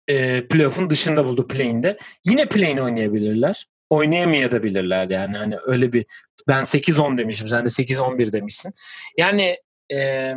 e, 0.08 0.48
playoff'un 0.48 0.90
dışında 0.90 1.24
buldu 1.24 1.46
play'inde. 1.46 1.98
Yine 2.26 2.46
play'in 2.46 2.78
oynayabilirler. 2.78 3.66
Oynayamayabilirler 3.90 5.10
yani. 5.10 5.36
Hani 5.36 5.56
öyle 5.66 5.92
bir 5.92 6.06
ben 6.48 6.62
8-10 6.62 7.18
demişim. 7.18 7.48
Sen 7.48 7.64
de 7.64 7.68
8-11 7.68 8.32
demişsin. 8.32 8.72
Yani 9.18 9.56
e, 9.92 10.34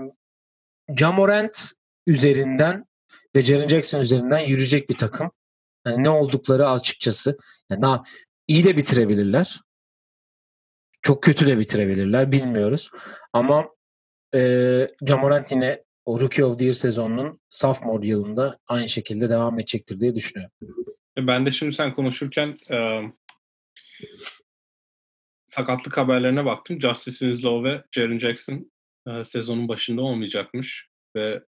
Jamorant 0.97 1.71
üzerinden 2.07 2.85
ve 3.35 3.41
Jaren 3.41 3.67
Jackson 3.67 3.99
üzerinden 3.99 4.39
yürüyecek 4.39 4.89
bir 4.89 4.97
takım. 4.97 5.31
Yani 5.87 6.03
ne 6.03 6.09
oldukları 6.09 6.69
açıkçası. 6.69 7.37
Yani 7.69 7.81
daha 7.81 8.03
iyi 8.47 8.63
de 8.63 8.77
bitirebilirler. 8.77 9.61
Çok 11.01 11.23
kötü 11.23 11.47
de 11.47 11.59
bitirebilirler. 11.59 12.31
Bilmiyoruz. 12.31 12.89
Ama 13.33 13.69
e, 14.35 14.39
Jamorant 15.07 15.51
yine 15.51 15.83
o 16.05 16.21
Rookie 16.21 16.45
of 16.45 16.59
the 16.59 16.65
Year 16.65 16.73
sezonunun 16.73 17.39
sophomore 17.49 18.07
yılında 18.07 18.59
aynı 18.67 18.89
şekilde 18.89 19.29
devam 19.29 19.59
edecektir 19.59 19.99
diye 19.99 20.15
düşünüyorum. 20.15 20.55
E, 21.17 21.27
ben 21.27 21.45
de 21.45 21.51
şimdi 21.51 21.73
sen 21.73 21.93
konuşurken 21.93 22.57
e, 22.71 23.01
sakatlık 25.45 25.97
haberlerine 25.97 26.45
baktım. 26.45 26.81
Justice 26.81 27.17
Winslow 27.17 27.69
ve 27.69 27.83
Jaren 27.91 28.19
Jackson 28.19 28.71
e, 29.07 29.23
sezonun 29.23 29.67
başında 29.67 30.01
olmayacakmış 30.01 30.87
ve 31.15 31.43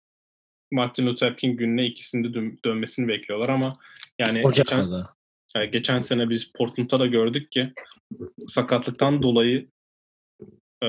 Martin 0.76 1.05
Luther 1.05 1.38
King 1.38 1.59
gününe 1.59 1.86
ikisinde 1.86 2.34
dön- 2.34 2.59
dönmesini 2.65 3.07
bekliyorlar 3.07 3.49
ama 3.49 3.73
yani 4.19 4.41
Ocak 4.43 4.67
geçen, 4.67 4.89
yani 5.55 5.71
geçen 5.71 5.99
sene 5.99 6.30
biz 6.30 6.51
Portland'da 6.53 6.99
da 6.99 7.05
gördük 7.05 7.51
ki 7.51 7.73
sakatlıktan 8.47 9.23
dolayı 9.23 9.69
e, 10.84 10.88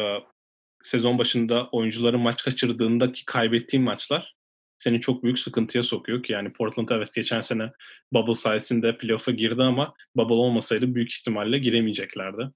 sezon 0.83 1.19
başında 1.19 1.69
oyuncuların 1.73 2.21
maç 2.21 2.43
kaçırdığındaki 2.43 3.25
kaybettiği 3.25 3.83
maçlar 3.83 4.37
seni 4.79 5.01
çok 5.01 5.23
büyük 5.25 5.39
sıkıntıya 5.39 5.83
sokuyor 5.83 6.23
ki 6.23 6.33
yani 6.33 6.53
Portland 6.53 6.89
evet 6.89 7.15
geçen 7.15 7.41
sene 7.41 7.73
bubble 8.13 8.35
sayesinde 8.35 8.99
playoff'a 8.99 9.33
girdi 9.33 9.63
ama 9.63 9.95
bubble 10.17 10.35
olmasaydı 10.35 10.95
büyük 10.95 11.15
ihtimalle 11.15 11.59
giremeyeceklerdi. 11.59 12.51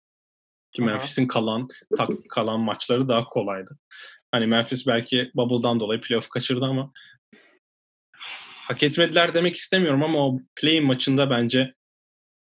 Ki 0.73 0.83
Memphis'in 0.83 1.27
kalan 1.27 1.69
tak, 1.97 2.11
kalan 2.29 2.61
maçları 2.61 3.09
daha 3.09 3.25
kolaydı. 3.25 3.79
Hani 4.33 4.47
Memphis 4.47 4.87
belki 4.87 5.31
bubble'dan 5.35 5.81
dolayı 5.81 6.01
playoff 6.01 6.29
kaçırdı 6.29 6.65
ama 6.65 6.93
hak 8.71 8.83
etmediler 8.83 9.35
demek 9.35 9.57
istemiyorum 9.57 10.03
ama 10.03 10.27
o 10.27 10.41
play 10.57 10.81
maçında 10.81 11.31
bence 11.31 11.75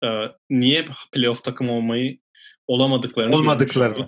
e, 0.04 0.08
niye 0.50 0.86
playoff 1.12 1.44
takım 1.44 1.70
olmayı 1.70 2.20
olamadıklarını 2.68 3.36
olmadıklarını. 3.36 4.08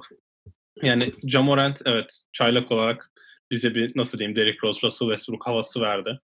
Yani 0.84 1.04
Jamorant 1.28 1.82
evet 1.86 2.22
çaylak 2.34 2.72
olarak 2.72 3.12
bize 3.52 3.76
bir 3.76 3.92
nasıl 3.96 4.20
diyeyim 4.20 4.36
Derrick 4.36 4.60
Rose, 4.64 4.88
Russell 4.88 5.08
Westbrook 5.08 5.48
havası 5.48 5.82
verdi. 5.82 6.20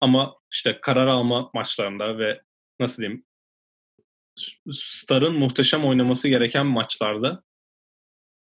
Ama 0.00 0.34
işte 0.52 0.78
karar 0.82 1.06
alma 1.06 1.50
maçlarında 1.54 2.18
ve 2.18 2.42
nasıl 2.80 3.02
diyeyim 3.02 3.24
Star'ın 4.72 5.34
muhteşem 5.34 5.84
oynaması 5.84 6.28
gereken 6.28 6.66
maçlarda 6.66 7.42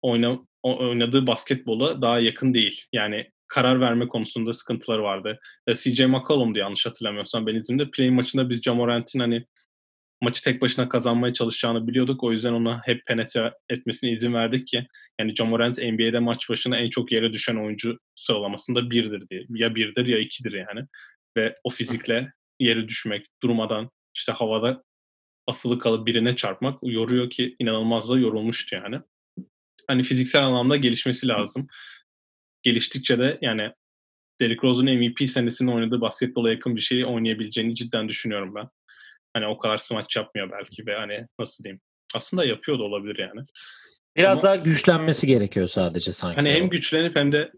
oyna, 0.03 0.39
oynadığı 0.62 1.27
basketbola 1.27 2.03
daha 2.03 2.20
yakın 2.20 2.55
değil. 2.55 2.85
Yani 2.93 3.31
karar 3.49 3.80
verme 3.80 4.09
konusunda 4.09 4.55
sıkıntıları 4.55 5.03
vardı. 5.03 5.40
CJ 5.74 6.01
McCollum'du 6.01 6.59
yanlış 6.59 6.86
hatırlamıyorsam 6.86 7.47
ben 7.47 7.55
izimde. 7.55 7.90
Play 7.90 8.11
maçında 8.11 8.51
biz 8.51 8.62
Jamorant'in 8.62 9.20
hani 9.20 9.47
maçı 10.22 10.44
tek 10.44 10.62
başına 10.62 10.88
kazanmaya 10.88 11.34
çalışacağını 11.34 11.88
biliyorduk. 11.88 12.24
O 12.24 12.32
yüzden 12.32 12.53
ona 12.53 12.80
hep 12.84 13.07
penetre 13.07 13.53
etmesine 13.68 14.11
izin 14.11 14.34
verdik 14.34 14.66
ki 14.66 14.86
yani 15.20 15.34
Jamorant 15.34 15.78
NBA'de 15.78 16.18
maç 16.18 16.51
başına 16.51 16.76
en 16.76 16.90
çok 16.90 17.12
yere 17.12 17.32
düşen 17.32 17.57
oyuncu 17.57 17.99
sıralamasında 18.16 18.90
birdir 18.90 19.28
diye. 19.30 19.47
Ya 19.49 19.74
birdir 19.74 20.07
ya 20.07 20.18
ikidir 20.18 20.53
yani. 20.53 20.86
Ve 21.36 21.57
o 21.64 21.70
fizikle 21.70 22.32
yere 22.61 22.88
düşmek, 22.88 23.26
durmadan 23.42 23.90
işte 24.14 24.32
havada 24.32 24.82
asılı 25.47 25.78
kalıp 25.78 26.07
birine 26.07 26.36
çarpmak 26.36 26.78
yoruyor 26.82 27.30
ki 27.30 27.57
inanılmaz 27.59 28.11
da 28.11 28.18
yorulmuştu 28.18 28.74
yani. 28.74 29.01
Hani 29.88 30.03
fiziksel 30.03 30.44
anlamda 30.44 30.76
gelişmesi 30.76 31.28
lazım. 31.28 31.68
Geliştikçe 32.66 33.18
de 33.18 33.38
yani 33.40 33.72
Derrick 34.40 34.68
Rose'un 34.68 34.94
MVP 34.94 35.30
senesinde 35.30 35.70
oynadığı 35.70 36.00
basketbola 36.00 36.50
yakın 36.50 36.76
bir 36.76 36.80
şeyi 36.80 37.06
oynayabileceğini 37.06 37.74
cidden 37.74 38.08
düşünüyorum 38.08 38.54
ben. 38.54 38.68
Hani 39.34 39.46
o 39.46 39.58
kadar 39.58 39.78
smaç 39.78 40.16
yapmıyor 40.16 40.50
belki 40.50 40.86
ve 40.86 40.94
hani 40.96 41.26
nasıl 41.38 41.64
diyeyim. 41.64 41.80
Aslında 42.14 42.44
yapıyor 42.44 42.78
da 42.78 42.82
olabilir 42.82 43.18
yani. 43.18 43.46
Biraz 44.16 44.44
Ama, 44.44 44.54
daha 44.54 44.64
güçlenmesi 44.64 45.26
gerekiyor 45.26 45.66
sadece 45.66 46.12
sanki. 46.12 46.36
Hani 46.36 46.50
hem 46.50 46.68
güçlenip 46.68 47.16
hem 47.16 47.32
de 47.32 47.52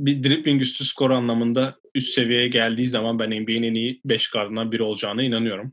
bir 0.00 0.22
dribbling 0.22 0.62
üstü 0.62 0.84
skor 0.84 1.10
anlamında 1.10 1.76
üst 1.94 2.14
seviyeye 2.14 2.48
geldiği 2.48 2.86
zaman 2.86 3.18
ben 3.18 3.30
NBA'nin 3.30 3.62
en 3.62 3.74
iyi 3.74 4.00
5 4.04 4.30
gardından 4.30 4.72
biri 4.72 4.82
olacağına 4.82 5.22
inanıyorum. 5.22 5.72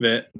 Ve 0.00 0.30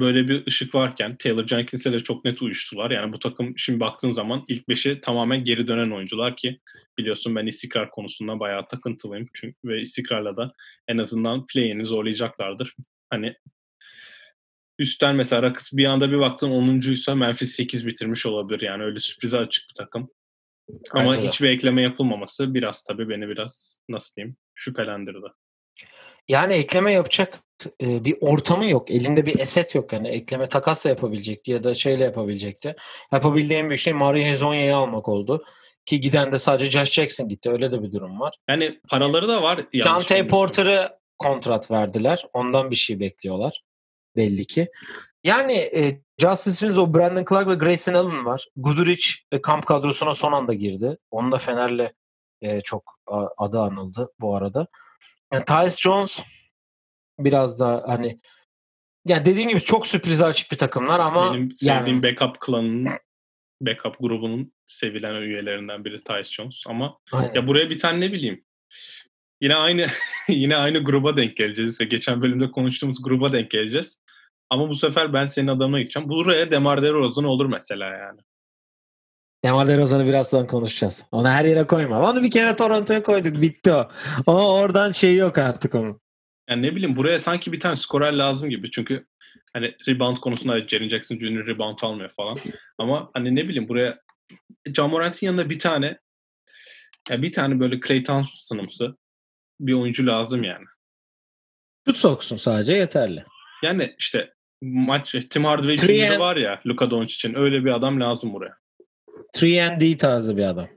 böyle 0.00 0.28
bir 0.28 0.46
ışık 0.46 0.74
varken 0.74 1.16
Taylor 1.16 1.46
Jenkins'le 1.46 1.84
de 1.84 2.00
çok 2.00 2.24
net 2.24 2.42
uyuştular. 2.42 2.90
Yani 2.90 3.12
bu 3.12 3.18
takım 3.18 3.58
şimdi 3.58 3.80
baktığın 3.80 4.12
zaman 4.12 4.44
ilk 4.48 4.68
beşi 4.68 5.00
tamamen 5.00 5.44
geri 5.44 5.68
dönen 5.68 5.90
oyuncular 5.90 6.36
ki 6.36 6.60
biliyorsun 6.98 7.36
ben 7.36 7.46
istikrar 7.46 7.90
konusunda 7.90 8.40
bayağı 8.40 8.68
takıntılıyım. 8.68 9.28
Çünkü 9.34 9.56
ve 9.64 9.80
istikrarla 9.80 10.36
da 10.36 10.52
en 10.88 10.98
azından 10.98 11.46
play'ini 11.46 11.84
zorlayacaklardır. 11.84 12.74
Hani 13.10 13.34
üstten 14.78 15.16
mesela 15.16 15.42
Rakıs 15.42 15.72
bir 15.72 15.84
anda 15.84 16.12
bir 16.12 16.18
baktın 16.18 16.50
10'uncuysa 16.50 17.18
Memphis 17.18 17.54
8 17.54 17.86
bitirmiş 17.86 18.26
olabilir. 18.26 18.60
Yani 18.60 18.82
öyle 18.82 18.98
sürprize 18.98 19.38
açık 19.38 19.68
bir 19.68 19.74
takım. 19.74 20.10
Ama 20.90 21.12
Bence 21.12 21.28
hiçbir 21.28 21.48
ekleme 21.48 21.82
yapılmaması 21.82 22.54
biraz 22.54 22.84
tabii 22.84 23.08
beni 23.08 23.28
biraz 23.28 23.80
nasıl 23.88 24.14
diyeyim 24.14 24.36
şüphelendirdi. 24.54 25.26
Yani 26.28 26.52
ekleme 26.52 26.92
yapacak 26.92 27.38
e, 27.82 28.04
bir 28.04 28.16
ortamı 28.20 28.70
yok. 28.70 28.90
Elinde 28.90 29.26
bir 29.26 29.38
eset 29.38 29.74
yok 29.74 29.92
yani. 29.92 30.08
Ekleme 30.08 30.48
takasla 30.48 30.90
yapabilecekti 30.90 31.50
ya 31.50 31.64
da 31.64 31.74
şeyle 31.74 32.04
yapabilecekti. 32.04 32.76
Yapabildiğim 33.12 33.70
bir 33.70 33.76
şey 33.76 33.92
Mario 33.92 34.24
Hezonya'yı 34.24 34.76
almak 34.76 35.08
oldu. 35.08 35.44
Ki 35.86 36.00
giden 36.00 36.32
de 36.32 36.38
sadece 36.38 36.70
Josh 36.70 36.92
Jackson 36.92 37.28
gitti. 37.28 37.50
Öyle 37.50 37.72
de 37.72 37.82
bir 37.82 37.92
durum 37.92 38.20
var. 38.20 38.34
Yani 38.48 38.80
paraları 38.90 39.28
da 39.28 39.42
var. 39.42 39.66
John 39.72 40.28
Porter'ı 40.28 40.98
kontrat 41.18 41.70
verdiler. 41.70 42.26
Ondan 42.32 42.70
bir 42.70 42.76
şey 42.76 43.00
bekliyorlar. 43.00 43.62
Belli 44.16 44.46
ki. 44.46 44.68
Yani 45.24 45.52
e, 45.52 46.00
Justice 46.18 46.58
Winslow, 46.58 46.98
Brandon 46.98 47.24
Clark 47.28 47.48
ve 47.48 47.54
Grayson 47.54 47.94
Allen 47.94 48.24
var. 48.24 48.46
Guduric 48.56 49.08
e, 49.32 49.42
kamp 49.42 49.66
kadrosuna 49.66 50.14
son 50.14 50.32
anda 50.32 50.54
girdi. 50.54 50.98
Onun 51.10 51.32
da 51.32 51.38
Fener'le 51.38 51.92
e, 52.42 52.60
çok 52.60 52.94
a, 53.06 53.26
adı 53.38 53.60
anıldı 53.60 54.12
bu 54.20 54.36
arada. 54.36 54.66
Yani 55.32 55.44
Tyus 55.44 55.80
Jones 55.80 56.20
biraz 57.18 57.60
da 57.60 57.82
hani 57.86 58.20
ya 59.06 59.24
dediğim 59.24 59.48
gibi 59.48 59.60
çok 59.60 59.86
sürprize 59.86 60.24
açık 60.24 60.52
bir 60.52 60.58
takımlar 60.58 61.00
ama 61.00 61.34
benim 61.34 61.52
sevdiğim 61.52 62.02
yani, 62.02 62.02
backup 62.02 62.40
klanının 62.40 62.88
backup 63.60 63.96
grubunun 64.00 64.52
sevilen 64.66 65.14
üyelerinden 65.14 65.84
biri 65.84 66.04
Tyus 66.04 66.32
Jones 66.32 66.62
ama 66.66 66.98
Aynen. 67.12 67.34
ya 67.34 67.46
buraya 67.46 67.70
bir 67.70 67.78
tane 67.78 68.00
ne 68.00 68.12
bileyim 68.12 68.44
yine 69.40 69.54
aynı 69.54 69.86
yine 70.28 70.56
aynı 70.56 70.84
gruba 70.84 71.16
denk 71.16 71.36
geleceğiz 71.36 71.80
ve 71.80 71.84
geçen 71.84 72.22
bölümde 72.22 72.50
konuştuğumuz 72.50 73.02
gruba 73.02 73.32
denk 73.32 73.50
geleceğiz. 73.50 74.00
Ama 74.50 74.68
bu 74.68 74.74
sefer 74.74 75.12
ben 75.12 75.26
senin 75.26 75.48
adamına 75.48 75.80
gideceğim. 75.80 76.08
Buraya 76.08 76.50
Demar 76.50 76.82
DeRozan 76.82 77.24
olur 77.24 77.46
mesela 77.46 77.90
yani. 77.90 78.20
Demar 79.44 79.66
DeRozan'ı 79.66 80.06
birazdan 80.06 80.46
konuşacağız. 80.46 81.04
Onu 81.12 81.28
her 81.28 81.44
yere 81.44 81.66
koyma. 81.66 82.10
Onu 82.10 82.22
bir 82.22 82.30
kere 82.30 82.56
Toronto'ya 82.56 83.02
koyduk. 83.02 83.40
Bitti 83.40 83.72
o. 83.72 83.88
Ama 84.26 84.54
oradan 84.54 84.92
şey 84.92 85.16
yok 85.16 85.38
artık 85.38 85.74
onun. 85.74 86.00
Yani 86.50 86.62
ne 86.62 86.76
bileyim 86.76 86.96
buraya 86.96 87.20
sanki 87.20 87.52
bir 87.52 87.60
tane 87.60 87.76
skorer 87.76 88.12
lazım 88.12 88.50
gibi. 88.50 88.70
Çünkü 88.70 89.06
hani 89.52 89.74
rebound 89.88 90.16
konusunda 90.16 90.68
Jaren 90.68 90.88
Jackson 90.88 91.16
Jr. 91.16 91.46
rebound 91.46 91.78
almıyor 91.82 92.10
falan. 92.10 92.36
Ama 92.78 93.10
hani 93.14 93.34
ne 93.34 93.48
bileyim 93.48 93.68
buraya 93.68 93.98
John 94.74 94.90
Morant'in 94.90 95.26
yanında 95.26 95.50
bir 95.50 95.58
tane 95.58 95.98
yani 97.10 97.22
bir 97.22 97.32
tane 97.32 97.60
böyle 97.60 97.80
Clay 97.80 98.04
Thompson'ımsı 98.04 98.96
bir 99.60 99.72
oyuncu 99.72 100.06
lazım 100.06 100.44
yani. 100.44 100.64
Şut 101.86 101.96
soksun 101.96 102.36
sadece 102.36 102.74
yeterli. 102.74 103.24
Yani 103.62 103.94
işte 103.98 104.34
maç 104.62 105.14
Tim 105.30 105.44
Hardaway 105.44 105.76
Jr. 105.76 106.16
var 106.16 106.36
ya 106.36 106.60
Luka 106.66 106.90
Doncic 106.90 107.14
için 107.14 107.34
öyle 107.34 107.64
bir 107.64 107.70
adam 107.70 108.00
lazım 108.00 108.32
buraya. 108.32 108.63
3 109.42 110.00
tarzı 110.00 110.36
bir 110.36 110.44
adam. 110.44 110.68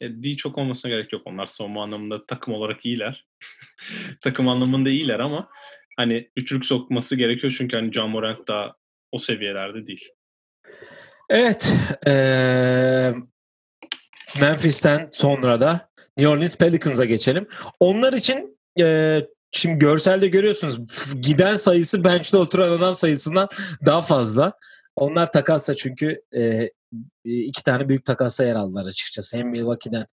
E, 0.00 0.22
D 0.22 0.36
çok 0.36 0.58
olmasına 0.58 0.90
gerek 0.90 1.12
yok. 1.12 1.22
Onlar 1.24 1.46
savunma 1.46 1.82
anlamında 1.82 2.26
takım 2.26 2.54
olarak 2.54 2.86
iyiler. 2.86 3.26
takım 4.20 4.48
anlamında 4.48 4.90
iyiler 4.90 5.20
ama 5.20 5.48
hani 5.96 6.30
üçlük 6.36 6.66
sokması 6.66 7.16
gerekiyor 7.16 7.54
çünkü 7.58 7.76
hani 7.76 7.92
John 7.92 8.10
Morant 8.10 8.48
daha 8.48 8.74
o 9.12 9.18
seviyelerde 9.18 9.86
değil. 9.86 10.08
Evet. 11.30 11.74
Ee, 12.06 13.12
Memphis'ten 14.40 15.08
sonra 15.12 15.60
da 15.60 15.90
New 16.16 16.32
Orleans 16.32 16.56
Pelicans'a 16.56 17.04
geçelim. 17.04 17.48
Onlar 17.80 18.12
için 18.12 18.58
e, 18.80 19.18
şimdi 19.52 19.78
görselde 19.78 20.28
görüyorsunuz 20.28 20.80
giden 21.20 21.56
sayısı 21.56 22.04
bench'te 22.04 22.36
oturan 22.36 22.70
adam 22.70 22.94
sayısından 22.94 23.48
daha 23.86 24.02
fazla. 24.02 24.52
Onlar 24.96 25.32
takasla 25.32 25.74
çünkü 25.74 26.22
e, 26.36 26.70
iki 27.24 27.62
tane 27.62 27.88
büyük 27.88 28.04
takasla 28.04 28.44
yer 28.44 28.54
aldılar 28.54 28.86
açıkçası. 28.86 29.36
Hem 29.36 29.48
Milwaukee'den 29.48 30.06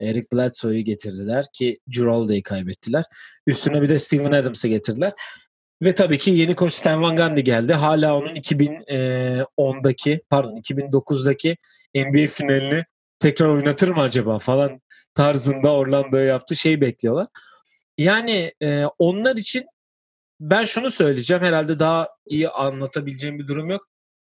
Eric 0.00 0.26
Bledsoe'yu 0.32 0.84
getirdiler 0.84 1.44
ki 1.52 1.78
Girolde'yi 1.86 2.42
kaybettiler. 2.42 3.04
Üstüne 3.46 3.82
bir 3.82 3.88
de 3.88 3.98
Steven 3.98 4.32
Adams'ı 4.32 4.68
getirdiler. 4.68 5.12
Ve 5.82 5.94
tabii 5.94 6.18
ki 6.18 6.30
yeni 6.30 6.54
koç 6.54 6.72
Stan 6.72 7.02
Van 7.02 7.16
Gundy 7.16 7.40
geldi. 7.40 7.72
Hala 7.72 8.16
onun 8.16 8.34
2010'daki 8.34 10.20
pardon 10.30 10.56
2009'daki 10.56 11.56
NBA 11.94 12.26
finalini 12.26 12.84
tekrar 13.18 13.46
oynatır 13.46 13.88
mı 13.88 14.00
acaba 14.00 14.38
falan 14.38 14.80
tarzında 15.14 15.72
Orlando'ya 15.72 16.24
yaptığı 16.24 16.56
şeyi 16.56 16.80
bekliyorlar. 16.80 17.26
Yani 17.98 18.52
e, 18.62 18.84
onlar 18.98 19.36
için 19.36 19.66
ben 20.40 20.64
şunu 20.64 20.90
söyleyeceğim. 20.90 21.42
Herhalde 21.42 21.78
daha 21.78 22.08
iyi 22.26 22.48
anlatabileceğim 22.48 23.38
bir 23.38 23.48
durum 23.48 23.70
yok. 23.70 23.88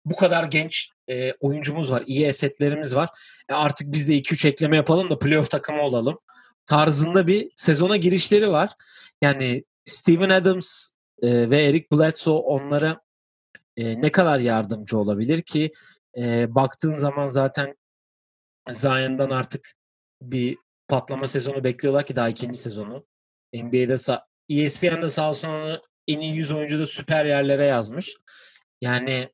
Bu 0.05 0.17
kadar 0.17 0.45
genç 0.45 0.89
e, 1.11 1.35
oyuncumuz 1.41 1.93
var. 1.93 2.03
iyi 2.07 2.27
esetlerimiz 2.27 2.95
var. 2.95 3.09
E, 3.49 3.55
artık 3.55 3.93
biz 3.93 4.09
de 4.09 4.19
2-3 4.19 4.49
ekleme 4.49 4.77
yapalım 4.77 5.11
da 5.11 5.19
playoff 5.19 5.51
takımı 5.51 5.83
olalım. 5.83 6.19
Tarzında 6.67 7.27
bir 7.27 7.51
sezona 7.55 7.97
girişleri 7.97 8.51
var. 8.51 8.71
Yani 9.23 9.65
Steven 9.85 10.31
Adams 10.31 10.91
e, 11.23 11.51
ve 11.51 11.65
Eric 11.65 11.87
Bledsoe 11.93 12.39
onlara 12.39 13.01
e, 13.77 14.01
ne 14.03 14.13
kadar 14.13 14.39
yardımcı 14.39 14.99
olabilir 14.99 15.43
ki 15.43 15.73
e, 16.17 16.55
baktığın 16.55 16.93
zaman 16.93 17.27
zaten 17.27 17.77
Zion'dan 18.69 19.31
artık 19.31 19.73
bir 20.23 20.59
patlama 20.89 21.27
sezonu 21.27 21.65
bekliyorlar 21.65 22.07
ki 22.07 22.17
daha 22.17 22.29
ikinci 22.29 22.59
sezonu. 22.59 23.07
NBA'de 23.55 23.99
sa 23.99 24.27
ESPN'de 24.49 25.09
sağ 25.09 25.29
olsun 25.29 25.49
onu 25.49 25.81
en 26.09 26.21
iyi 26.21 26.35
100 26.35 26.53
oyuncu 26.53 26.79
da 26.79 26.87
süper 26.87 27.25
yerlere 27.25 27.65
yazmış. 27.65 28.17
Yani 28.81 29.31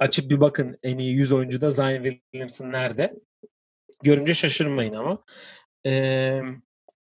açıp 0.00 0.30
bir 0.30 0.40
bakın 0.40 0.78
en 0.82 0.98
iyi 0.98 1.12
100 1.12 1.32
oyuncu 1.32 1.60
da 1.60 1.70
Zion 1.70 2.04
Williamson 2.04 2.72
nerede? 2.72 3.14
Görünce 4.02 4.34
şaşırmayın 4.34 4.92
ama. 4.92 5.24
Ee, 5.86 6.40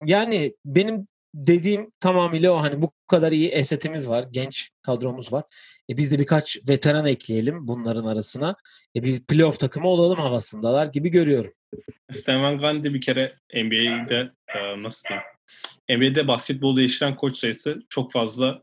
yani 0.05 0.55
benim 0.65 1.07
dediğim 1.33 1.91
tamamıyla 1.99 2.51
o 2.51 2.57
hani 2.57 2.81
bu 2.81 2.91
kadar 3.07 3.31
iyi 3.31 3.49
esetimiz 3.49 4.09
var. 4.09 4.25
Genç 4.31 4.69
kadromuz 4.81 5.33
var. 5.33 5.43
E 5.89 5.97
biz 5.97 6.11
de 6.11 6.19
birkaç 6.19 6.57
veteran 6.67 7.05
ekleyelim 7.05 7.67
bunların 7.67 8.05
arasına. 8.05 8.55
E 8.95 9.03
bir 9.03 9.23
playoff 9.23 9.59
takımı 9.59 9.87
olalım 9.87 10.19
havasındalar 10.19 10.85
gibi 10.85 11.09
görüyorum. 11.09 11.53
Stan 12.11 12.43
Van 12.43 12.57
Gundy 12.57 12.93
bir 12.93 13.01
kere 13.01 13.35
NBA'de 13.53 14.31
nasıl 14.77 15.09
diyeyim? 15.09 15.27
NBA'de 15.89 16.27
basketbol 16.27 16.77
değiştiren 16.77 17.15
koç 17.15 17.37
sayısı 17.37 17.79
çok 17.89 18.11
fazla 18.11 18.61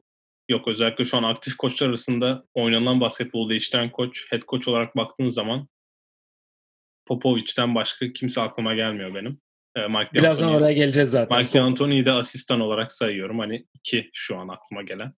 yok. 0.53 0.69
Özellikle 0.69 1.05
şu 1.05 1.17
an 1.17 1.23
aktif 1.23 1.57
koçlar 1.57 1.89
arasında 1.89 2.45
oynanan 2.55 3.01
basketbol 3.01 3.51
değiştiren 3.51 3.91
koç, 3.91 4.27
head 4.31 4.43
coach 4.49 4.69
olarak 4.69 4.97
baktığın 4.97 5.29
zaman 5.29 5.69
Popovic'ten 7.07 7.75
başka 7.75 8.13
kimse 8.13 8.41
aklıma 8.41 8.75
gelmiyor 8.75 9.15
benim. 9.15 9.39
E, 9.77 9.87
Mike 9.87 10.13
Birazdan 10.15 10.55
oraya 10.55 10.73
geleceğiz 10.73 11.11
zaten. 11.11 11.39
Mike 11.39 11.59
D'Antoni'yi 11.59 12.05
de 12.05 12.13
asistan 12.13 12.61
olarak 12.61 12.93
sayıyorum. 12.93 13.39
Hani 13.39 13.67
iki 13.75 14.11
şu 14.13 14.39
an 14.39 14.49
aklıma 14.49 14.83
gelen. 14.83 15.13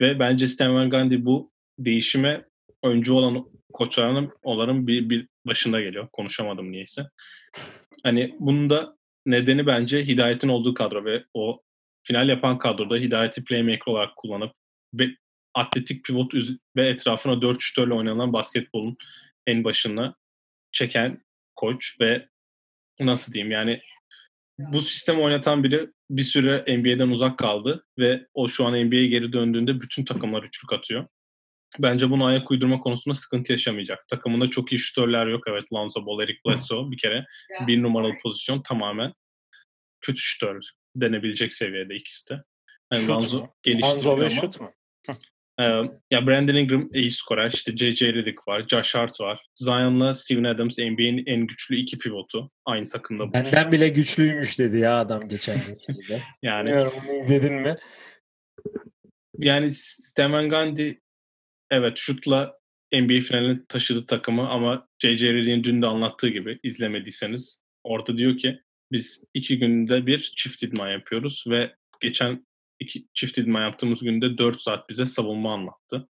Ve 0.00 0.18
bence 0.18 0.46
Stan 0.46 0.74
Van 0.74 0.90
Gundy 0.90 1.24
bu 1.24 1.52
değişime 1.78 2.44
öncü 2.84 3.12
olan 3.12 3.46
koçlarının 3.72 4.32
onların 4.42 4.86
bir, 4.86 5.10
bir 5.10 5.28
başında 5.46 5.80
geliyor. 5.80 6.08
Konuşamadım 6.12 6.72
niyeyse. 6.72 7.02
Hani 8.02 8.36
bunun 8.38 8.70
da 8.70 8.96
nedeni 9.26 9.66
bence 9.66 10.06
Hidayet'in 10.06 10.48
olduğu 10.48 10.74
kadro 10.74 11.04
ve 11.04 11.24
o 11.34 11.62
final 12.06 12.28
yapan 12.28 12.58
kadroda 12.58 12.96
Hidayet'i 12.96 13.44
playmaker 13.44 13.92
olarak 13.92 14.16
kullanıp 14.16 14.52
ve 14.94 15.08
atletik 15.54 16.04
pivot 16.04 16.34
ve 16.76 16.88
etrafına 16.88 17.42
4 17.42 17.60
şütörle 17.60 17.94
oynanan 17.94 18.32
basketbolun 18.32 18.96
en 19.46 19.64
başına 19.64 20.14
çeken 20.72 21.24
koç 21.56 21.96
ve 22.00 22.28
nasıl 23.00 23.32
diyeyim 23.32 23.50
yani 23.50 23.80
bu 24.58 24.80
sistemi 24.80 25.20
oynatan 25.20 25.64
biri 25.64 25.90
bir 26.10 26.22
süre 26.22 26.64
NBA'den 26.78 27.08
uzak 27.08 27.38
kaldı 27.38 27.86
ve 27.98 28.26
o 28.34 28.48
şu 28.48 28.66
an 28.66 28.86
NBA'ye 28.86 29.06
geri 29.06 29.32
döndüğünde 29.32 29.80
bütün 29.80 30.04
takımlar 30.04 30.42
üçlük 30.42 30.72
atıyor. 30.72 31.06
Bence 31.78 32.10
bunu 32.10 32.24
ayak 32.24 32.50
uydurma 32.50 32.80
konusunda 32.80 33.14
sıkıntı 33.14 33.52
yaşamayacak. 33.52 34.08
Takımında 34.08 34.50
çok 34.50 34.72
iyi 34.72 34.78
şütörler 34.78 35.26
yok. 35.26 35.44
Evet 35.48 35.72
Lonzo 35.72 36.06
Ball, 36.06 36.22
Eric 36.22 36.38
Bledsoe 36.46 36.90
bir 36.90 36.98
kere 36.98 37.26
bir 37.66 37.82
numaralı 37.82 38.12
pozisyon 38.22 38.62
tamamen 38.62 39.12
kötü 40.00 40.20
şütör 40.20 40.62
denebilecek 41.00 41.54
seviyede 41.54 41.94
ikisi 41.94 42.28
de. 42.28 42.42
Yani 42.92 43.08
Lonzo 43.08 43.40
mu? 43.40 43.52
Lonzo 43.66 44.20
ve 44.20 44.30
şut 44.30 44.60
mu? 44.60 44.72
Ee, 45.60 45.64
ya 46.10 46.26
Brandon 46.26 46.54
Ingram 46.54 46.88
iyi 46.94 47.10
skorer. 47.10 47.52
İşte 47.52 47.76
J.J. 47.76 48.14
Redick 48.14 48.48
var. 48.48 48.64
Josh 48.68 48.94
Hart 48.94 49.20
var. 49.20 49.46
Zion'la 49.54 50.14
Steven 50.14 50.44
Adams 50.44 50.78
NBA'nin 50.78 51.26
en 51.26 51.46
güçlü 51.46 51.76
iki 51.76 51.98
pivotu. 51.98 52.50
Aynı 52.64 52.88
takımda. 52.88 53.32
Benden 53.32 53.72
bile 53.72 53.88
güçlüymüş 53.88 54.58
dedi 54.58 54.78
ya 54.78 55.00
adam 55.00 55.28
geçen 55.28 55.60
gün. 55.66 55.78
yani. 56.42 56.66
Bilmiyorum 56.66 56.92
izledin 57.24 57.54
mi? 57.54 57.76
Yani 59.38 59.70
Steven 59.72 60.48
Gandhi 60.48 61.00
evet 61.70 61.96
şutla 61.96 62.58
NBA 62.92 63.20
finaline 63.20 63.60
taşıdı 63.68 64.06
takımı 64.06 64.48
ama 64.48 64.88
J.J. 64.98 65.32
Redick'in 65.32 65.64
dün 65.64 65.82
de 65.82 65.86
anlattığı 65.86 66.28
gibi 66.28 66.60
izlemediyseniz 66.62 67.62
orada 67.84 68.16
diyor 68.16 68.38
ki 68.38 68.60
biz 68.92 69.24
iki 69.34 69.58
günde 69.58 70.06
bir 70.06 70.32
çift 70.36 70.62
idman 70.62 70.88
yapıyoruz 70.90 71.44
ve 71.48 71.74
geçen 72.00 72.46
iki, 72.80 73.06
çift 73.14 73.38
idman 73.38 73.62
yaptığımız 73.62 74.02
günde 74.02 74.38
4 74.38 74.60
saat 74.60 74.88
bize 74.88 75.06
savunma 75.06 75.54
anlattı. 75.54 76.08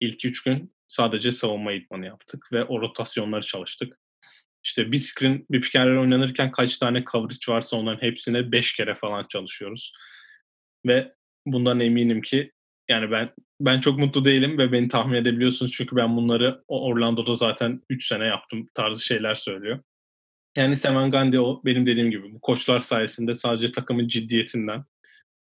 İlk 0.00 0.24
3 0.24 0.42
gün 0.42 0.74
sadece 0.86 1.32
savunma 1.32 1.72
idmanı 1.72 2.06
yaptık 2.06 2.48
ve 2.52 2.64
o 2.64 2.80
rotasyonları 2.80 3.42
çalıştık. 3.42 3.98
İşte 4.64 4.92
bir 4.92 4.98
screen, 4.98 5.46
bir 5.50 5.60
pick 5.60 5.74
oynanırken 5.74 6.52
kaç 6.52 6.78
tane 6.78 7.04
coverage 7.12 7.52
varsa 7.52 7.76
onların 7.76 8.02
hepsine 8.02 8.52
5 8.52 8.72
kere 8.72 8.94
falan 8.94 9.26
çalışıyoruz. 9.28 9.92
Ve 10.86 11.14
bundan 11.46 11.80
eminim 11.80 12.22
ki 12.22 12.52
yani 12.88 13.10
ben 13.10 13.30
ben 13.60 13.80
çok 13.80 13.98
mutlu 13.98 14.24
değilim 14.24 14.58
ve 14.58 14.72
beni 14.72 14.88
tahmin 14.88 15.14
edebiliyorsunuz 15.14 15.72
çünkü 15.72 15.96
ben 15.96 16.16
bunları 16.16 16.62
Orlando'da 16.68 17.34
zaten 17.34 17.82
3 17.90 18.06
sene 18.06 18.24
yaptım 18.24 18.66
tarzı 18.74 19.04
şeyler 19.04 19.34
söylüyor. 19.34 19.80
Yani 20.56 20.76
Seman 20.76 21.10
Gandhi 21.10 21.40
o 21.40 21.62
benim 21.64 21.86
dediğim 21.86 22.10
gibi 22.10 22.34
bu 22.34 22.40
koçlar 22.40 22.80
sayesinde 22.80 23.34
sadece 23.34 23.72
takımın 23.72 24.08
ciddiyetinden 24.08 24.84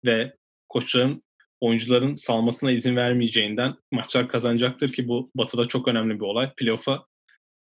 ve 0.06 0.36
koçların 0.70 1.24
oyuncuların 1.62 2.16
salmasına 2.16 2.72
izin 2.72 2.96
vermeyeceğinden 2.96 3.76
maçlar 3.92 4.28
kazanacaktır 4.28 4.94
ki 4.94 5.08
bu 5.08 5.32
Batı'da 5.36 5.68
çok 5.68 5.88
önemli 5.88 6.16
bir 6.16 6.26
olay. 6.26 6.54
Playoff'a 6.58 7.06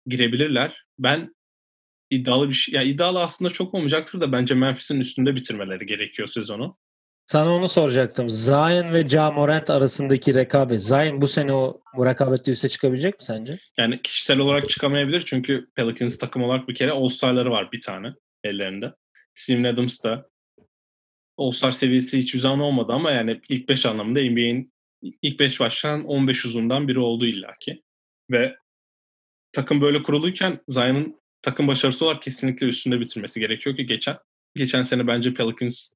girebilirler. 0.06 0.84
Ben 0.98 1.34
iddialı 2.10 2.48
bir 2.48 2.54
şey, 2.54 2.74
ya 2.74 2.82
iddialı 2.82 3.22
aslında 3.22 3.50
çok 3.50 3.74
olmayacaktır 3.74 4.20
da 4.20 4.32
bence 4.32 4.54
Memphis'in 4.54 5.00
üstünde 5.00 5.36
bitirmeleri 5.36 5.86
gerekiyor 5.86 6.28
sezonu. 6.28 6.76
Sana 7.30 7.54
onu 7.54 7.68
soracaktım. 7.68 8.28
Zion 8.28 8.92
ve 8.92 9.08
Ja 9.08 9.30
Morant 9.30 9.70
arasındaki 9.70 10.34
rekabet. 10.34 10.82
Zion 10.82 11.22
bu 11.22 11.28
sene 11.28 11.52
o 11.52 11.80
rekabette 11.98 12.52
üste 12.52 12.68
çıkabilecek 12.68 13.14
mi 13.14 13.24
sence? 13.24 13.58
Yani 13.78 14.02
kişisel 14.02 14.38
olarak 14.38 14.68
çıkamayabilir 14.68 15.22
çünkü 15.26 15.68
Pelicans 15.74 16.18
takım 16.18 16.42
olarak 16.42 16.68
bir 16.68 16.74
kere 16.74 16.90
All-Star'ları 16.90 17.50
var 17.50 17.72
bir 17.72 17.80
tane 17.80 18.14
ellerinde. 18.44 18.94
Steven 19.34 19.64
Adams 19.64 20.04
da 20.04 20.28
All-Star 21.38 21.72
seviyesi 21.72 22.18
hiçbir 22.18 22.40
zaman 22.40 22.60
olmadı 22.60 22.92
ama 22.92 23.10
yani 23.10 23.40
ilk 23.48 23.68
5 23.68 23.86
anlamında 23.86 24.20
NBA'in 24.20 24.72
ilk 25.22 25.40
5 25.40 25.60
başlayan 25.60 26.04
15 26.04 26.44
uzundan 26.44 26.88
biri 26.88 26.98
oldu 26.98 27.26
illaki. 27.26 27.82
Ve 28.30 28.56
takım 29.52 29.80
böyle 29.80 30.02
kuruluyken 30.02 30.60
Zion'ın 30.68 31.20
takım 31.42 31.68
başarısı 31.68 32.04
olarak 32.04 32.22
kesinlikle 32.22 32.66
üstünde 32.66 33.00
bitirmesi 33.00 33.40
gerekiyor 33.40 33.76
ki 33.76 33.86
geçen 33.86 34.16
geçen 34.54 34.82
sene 34.82 35.06
bence 35.06 35.34
Pelicans 35.34 35.90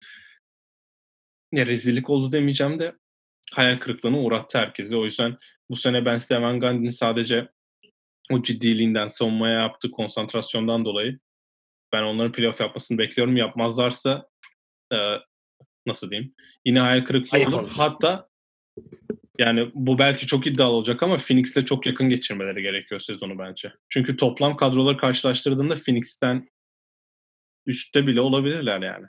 ya 1.56 1.66
rezillik 1.66 2.10
oldu 2.10 2.32
demeyeceğim 2.32 2.78
de 2.78 2.94
hayal 3.52 3.78
kırıklığına 3.78 4.18
uğrattı 4.18 4.58
herkesi. 4.58 4.96
O 4.96 5.04
yüzden 5.04 5.36
bu 5.70 5.76
sene 5.76 6.04
ben 6.04 6.18
Steven 6.18 6.60
Gandhi'nin 6.60 6.90
sadece 6.90 7.48
o 8.30 8.42
ciddiliğinden, 8.42 9.08
savunmaya 9.08 9.60
yaptığı 9.60 9.90
konsantrasyondan 9.90 10.84
dolayı 10.84 11.18
ben 11.92 12.02
onların 12.02 12.32
playoff 12.32 12.60
yapmasını 12.60 12.98
bekliyorum. 12.98 13.36
Yapmazlarsa 13.36 14.28
e, 14.92 15.16
nasıl 15.86 16.10
diyeyim 16.10 16.34
yine 16.64 16.80
hayal 16.80 17.04
kırıklığı 17.04 17.36
Ayıp 17.36 17.54
olur. 17.54 17.72
Hatta 17.76 18.28
yani 19.38 19.70
bu 19.74 19.98
belki 19.98 20.26
çok 20.26 20.46
iddialı 20.46 20.72
olacak 20.72 21.02
ama 21.02 21.16
Phoenix'le 21.16 21.66
çok 21.66 21.86
yakın 21.86 22.08
geçirmeleri 22.08 22.62
gerekiyor 22.62 23.00
sezonu 23.00 23.38
bence. 23.38 23.72
Çünkü 23.88 24.16
toplam 24.16 24.56
kadroları 24.56 24.96
karşılaştırdığında 24.96 25.74
Phoenix'ten 25.74 26.48
üstte 27.66 28.06
bile 28.06 28.20
olabilirler 28.20 28.82
yani. 28.82 29.06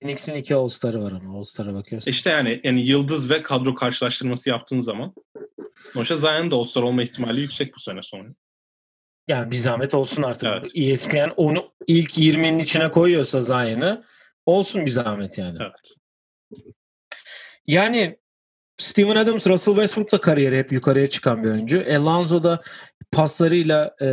Phoenix'in 0.00 0.34
iki 0.34 0.54
All-Star'ı 0.54 1.02
var 1.02 1.12
ama 1.12 1.38
All-Star'a 1.38 1.74
bakıyorsun. 1.74 2.10
İşte 2.10 2.30
yani 2.30 2.60
yani 2.64 2.88
yıldız 2.88 3.30
ve 3.30 3.42
kadro 3.42 3.74
karşılaştırması 3.74 4.50
yaptığın 4.50 4.80
zaman 4.80 5.14
sonuçta 5.92 6.16
Zion'ın 6.16 6.50
da 6.50 6.56
All-Star 6.56 6.82
olma 6.82 7.02
ihtimali 7.02 7.40
yüksek 7.40 7.74
bu 7.74 7.80
sene 7.80 8.02
sonu. 8.02 8.34
Yani 9.28 9.50
bir 9.50 9.56
zahmet 9.56 9.94
olsun 9.94 10.22
artık. 10.22 10.48
Evet. 10.48 10.70
ESPN 10.74 11.30
onu 11.36 11.72
ilk 11.86 12.18
20'nin 12.18 12.58
içine 12.58 12.90
koyuyorsa 12.90 13.40
Zion'ı 13.40 14.04
olsun 14.46 14.86
bir 14.86 14.90
zahmet 14.90 15.38
yani. 15.38 15.58
Evet. 15.60 15.94
Yani 17.66 18.18
Steven 18.76 19.16
Adams, 19.16 19.46
Russell 19.46 19.74
Westbrook'la 19.74 20.20
kariyeri 20.20 20.58
hep 20.58 20.72
yukarıya 20.72 21.06
çıkan 21.06 21.44
bir 21.44 21.50
oyuncu. 21.50 21.84
Alonso 21.90 22.42
da 22.42 22.62
paslarıyla 23.12 23.94
e, 24.02 24.06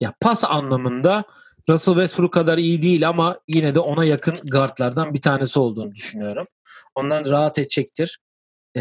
ya 0.00 0.14
pas 0.20 0.44
anlamında 0.44 1.24
Russell 1.68 1.94
Westbrook 1.94 2.32
kadar 2.32 2.58
iyi 2.58 2.82
değil 2.82 3.08
ama 3.08 3.40
yine 3.48 3.74
de 3.74 3.80
ona 3.80 4.04
yakın 4.04 4.36
guardlardan 4.50 5.14
bir 5.14 5.20
tanesi 5.20 5.60
olduğunu 5.60 5.94
düşünüyorum. 5.94 6.46
Ondan 6.94 7.24
rahat 7.30 7.58
edecektir. 7.58 8.18
Ee... 8.76 8.80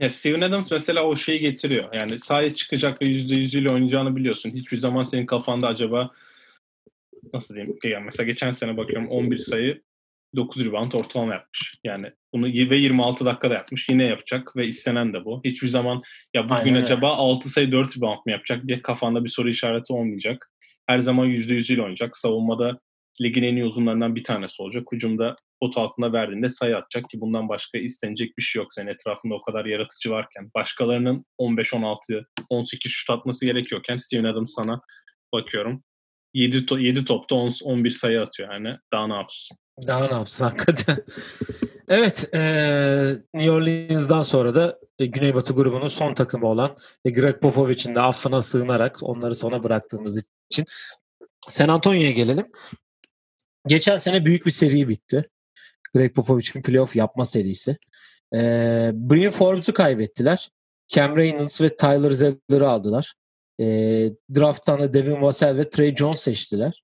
Ya 0.00 0.10
Steven 0.10 0.40
Adams 0.40 0.70
mesela 0.70 1.02
o 1.02 1.16
şeyi 1.16 1.40
getiriyor. 1.40 1.88
Yani 2.00 2.18
sahaya 2.18 2.50
çıkacak 2.54 3.02
ve 3.02 3.06
yüzde 3.06 3.40
yüzüyle 3.40 3.72
oynayacağını 3.72 4.16
biliyorsun. 4.16 4.50
Hiçbir 4.50 4.76
zaman 4.76 5.02
senin 5.02 5.26
kafanda 5.26 5.66
acaba 5.66 6.10
nasıl 7.34 7.54
diyeyim? 7.54 7.76
Yani 7.84 8.04
mesela 8.04 8.26
geçen 8.26 8.50
sene 8.50 8.76
bakıyorum 8.76 9.08
11 9.08 9.38
sayı 9.38 9.82
9 10.36 10.64
rebound 10.64 10.92
ortalama 10.92 11.34
yapmış. 11.34 11.74
Yani 11.84 12.12
bunu 12.32 12.46
ve 12.46 12.76
26 12.76 13.24
dakikada 13.24 13.54
yapmış. 13.54 13.88
Yine 13.88 14.04
yapacak 14.04 14.56
ve 14.56 14.66
istenen 14.66 15.12
de 15.12 15.24
bu. 15.24 15.40
Hiçbir 15.44 15.68
zaman 15.68 16.02
ya 16.34 16.44
bugün 16.44 16.54
Aynen 16.54 16.82
acaba 16.82 17.06
öyle. 17.06 17.16
6 17.16 17.48
sayı 17.48 17.72
4 17.72 17.96
rebound 17.96 18.18
mu 18.26 18.32
yapacak 18.32 18.66
diye 18.66 18.82
kafanda 18.82 19.24
bir 19.24 19.28
soru 19.28 19.50
işareti 19.50 19.92
olmayacak. 19.92 20.50
Her 20.86 20.98
zaman 20.98 21.26
%100'üyle 21.28 21.80
oynayacak. 21.80 22.16
Savunmada 22.16 22.80
ligin 23.20 23.42
en 23.42 23.56
iyi 23.56 23.64
uzunlarından 23.64 24.16
bir 24.16 24.24
tanesi 24.24 24.62
olacak. 24.62 24.84
Hücumda 24.92 25.36
pot 25.60 25.78
altında 25.78 26.12
verdiğinde 26.12 26.48
sayı 26.48 26.76
atacak 26.76 27.10
ki 27.10 27.20
bundan 27.20 27.48
başka 27.48 27.78
istenecek 27.78 28.38
bir 28.38 28.42
şey 28.42 28.62
yok. 28.62 28.74
Senin 28.74 28.86
etrafında 28.86 29.34
o 29.34 29.42
kadar 29.42 29.64
yaratıcı 29.64 30.10
varken. 30.10 30.50
Başkalarının 30.54 31.24
15-16, 31.40 32.24
18 32.50 32.92
şut 32.92 33.10
atması 33.10 33.46
gerekiyorken 33.46 33.96
Steven 33.96 34.24
Adams 34.24 34.54
sana 34.54 34.80
bakıyorum 35.32 35.82
7, 36.34 36.66
to 36.66 36.78
7 36.78 37.04
topta 37.04 37.34
10, 37.34 37.52
11 37.64 37.90
sayı 37.90 38.22
atıyor 38.22 38.52
yani. 38.52 38.76
Daha 38.92 39.06
ne 39.06 39.14
yapsın? 39.14 39.58
Daha 39.86 40.06
ne 40.06 40.14
yapsın 40.14 40.44
hakikaten. 40.44 41.04
evet, 41.88 42.28
e, 42.34 42.40
New 43.34 43.50
Orleans'dan 43.50 44.22
sonra 44.22 44.54
da 44.54 44.78
e, 44.98 45.06
Güneybatı 45.06 45.54
grubunun 45.54 45.88
son 45.88 46.14
takımı 46.14 46.46
olan 46.46 46.76
e, 47.04 47.10
Greg 47.10 47.40
Popovich'in 47.40 47.94
de 47.94 48.00
affına 48.00 48.42
sığınarak 48.42 48.98
onları 49.02 49.34
sona 49.34 49.62
bıraktığımız 49.62 50.22
için 50.50 50.64
San 51.48 51.68
Antonio'ya 51.68 52.10
gelelim. 52.10 52.46
Geçen 53.66 53.96
sene 53.96 54.24
büyük 54.24 54.46
bir 54.46 54.50
seri 54.50 54.88
bitti. 54.88 55.30
Greg 55.94 56.14
Popovich'in 56.14 56.62
playoff 56.62 56.96
yapma 56.96 57.24
serisi. 57.24 57.76
E, 58.34 58.38
Brian 58.94 59.32
Forbes'u 59.32 59.72
kaybettiler. 59.74 60.50
Cam 60.88 61.16
Reynolds 61.16 61.60
ve 61.60 61.76
Tyler 61.76 62.10
Zeller'ı 62.10 62.68
aldılar. 62.68 63.14
E, 63.60 63.64
draft'tan 64.36 64.80
da 64.80 64.94
Devin 64.94 65.22
Vassell 65.22 65.56
ve 65.56 65.70
Trey 65.70 65.96
Jones 65.96 66.20
seçtiler. 66.20 66.82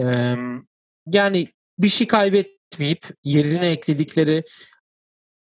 E, 0.00 0.34
yani 1.06 1.48
bir 1.78 1.88
şey 1.88 2.06
kaybetmeyip 2.06 3.06
yerine 3.24 3.68
ekledikleri 3.68 4.44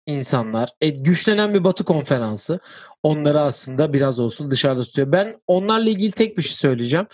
insanlar. 0.08 0.70
E, 0.80 0.90
güçlenen 0.90 1.54
bir 1.54 1.64
Batı 1.64 1.84
konferansı. 1.84 2.60
Onları 3.02 3.40
aslında 3.40 3.92
biraz 3.92 4.18
olsun 4.20 4.50
dışarıda 4.50 4.82
tutuyor. 4.82 5.12
Ben 5.12 5.40
onlarla 5.46 5.90
ilgili 5.90 6.12
tek 6.12 6.38
bir 6.38 6.42
şey 6.42 6.54
söyleyeceğim. 6.54 7.06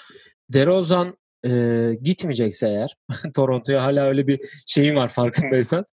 DeRozan 0.52 1.16
e, 1.46 1.90
gitmeyecekse 2.02 2.68
eğer 2.68 2.96
Toronto'ya 3.34 3.82
hala 3.82 4.06
öyle 4.06 4.26
bir 4.26 4.40
şeyim 4.66 4.96
var 4.96 5.08
farkındaysan. 5.08 5.84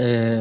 E, 0.00 0.38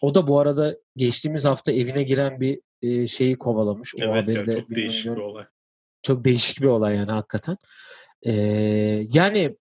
o 0.00 0.14
da 0.14 0.28
bu 0.28 0.40
arada 0.40 0.76
geçtiğimiz 0.96 1.44
hafta 1.44 1.72
evine 1.72 2.02
giren 2.02 2.40
bir 2.40 2.60
e, 2.82 3.06
şeyi 3.06 3.38
kovalamış. 3.38 3.94
O 3.94 4.04
evet 4.04 4.28
ya, 4.28 4.46
çok 4.46 4.70
değişik 4.70 5.06
bir 5.06 5.20
olay. 5.20 5.44
Çok 6.02 6.24
değişik 6.24 6.60
bir 6.60 6.66
olay 6.66 6.96
yani 6.96 7.10
hakikaten. 7.10 7.56
E, 8.26 8.32
yani 9.12 9.56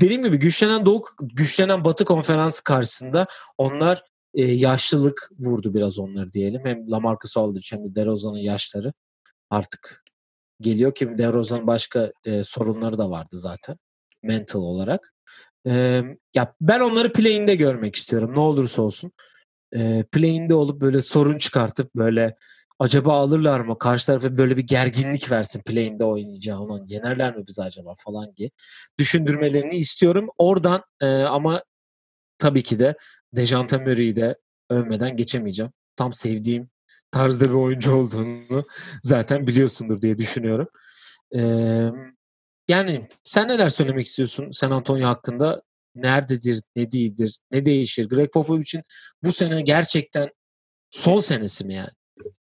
dediğim 0.00 0.22
gibi 0.22 0.38
güçlenen 0.38 0.86
Doğu, 0.86 1.04
güçlenen 1.20 1.84
Batı 1.84 2.04
konferansı 2.04 2.64
karşısında 2.64 3.26
onlar 3.58 4.11
e, 4.34 4.42
yaşlılık 4.42 5.30
vurdu 5.38 5.74
biraz 5.74 5.98
onları 5.98 6.32
diyelim. 6.32 6.60
Hem 6.64 6.90
Lamarcus 6.90 7.36
Aldridge 7.36 7.66
hem 7.70 7.84
de 7.84 7.94
DeRozan'ın 7.94 8.38
yaşları 8.38 8.92
artık 9.50 10.04
geliyor 10.60 10.94
ki 10.94 11.18
DeRozan'ın 11.18 11.66
başka 11.66 12.12
e, 12.24 12.44
sorunları 12.44 12.98
da 12.98 13.10
vardı 13.10 13.38
zaten 13.38 13.76
mental 14.22 14.62
olarak. 14.62 15.14
E, 15.66 16.02
ya 16.34 16.54
ben 16.60 16.80
onları 16.80 17.12
play'inde 17.12 17.54
görmek 17.54 17.96
istiyorum 17.96 18.32
ne 18.34 18.40
olursa 18.40 18.82
olsun. 18.82 19.12
E, 19.74 20.04
play'inde 20.12 20.54
olup 20.54 20.80
böyle 20.80 21.00
sorun 21.00 21.38
çıkartıp 21.38 21.94
böyle 21.94 22.36
acaba 22.78 23.18
alırlar 23.18 23.60
mı? 23.60 23.78
Karşı 23.78 24.06
tarafa 24.06 24.38
böyle 24.38 24.56
bir 24.56 24.62
gerginlik 24.62 25.30
versin 25.30 25.62
play'inde 25.66 26.04
oynayacağı 26.04 26.60
onun. 26.60 26.86
Yenerler 26.86 27.36
mi 27.36 27.44
biz 27.48 27.58
acaba 27.58 27.94
falan 27.98 28.36
diye 28.36 28.50
düşündürmelerini 28.98 29.76
istiyorum. 29.76 30.28
Oradan 30.38 30.82
e, 31.00 31.06
ama 31.06 31.62
tabii 32.38 32.62
ki 32.62 32.78
de 32.78 32.96
Dejante 33.36 33.78
Murray'i 33.78 34.16
de 34.16 34.38
övmeden 34.70 35.16
geçemeyeceğim. 35.16 35.72
Tam 35.96 36.12
sevdiğim 36.12 36.70
tarzda 37.10 37.48
bir 37.48 37.54
oyuncu 37.54 37.94
olduğunu 37.94 38.64
zaten 39.02 39.46
biliyorsundur 39.46 40.02
diye 40.02 40.18
düşünüyorum. 40.18 40.68
Ee, 41.36 41.90
yani 42.68 43.00
sen 43.24 43.48
neler 43.48 43.68
söylemek 43.68 44.06
istiyorsun 44.06 44.50
San 44.50 44.70
Antonio 44.70 45.06
hakkında? 45.06 45.62
Nerededir, 45.94 46.60
ne 46.76 46.92
değildir, 46.92 47.38
ne 47.50 47.66
değişir? 47.66 48.08
Greg 48.08 48.32
Popovich'in 48.32 48.82
bu 49.22 49.32
sene 49.32 49.62
gerçekten 49.62 50.30
son 50.90 51.20
senesi 51.20 51.64
mi 51.64 51.74
yani? 51.74 51.90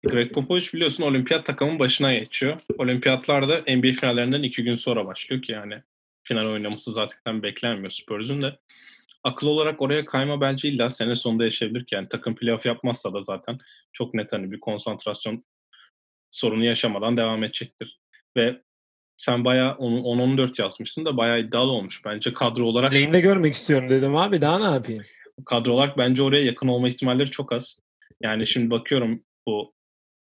Greg 0.06 0.32
Popovich 0.32 0.74
biliyorsun 0.74 1.04
olimpiyat 1.04 1.46
takımın 1.46 1.78
başına 1.78 2.14
geçiyor. 2.14 2.60
Olimpiyatlarda 2.78 3.56
NBA 3.56 3.92
finallerinden 3.92 4.42
iki 4.42 4.64
gün 4.64 4.74
sonra 4.74 5.06
başlıyor 5.06 5.42
ki 5.42 5.52
yani 5.52 5.82
final 6.22 6.46
oynaması 6.46 6.92
zaten 6.92 7.42
beklenmiyor 7.42 7.90
Spurs'un 7.90 8.42
da. 8.42 8.58
Akıl 9.24 9.46
olarak 9.46 9.82
oraya 9.82 10.04
kayma 10.04 10.40
bence 10.40 10.68
illa 10.68 10.90
sene 10.90 11.14
sonunda 11.14 11.44
yaşayabilir 11.44 11.84
ki 11.84 11.94
yani 11.94 12.08
takım 12.08 12.34
playoff 12.34 12.66
yapmazsa 12.66 13.14
da 13.14 13.22
zaten 13.22 13.58
çok 13.92 14.14
net 14.14 14.32
hani 14.32 14.52
bir 14.52 14.60
konsantrasyon 14.60 15.44
sorunu 16.30 16.64
yaşamadan 16.64 17.16
devam 17.16 17.44
edecektir. 17.44 18.00
Ve 18.36 18.62
sen 19.16 19.44
bayağı 19.44 19.74
10-14 19.74 20.62
yazmışsın 20.62 21.04
da 21.04 21.16
bayağı 21.16 21.40
iddialı 21.40 21.70
olmuş. 21.70 22.04
Bence 22.04 22.34
kadro 22.34 22.64
olarak... 22.64 22.92
Lehinde 22.92 23.20
görmek 23.20 23.54
istiyorum 23.54 23.90
dedim 23.90 24.16
abi 24.16 24.40
daha 24.40 24.58
ne 24.58 24.74
yapayım? 24.74 25.02
Kadro 25.46 25.72
olarak 25.72 25.98
bence 25.98 26.22
oraya 26.22 26.44
yakın 26.44 26.68
olma 26.68 26.88
ihtimalleri 26.88 27.30
çok 27.30 27.52
az. 27.52 27.80
Yani 28.20 28.46
şimdi 28.46 28.70
bakıyorum 28.70 29.24
bu 29.46 29.74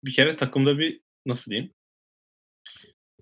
bir 0.04 0.12
kere 0.12 0.36
takımda 0.36 0.78
bir 0.78 1.00
nasıl 1.26 1.50
diyeyim 1.50 1.72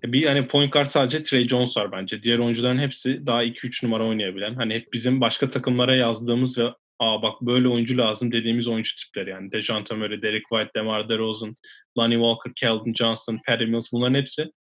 bir 0.05 0.27
hani 0.27 0.47
point 0.47 0.73
guard 0.73 0.85
sadece 0.85 1.23
Trey 1.23 1.47
Jones 1.47 1.77
var 1.77 1.91
bence. 1.91 2.23
Diğer 2.23 2.39
oyuncuların 2.39 2.79
hepsi 2.79 3.25
daha 3.25 3.43
2-3 3.43 3.85
numara 3.85 4.07
oynayabilen. 4.07 4.55
Hani 4.55 4.73
hep 4.75 4.93
bizim 4.93 5.21
başka 5.21 5.49
takımlara 5.49 5.95
yazdığımız 5.95 6.57
ve 6.57 6.69
aa 6.99 7.21
bak 7.21 7.41
böyle 7.41 7.67
oyuncu 7.67 7.97
lazım 7.97 8.31
dediğimiz 8.31 8.67
oyuncu 8.67 8.95
tipleri 8.95 9.29
yani. 9.29 9.51
Dejante 9.51 9.95
Murray, 9.95 10.21
Derek 10.21 10.43
White, 10.49 10.71
DeMar 10.75 11.09
DeRozan, 11.09 11.55
Lonnie 11.97 12.17
Walker, 12.17 12.53
Keldon 12.55 12.93
Johnson, 12.93 13.39
Patty 13.47 13.65
Mills 13.65 13.93
bunların 13.93 14.15
hepsi 14.15 14.51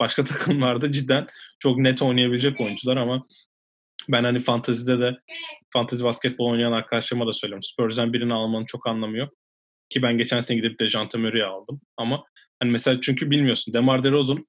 başka 0.00 0.24
takımlarda 0.24 0.92
cidden 0.92 1.26
çok 1.58 1.78
net 1.78 2.02
oynayabilecek 2.02 2.60
oyuncular 2.60 2.96
ama 2.96 3.24
ben 4.08 4.24
hani 4.24 4.40
fantezide 4.40 5.00
de 5.00 5.16
fantezi 5.72 6.04
basketbol 6.04 6.50
oynayan 6.50 6.72
arkadaşlarıma 6.72 7.26
da 7.26 7.32
söylüyorum. 7.32 7.62
Spurs'den 7.62 8.12
birini 8.12 8.34
almanın 8.34 8.64
çok 8.64 8.86
anlamı 8.86 9.16
yok. 9.16 9.32
Ki 9.90 10.02
ben 10.02 10.18
geçen 10.18 10.40
sene 10.40 10.56
gidip 10.56 10.80
Dejante 10.80 11.18
Murray'i 11.18 11.44
aldım. 11.44 11.80
Ama 11.96 12.24
hani 12.60 12.70
mesela 12.70 13.00
çünkü 13.00 13.30
bilmiyorsun. 13.30 13.74
DeMar 13.74 14.02
DeRozan 14.02 14.46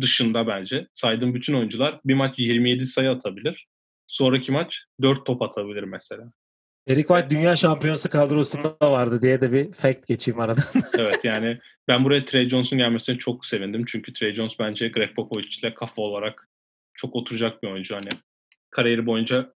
dışında 0.00 0.46
bence 0.46 0.88
saydığım 0.92 1.34
bütün 1.34 1.54
oyuncular 1.54 2.00
bir 2.04 2.14
maç 2.14 2.38
27 2.38 2.86
sayı 2.86 3.10
atabilir. 3.10 3.66
Sonraki 4.06 4.52
maç 4.52 4.84
4 5.02 5.26
top 5.26 5.42
atabilir 5.42 5.82
mesela. 5.82 6.32
Eric 6.88 7.08
White 7.08 7.30
dünya 7.30 7.56
şampiyonası 7.56 8.10
kadrosunda 8.10 8.76
vardı 8.80 9.22
diye 9.22 9.40
de 9.40 9.52
bir 9.52 9.72
fact 9.72 10.06
geçeyim 10.06 10.40
aradan. 10.40 10.64
evet 10.98 11.24
yani 11.24 11.58
ben 11.88 12.04
buraya 12.04 12.24
Trey 12.24 12.48
Jones'un 12.48 12.78
gelmesine 12.78 13.18
çok 13.18 13.46
sevindim. 13.46 13.84
Çünkü 13.86 14.12
Trey 14.12 14.34
Jones 14.34 14.58
bence 14.58 14.88
Greg 14.88 15.14
Popovich 15.14 15.58
ile 15.58 15.74
kafa 15.74 16.02
olarak 16.02 16.48
çok 16.94 17.16
oturacak 17.16 17.62
bir 17.62 17.68
oyuncu. 17.68 17.94
Hani 17.96 18.08
kariyeri 18.70 19.06
boyunca 19.06 19.52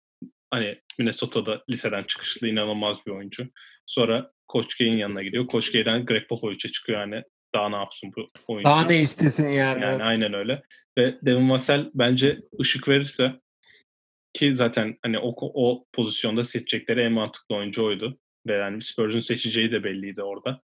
hani 0.52 0.80
Minnesota'da 1.00 1.64
liseden 1.70 2.04
çıkışlı 2.04 2.48
inanılmaz 2.48 3.06
bir 3.06 3.12
oyuncu. 3.12 3.48
Sonra 3.86 4.32
Coach 4.52 4.76
K'in 4.78 4.98
yanına 4.98 5.24
gidiyor. 5.24 5.48
Coach 5.48 5.72
K'den 5.72 6.06
Greg 6.06 6.28
Popovich'e 6.28 6.70
çıkıyor 6.70 7.00
yani 7.00 7.24
daha 7.56 7.70
ne 7.70 7.76
yapsın 7.76 8.12
bu 8.18 8.28
oyuncu. 8.48 8.70
Daha 8.70 8.86
ne 8.86 9.00
istesin 9.00 9.50
yani. 9.50 9.84
Yani 9.84 10.04
aynen 10.04 10.34
öyle. 10.34 10.64
Ve 10.98 11.18
Devin 11.22 11.50
Vassell 11.50 11.92
bence 11.94 12.40
ışık 12.62 12.88
verirse 12.88 13.40
ki 14.34 14.56
zaten 14.56 14.98
hani 15.02 15.20
o, 15.20 15.36
o 15.40 15.86
pozisyonda 15.94 16.44
seçecekleri 16.44 17.02
en 17.02 17.12
mantıklı 17.12 17.56
oyuncu 17.56 17.86
oydu. 17.86 18.20
Ve 18.48 18.54
yani 18.54 18.84
Spurs'un 18.84 19.20
seçeceği 19.20 19.72
de 19.72 19.84
belliydi 19.84 20.24
orada. 20.24 20.62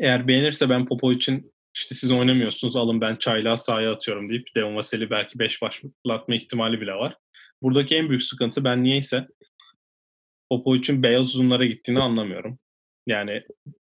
Eğer 0.00 0.28
beğenirse 0.28 0.70
ben 0.70 0.86
Popo 0.86 1.12
için 1.12 1.52
işte 1.76 1.94
siz 1.94 2.12
oynamıyorsunuz 2.12 2.76
alın 2.76 3.00
ben 3.00 3.16
çaylağı 3.16 3.58
sahaya 3.58 3.92
atıyorum 3.92 4.28
deyip 4.30 4.48
Devin 4.56 4.76
Vassell'i 4.76 5.10
belki 5.10 5.38
5 5.38 5.62
başlatma 5.62 6.34
ihtimali 6.34 6.80
bile 6.80 6.92
var. 6.92 7.16
Buradaki 7.62 7.96
en 7.96 8.08
büyük 8.08 8.22
sıkıntı 8.22 8.64
ben 8.64 8.82
niyeyse 8.82 9.26
Popo 10.50 10.76
için 10.76 11.02
beyaz 11.02 11.26
uzunlara 11.26 11.66
gittiğini 11.66 12.00
anlamıyorum. 12.00 12.58
Yani 13.06 13.42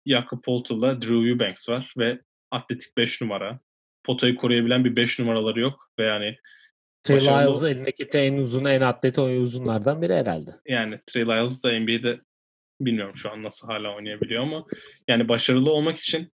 Jakob 0.07 0.43
Poltel'da 0.43 1.03
Drew 1.03 1.29
Eubanks 1.29 1.69
var 1.69 1.95
ve 1.99 2.21
atletik 2.51 2.97
5 2.97 3.21
numara. 3.21 3.61
Potayı 4.05 4.37
koruyabilen 4.37 4.85
bir 4.85 4.97
5 4.97 5.19
numaraları 5.19 5.61
yok 5.61 5.91
ve 5.99 6.05
yani 6.05 6.39
Trey 7.03 7.21
Lyles 7.21 7.63
elindeki 7.63 8.19
en 8.19 8.37
uzun, 8.37 8.65
en 8.65 8.81
atlet 8.81 9.19
uzunlardan 9.19 10.03
biri 10.03 10.15
herhalde. 10.15 10.51
Yani 10.67 11.01
Trey 11.07 11.25
Lyles 11.25 11.65
da 11.65 11.81
NBA'de 11.81 12.21
Bilmiyorum 12.81 13.17
şu 13.17 13.31
an 13.31 13.43
nasıl 13.43 13.69
hala 13.69 13.97
oynayabiliyor 13.97 14.43
ama 14.43 14.67
yani 15.09 15.29
başarılı 15.29 15.71
olmak 15.71 15.99
için 15.99 16.33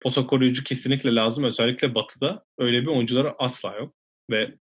posa 0.00 0.26
koruyucu 0.26 0.64
kesinlikle 0.64 1.14
lazım. 1.14 1.44
Özellikle 1.44 1.94
Batı'da 1.94 2.44
öyle 2.58 2.82
bir 2.82 2.86
oyuncuları 2.86 3.34
asla 3.38 3.76
yok. 3.76 3.94
Ve 4.30 4.54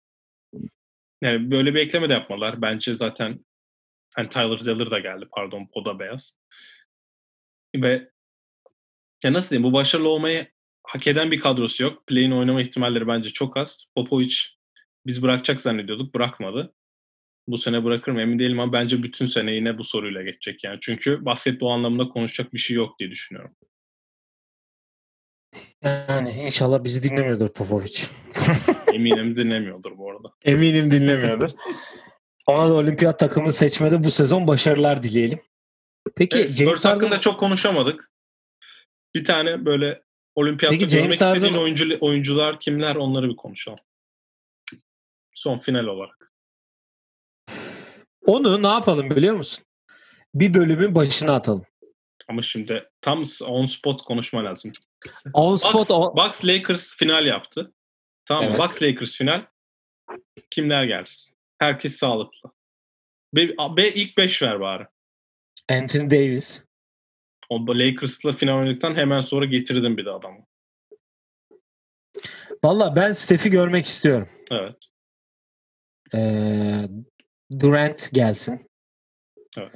yani 1.21 1.51
böyle 1.51 1.73
bir 1.73 1.79
ekleme 1.79 2.09
de 2.09 2.13
yapmalar. 2.13 2.61
Bence 2.61 2.95
zaten 2.95 3.45
hani 4.13 4.29
Tyler 4.29 4.57
Zeller 4.57 4.91
da 4.91 4.99
geldi 4.99 5.27
pardon 5.31 5.67
Poda 5.73 5.99
Beyaz. 5.99 6.37
Ve 7.75 8.09
ya 9.25 9.33
nasıl 9.33 9.49
diyeyim 9.49 9.69
bu 9.69 9.73
başarılı 9.73 10.09
olmayı 10.09 10.47
hak 10.83 11.07
eden 11.07 11.31
bir 11.31 11.39
kadrosu 11.39 11.83
yok. 11.83 12.07
Play'in 12.07 12.31
oynama 12.31 12.61
ihtimalleri 12.61 13.07
bence 13.07 13.29
çok 13.29 13.57
az. 13.57 13.85
Popovic 13.95 14.35
biz 15.05 15.21
bırakacak 15.21 15.61
zannediyorduk. 15.61 16.13
Bırakmadı. 16.13 16.73
Bu 17.47 17.57
sene 17.57 17.83
bırakır 17.83 18.11
mı 18.11 18.21
emin 18.21 18.39
değilim 18.39 18.59
ama 18.59 18.73
bence 18.73 19.03
bütün 19.03 19.25
sene 19.25 19.51
yine 19.51 19.77
bu 19.77 19.83
soruyla 19.83 20.23
geçecek 20.23 20.63
yani. 20.63 20.77
Çünkü 20.81 21.25
basketbol 21.25 21.71
anlamında 21.71 22.09
konuşacak 22.09 22.53
bir 22.53 22.59
şey 22.59 22.75
yok 22.75 22.99
diye 22.99 23.11
düşünüyorum. 23.11 23.55
Yani 25.83 26.31
inşallah 26.31 26.83
bizi 26.83 27.03
dinlemiyordur 27.03 27.49
Popovic. 27.49 28.03
Eminim 28.93 29.37
dinlemiyordur 29.37 29.97
bu 29.97 30.11
arada. 30.11 30.31
Eminim 30.45 30.91
dinlemiyordur. 30.91 31.49
Ona 32.47 32.69
da 32.69 32.73
olimpiyat 32.73 33.19
takımı 33.19 33.53
seçmede 33.53 34.03
bu 34.03 34.11
sezon 34.11 34.47
başarılar 34.47 35.03
dileyelim. 35.03 35.39
Peki 36.15 36.37
evet, 36.37 36.49
James 36.49 36.85
Harden 36.85 36.99
hakkında 36.99 37.21
çok 37.21 37.39
konuşamadık. 37.39 38.11
Bir 39.15 39.25
tane 39.25 39.65
böyle 39.65 40.03
olimpiyatta 40.35 40.77
Peki, 40.77 40.89
James 40.89 41.01
görmek 41.01 41.13
istediğin 41.13 41.53
Harden- 41.53 41.63
oyuncu, 41.63 41.97
oyuncular 42.01 42.59
kimler 42.59 42.95
onları 42.95 43.29
bir 43.29 43.35
konuşalım. 43.35 43.79
Son 45.33 45.57
final 45.57 45.85
olarak. 45.85 46.31
onu 48.25 48.63
ne 48.63 48.67
yapalım 48.67 49.09
biliyor 49.09 49.35
musun? 49.35 49.65
Bir 50.35 50.53
bölümün 50.53 50.95
başına 50.95 51.33
atalım. 51.35 51.65
Ama 52.27 52.43
şimdi 52.43 52.89
tam 53.01 53.23
on 53.47 53.65
spot 53.65 54.01
konuşma 54.01 54.43
lazım. 54.43 54.71
On 55.33 55.55
spot 55.55 55.73
Bucks, 55.73 55.91
on... 55.91 56.17
Bucks 56.17 56.45
Lakers 56.45 56.95
final 56.95 57.25
yaptı. 57.25 57.73
Tamam? 58.25 58.43
Evet. 58.43 58.59
Bucks 58.59 58.81
Lakers 58.81 59.17
final. 59.17 59.45
Kimler 60.51 60.83
gelsin? 60.83 61.35
Herkes 61.59 61.95
sağlıklı. 61.95 62.51
Be, 63.35 63.49
be 63.77 63.93
ilk 63.93 64.17
5 64.17 64.41
ver 64.41 64.59
bari. 64.59 64.87
Anthony 65.69 66.11
Davis. 66.11 66.64
O 67.49 67.67
Lakers'la 67.67 68.33
final 68.33 68.57
oynadıktan 68.57 68.95
hemen 68.95 69.21
sonra 69.21 69.45
getirdim 69.45 69.97
bir 69.97 70.05
de 70.05 70.11
adamı. 70.11 70.45
Valla 72.63 72.95
ben 72.95 73.11
Steph'i 73.11 73.49
görmek 73.49 73.85
istiyorum. 73.85 74.29
Evet. 74.51 74.75
Ee, 76.13 76.89
Durant 77.59 78.09
gelsin. 78.13 78.69
Evet. 79.57 79.71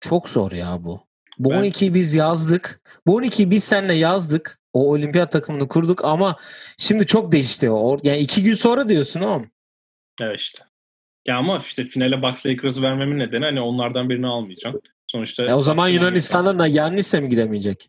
Çok 0.00 0.28
zor 0.28 0.52
ya 0.52 0.78
bu. 0.84 1.06
Bu 1.38 1.50
Ben- 1.50 1.64
12'yi 1.64 1.94
biz 1.94 2.14
yazdık. 2.14 2.80
Bu 3.06 3.20
12'yi 3.20 3.50
biz 3.50 3.64
seninle 3.64 3.94
yazdık. 3.94 4.60
O 4.72 4.90
olimpiyat 4.90 5.32
takımını 5.32 5.68
kurduk 5.68 6.04
ama 6.04 6.36
şimdi 6.78 7.06
çok 7.06 7.32
değişti 7.32 7.70
o. 7.70 7.98
Yani 8.02 8.18
iki 8.18 8.42
gün 8.42 8.54
sonra 8.54 8.88
diyorsun 8.88 9.20
oğlum. 9.20 9.50
Evet 10.20 10.40
işte. 10.40 10.64
Ya 11.26 11.36
ama 11.36 11.58
işte 11.66 11.84
finale 11.84 12.22
Bucks 12.22 12.46
Lakers'ı 12.46 12.82
vermemin 12.82 13.18
nedeni 13.18 13.44
hani 13.44 13.60
onlardan 13.60 14.10
birini 14.10 14.26
almayacağım. 14.26 14.80
Sonuçta 15.06 15.44
E 15.44 15.54
o 15.54 15.60
zaman 15.60 15.88
Yunanistan'dan 15.88 16.58
da 16.58 16.66
Yannis'le 16.66 17.14
mi 17.14 17.28
gidemeyecek? 17.28 17.88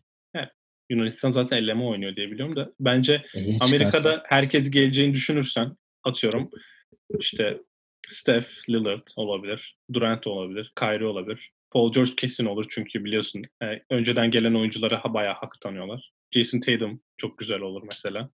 Yunanistan 0.90 1.30
zaten 1.30 1.56
elleme 1.56 1.84
oynuyor 1.84 2.16
diye 2.16 2.30
biliyorum 2.30 2.56
da 2.56 2.72
bence 2.80 3.14
E, 3.34 3.40
Amerika'da 3.60 3.90
çıkarsa. 3.98 4.22
herkes 4.26 4.70
geleceğini 4.70 5.14
düşünürsen 5.14 5.76
atıyorum 6.04 6.50
işte 7.18 7.58
Steph 8.08 8.46
Lillard 8.68 9.06
olabilir, 9.16 9.76
Durant 9.92 10.26
olabilir, 10.26 10.72
Kyrie 10.78 11.06
olabilir. 11.06 11.50
Paul 11.70 11.92
George 11.92 12.10
kesin 12.16 12.46
olur 12.46 12.66
çünkü 12.68 13.04
biliyorsun 13.04 13.42
e, 13.62 13.66
önceden 13.90 14.30
gelen 14.30 14.54
oyunculara 14.54 15.04
ha, 15.04 15.14
bayağı 15.14 15.34
hak 15.34 15.60
tanıyorlar. 15.60 16.12
Jason 16.32 16.60
Tatum 16.60 17.00
çok 17.16 17.38
güzel 17.38 17.60
olur 17.60 17.82
mesela. 17.90 18.30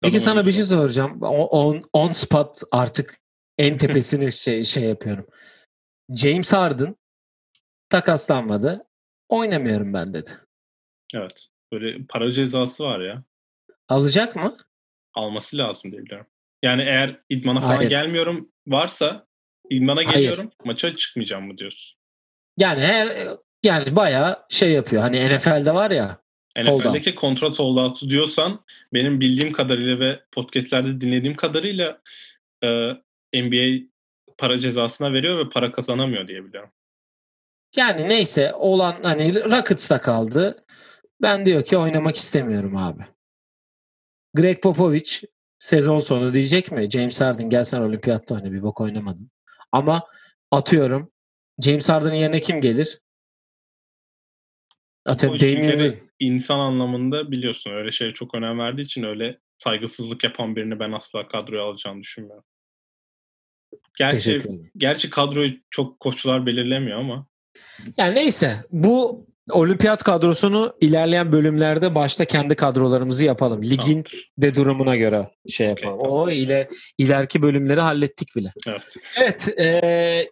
Peki 0.00 0.20
sana 0.20 0.46
bir 0.46 0.52
şey 0.52 0.64
soracağım. 0.64 1.22
On, 1.22 1.82
on 1.92 2.08
spot 2.08 2.62
artık 2.72 3.16
en 3.58 3.78
tepesini 3.78 4.32
şey, 4.32 4.64
şey 4.64 4.82
yapıyorum. 4.82 5.26
James 6.14 6.52
Harden 6.52 6.96
takaslanmadı. 7.88 8.84
Oynamıyorum 9.28 9.94
ben 9.94 10.14
dedi. 10.14 10.30
Evet. 11.14 11.46
Böyle 11.72 12.04
para 12.08 12.32
cezası 12.32 12.84
var 12.84 13.00
ya. 13.00 13.22
Alacak 13.88 14.36
mı? 14.36 14.56
Alması 15.14 15.58
lazım 15.58 15.92
diye 15.92 16.02
biliyorum. 16.02 16.26
Yani 16.62 16.82
eğer 16.82 17.20
idmana 17.28 17.60
falan 17.60 17.76
Hayır. 17.76 17.90
gelmiyorum 17.90 18.52
varsa 18.66 19.26
idmana 19.70 19.96
Hayır. 19.96 20.10
geliyorum 20.10 20.50
maça 20.64 20.96
çıkmayacağım 20.96 21.46
mı 21.46 21.58
diyorsun? 21.58 21.98
Yani 22.58 22.80
her 22.80 23.08
yani 23.64 23.96
bayağı 23.96 24.44
şey 24.48 24.72
yapıyor. 24.72 25.02
Hani 25.02 25.36
NFL'de 25.36 25.74
var 25.74 25.90
ya. 25.90 26.18
Hold 26.56 26.80
NFL'deki 26.80 27.14
kontrat 27.14 27.60
out'u 27.60 28.10
diyorsan 28.10 28.64
benim 28.92 29.20
bildiğim 29.20 29.52
kadarıyla 29.52 29.98
ve 29.98 30.20
podcastlerde 30.32 31.00
dinlediğim 31.00 31.36
kadarıyla 31.36 32.00
e, 32.64 32.90
NBA 33.34 33.86
para 34.38 34.58
cezasına 34.58 35.12
veriyor 35.12 35.46
ve 35.46 35.48
para 35.48 35.72
kazanamıyor 35.72 36.28
diye 36.28 36.44
biliyorum. 36.44 36.70
Yani 37.76 38.08
neyse 38.08 38.54
olan 38.54 38.96
hani 39.02 39.34
Rockets'ta 39.44 40.00
kaldı. 40.00 40.64
Ben 41.22 41.46
diyor 41.46 41.64
ki 41.64 41.78
oynamak 41.78 42.16
istemiyorum 42.16 42.76
abi. 42.76 43.02
Greg 44.34 44.62
Popovich 44.62 45.24
sezon 45.58 46.00
sonu 46.00 46.34
diyecek 46.34 46.72
mi? 46.72 46.90
James 46.90 47.20
Harden 47.20 47.50
gel 47.50 47.64
sen 47.64 47.80
olimpiyatta 47.80 48.34
oyna 48.34 48.52
bir 48.52 48.62
bok 48.62 48.80
oynamadın. 48.80 49.30
Ama 49.72 50.02
atıyorum 50.50 51.12
James 51.62 51.88
Harden'ın 51.88 52.14
yerine 52.14 52.40
kim 52.40 52.60
gelir? 52.60 53.00
Atıyorum 55.06 55.40
Damian 55.40 55.94
insan 56.20 56.58
anlamında 56.58 57.30
biliyorsun 57.30 57.70
öyle 57.70 57.92
şeye 57.92 58.12
çok 58.12 58.34
önem 58.34 58.58
verdiği 58.58 58.82
için 58.82 59.02
öyle 59.02 59.38
saygısızlık 59.58 60.24
yapan 60.24 60.56
birini 60.56 60.78
ben 60.78 60.92
asla 60.92 61.28
kadroya 61.28 61.62
alacağını 61.62 62.00
düşünmüyorum. 62.00 62.44
Gerçi, 63.98 64.42
gerçi 64.76 65.10
kadroyu 65.10 65.52
çok 65.70 66.00
koçlar 66.00 66.46
belirlemiyor 66.46 66.98
ama 66.98 67.26
Yani 67.96 68.14
neyse 68.14 68.56
bu 68.70 69.26
olimpiyat 69.50 70.02
kadrosunu 70.02 70.76
ilerleyen 70.80 71.32
bölümlerde 71.32 71.94
başta 71.94 72.24
kendi 72.24 72.54
kadrolarımızı 72.54 73.24
yapalım. 73.24 73.62
Ligin 73.62 73.76
Tamamdır. 73.78 74.32
de 74.38 74.54
durumuna 74.54 74.96
göre 74.96 75.30
şey 75.48 75.66
yapalım. 75.66 75.98
tamam. 76.00 76.16
O 76.16 76.30
ile 76.30 76.68
ileriki 76.98 77.42
bölümleri 77.42 77.80
hallettik 77.80 78.36
bile. 78.36 78.52
evet. 78.68 78.96
Evet, 79.16 79.48
eee 79.58 80.30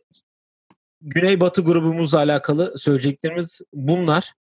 Güneybatı 1.05 1.63
grubumuzla 1.65 2.19
alakalı 2.19 2.79
söyleyeceklerimiz 2.79 3.61
bunlar. 3.73 4.33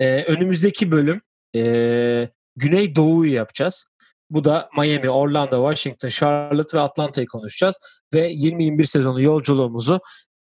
Eee, 0.00 0.24
önümüzdeki 0.24 0.90
bölüm 0.90 1.20
eee 1.54 2.30
Güney 2.56 2.96
Doğu'yu 2.96 3.32
yapacağız. 3.32 3.86
Bu 4.30 4.44
da 4.44 4.68
Miami, 4.76 5.10
Orlando, 5.10 5.70
Washington, 5.70 6.08
Charlotte 6.08 6.78
ve 6.78 6.82
Atlanta'yı 6.82 7.26
konuşacağız. 7.26 7.78
Ve 8.14 8.32
20-21 8.32 8.86
sezonu 8.86 9.22
yolculuğumuzu 9.22 10.00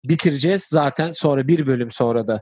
bitireceğiz. 0.05 0.63
Zaten 0.63 1.11
sonra 1.11 1.47
bir 1.47 1.67
bölüm 1.67 1.91
sonra 1.91 2.27
da 2.27 2.41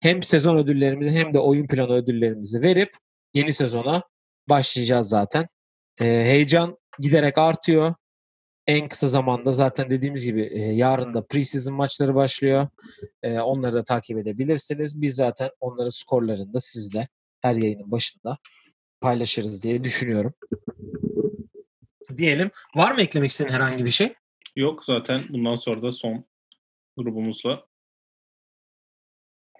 hem 0.00 0.22
sezon 0.22 0.56
ödüllerimizi 0.56 1.10
hem 1.10 1.34
de 1.34 1.38
oyun 1.38 1.66
planı 1.66 1.92
ödüllerimizi 1.92 2.62
verip 2.62 2.90
yeni 3.34 3.52
sezona 3.52 4.02
başlayacağız 4.48 5.08
zaten. 5.08 5.46
Eee, 6.00 6.06
heyecan 6.06 6.78
giderek 6.98 7.38
artıyor 7.38 7.94
en 8.66 8.88
kısa 8.88 9.08
zamanda 9.08 9.52
zaten 9.52 9.90
dediğimiz 9.90 10.24
gibi 10.24 10.42
e, 10.42 10.58
yarın 10.58 11.14
da 11.14 11.26
preseason 11.26 11.74
maçları 11.74 12.14
başlıyor. 12.14 12.68
E, 13.22 13.40
onları 13.40 13.74
da 13.74 13.84
takip 13.84 14.18
edebilirsiniz. 14.18 15.02
Biz 15.02 15.14
zaten 15.14 15.50
onların 15.60 15.90
skorlarını 15.90 16.52
da 16.54 16.60
sizle 16.60 17.08
her 17.42 17.54
yayının 17.54 17.90
başında 17.90 18.38
paylaşırız 19.02 19.62
diye 19.62 19.84
düşünüyorum. 19.84 20.34
Diyelim. 22.16 22.50
Var 22.76 22.92
mı 22.92 23.00
eklemek 23.00 23.30
istediğin 23.30 23.54
herhangi 23.54 23.84
bir 23.84 23.90
şey? 23.90 24.14
Yok 24.56 24.84
zaten 24.84 25.24
bundan 25.28 25.56
sonra 25.56 25.82
da 25.82 25.92
son 25.92 26.24
grubumuzla. 26.96 27.66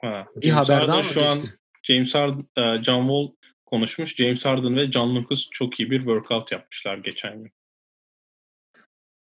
Ha, 0.00 0.26
Bir 0.36 0.48
James 0.48 0.68
haber 0.68 0.74
Harden 0.74 0.88
daha 0.88 0.98
mı 0.98 1.04
şu 1.04 1.24
an? 1.24 1.38
James 1.82 2.14
Harden, 2.14 2.46
e, 2.56 2.84
John 2.84 3.00
Wall 3.00 3.48
konuşmuş. 3.66 4.16
James 4.16 4.44
Harden 4.44 4.76
ve 4.76 4.92
John 4.92 5.16
Lucas 5.16 5.48
çok 5.50 5.80
iyi 5.80 5.90
bir 5.90 5.98
workout 5.98 6.52
yapmışlar 6.52 6.98
geçen 6.98 7.42
gün. 7.42 7.52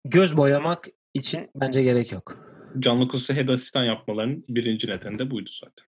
Göz 0.04 0.36
boyamak 0.36 0.88
için 1.14 1.50
bence 1.54 1.82
gerek 1.82 2.12
yok. 2.12 2.36
John 2.82 3.00
Lucas'ı 3.00 3.34
head 3.34 3.48
asistan 3.48 3.84
yapmalarının 3.84 4.44
birinci 4.48 4.88
nedeni 4.88 5.18
de 5.18 5.30
buydu 5.30 5.50
zaten. 5.60 5.86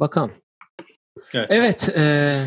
Bakalım. 0.00 0.32
Evet. 1.34 1.46
Evet. 1.50 1.88
e, 1.96 2.46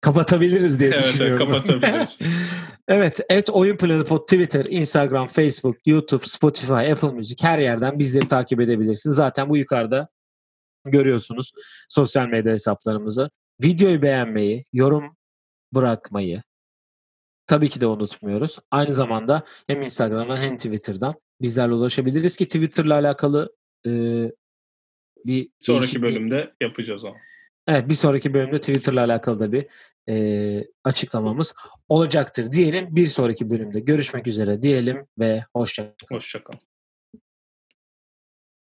kapatabiliriz 0.00 0.80
diye 0.80 0.90
Evet, 0.90 1.00
evet, 1.04 1.14
düşünüyorum. 1.14 1.50
kapatabiliriz. 1.50 2.18
evet. 2.88 3.20
Et 3.28 3.50
Oyun 3.50 3.76
Planı 3.76 4.04
Pod 4.04 4.22
Twitter, 4.22 4.64
Instagram, 4.64 5.26
Facebook, 5.26 5.76
YouTube, 5.86 6.26
Spotify, 6.26 6.72
Apple 6.92 7.08
Music 7.08 7.46
her 7.46 7.58
yerden 7.58 7.98
bizleri 7.98 8.28
takip 8.28 8.60
edebilirsiniz. 8.60 9.16
Zaten 9.16 9.48
bu 9.48 9.56
yukarıda 9.56 10.08
görüyorsunuz 10.84 11.52
sosyal 11.88 12.26
medya 12.28 12.52
hesaplarımızı. 12.52 13.30
Videoyu 13.62 14.02
beğenmeyi, 14.02 14.64
yorum 14.72 15.16
bırakmayı 15.74 16.42
tabii 17.46 17.68
ki 17.68 17.80
de 17.80 17.86
unutmuyoruz. 17.86 18.58
Aynı 18.70 18.92
zamanda 18.92 19.44
hem 19.66 19.82
Instagram'dan 19.82 20.36
hem 20.36 20.56
Twitter'dan 20.56 21.14
bizlerle 21.40 21.72
ulaşabiliriz 21.72 22.36
ki 22.36 22.44
Twitter'la 22.44 22.94
alakalı 22.94 23.54
e, 23.86 23.90
bir 25.24 25.48
sonraki 25.58 26.02
bölümde 26.02 26.54
yapacağız 26.60 27.04
o. 27.04 27.14
Evet 27.66 27.88
bir 27.88 27.94
sonraki 27.94 28.34
bölümde 28.34 28.58
Twitter'la 28.58 29.04
alakalı 29.04 29.40
da 29.40 29.52
bir 29.52 29.66
e, 30.08 30.64
açıklamamız 30.84 31.54
olacaktır 31.88 32.52
diyelim. 32.52 32.96
Bir 32.96 33.06
sonraki 33.06 33.50
bölümde 33.50 33.80
görüşmek 33.80 34.26
üzere 34.26 34.62
diyelim 34.62 35.06
ve 35.18 35.44
hoşçakalın. 35.56 35.94
Hoşçakalın. 36.10 36.60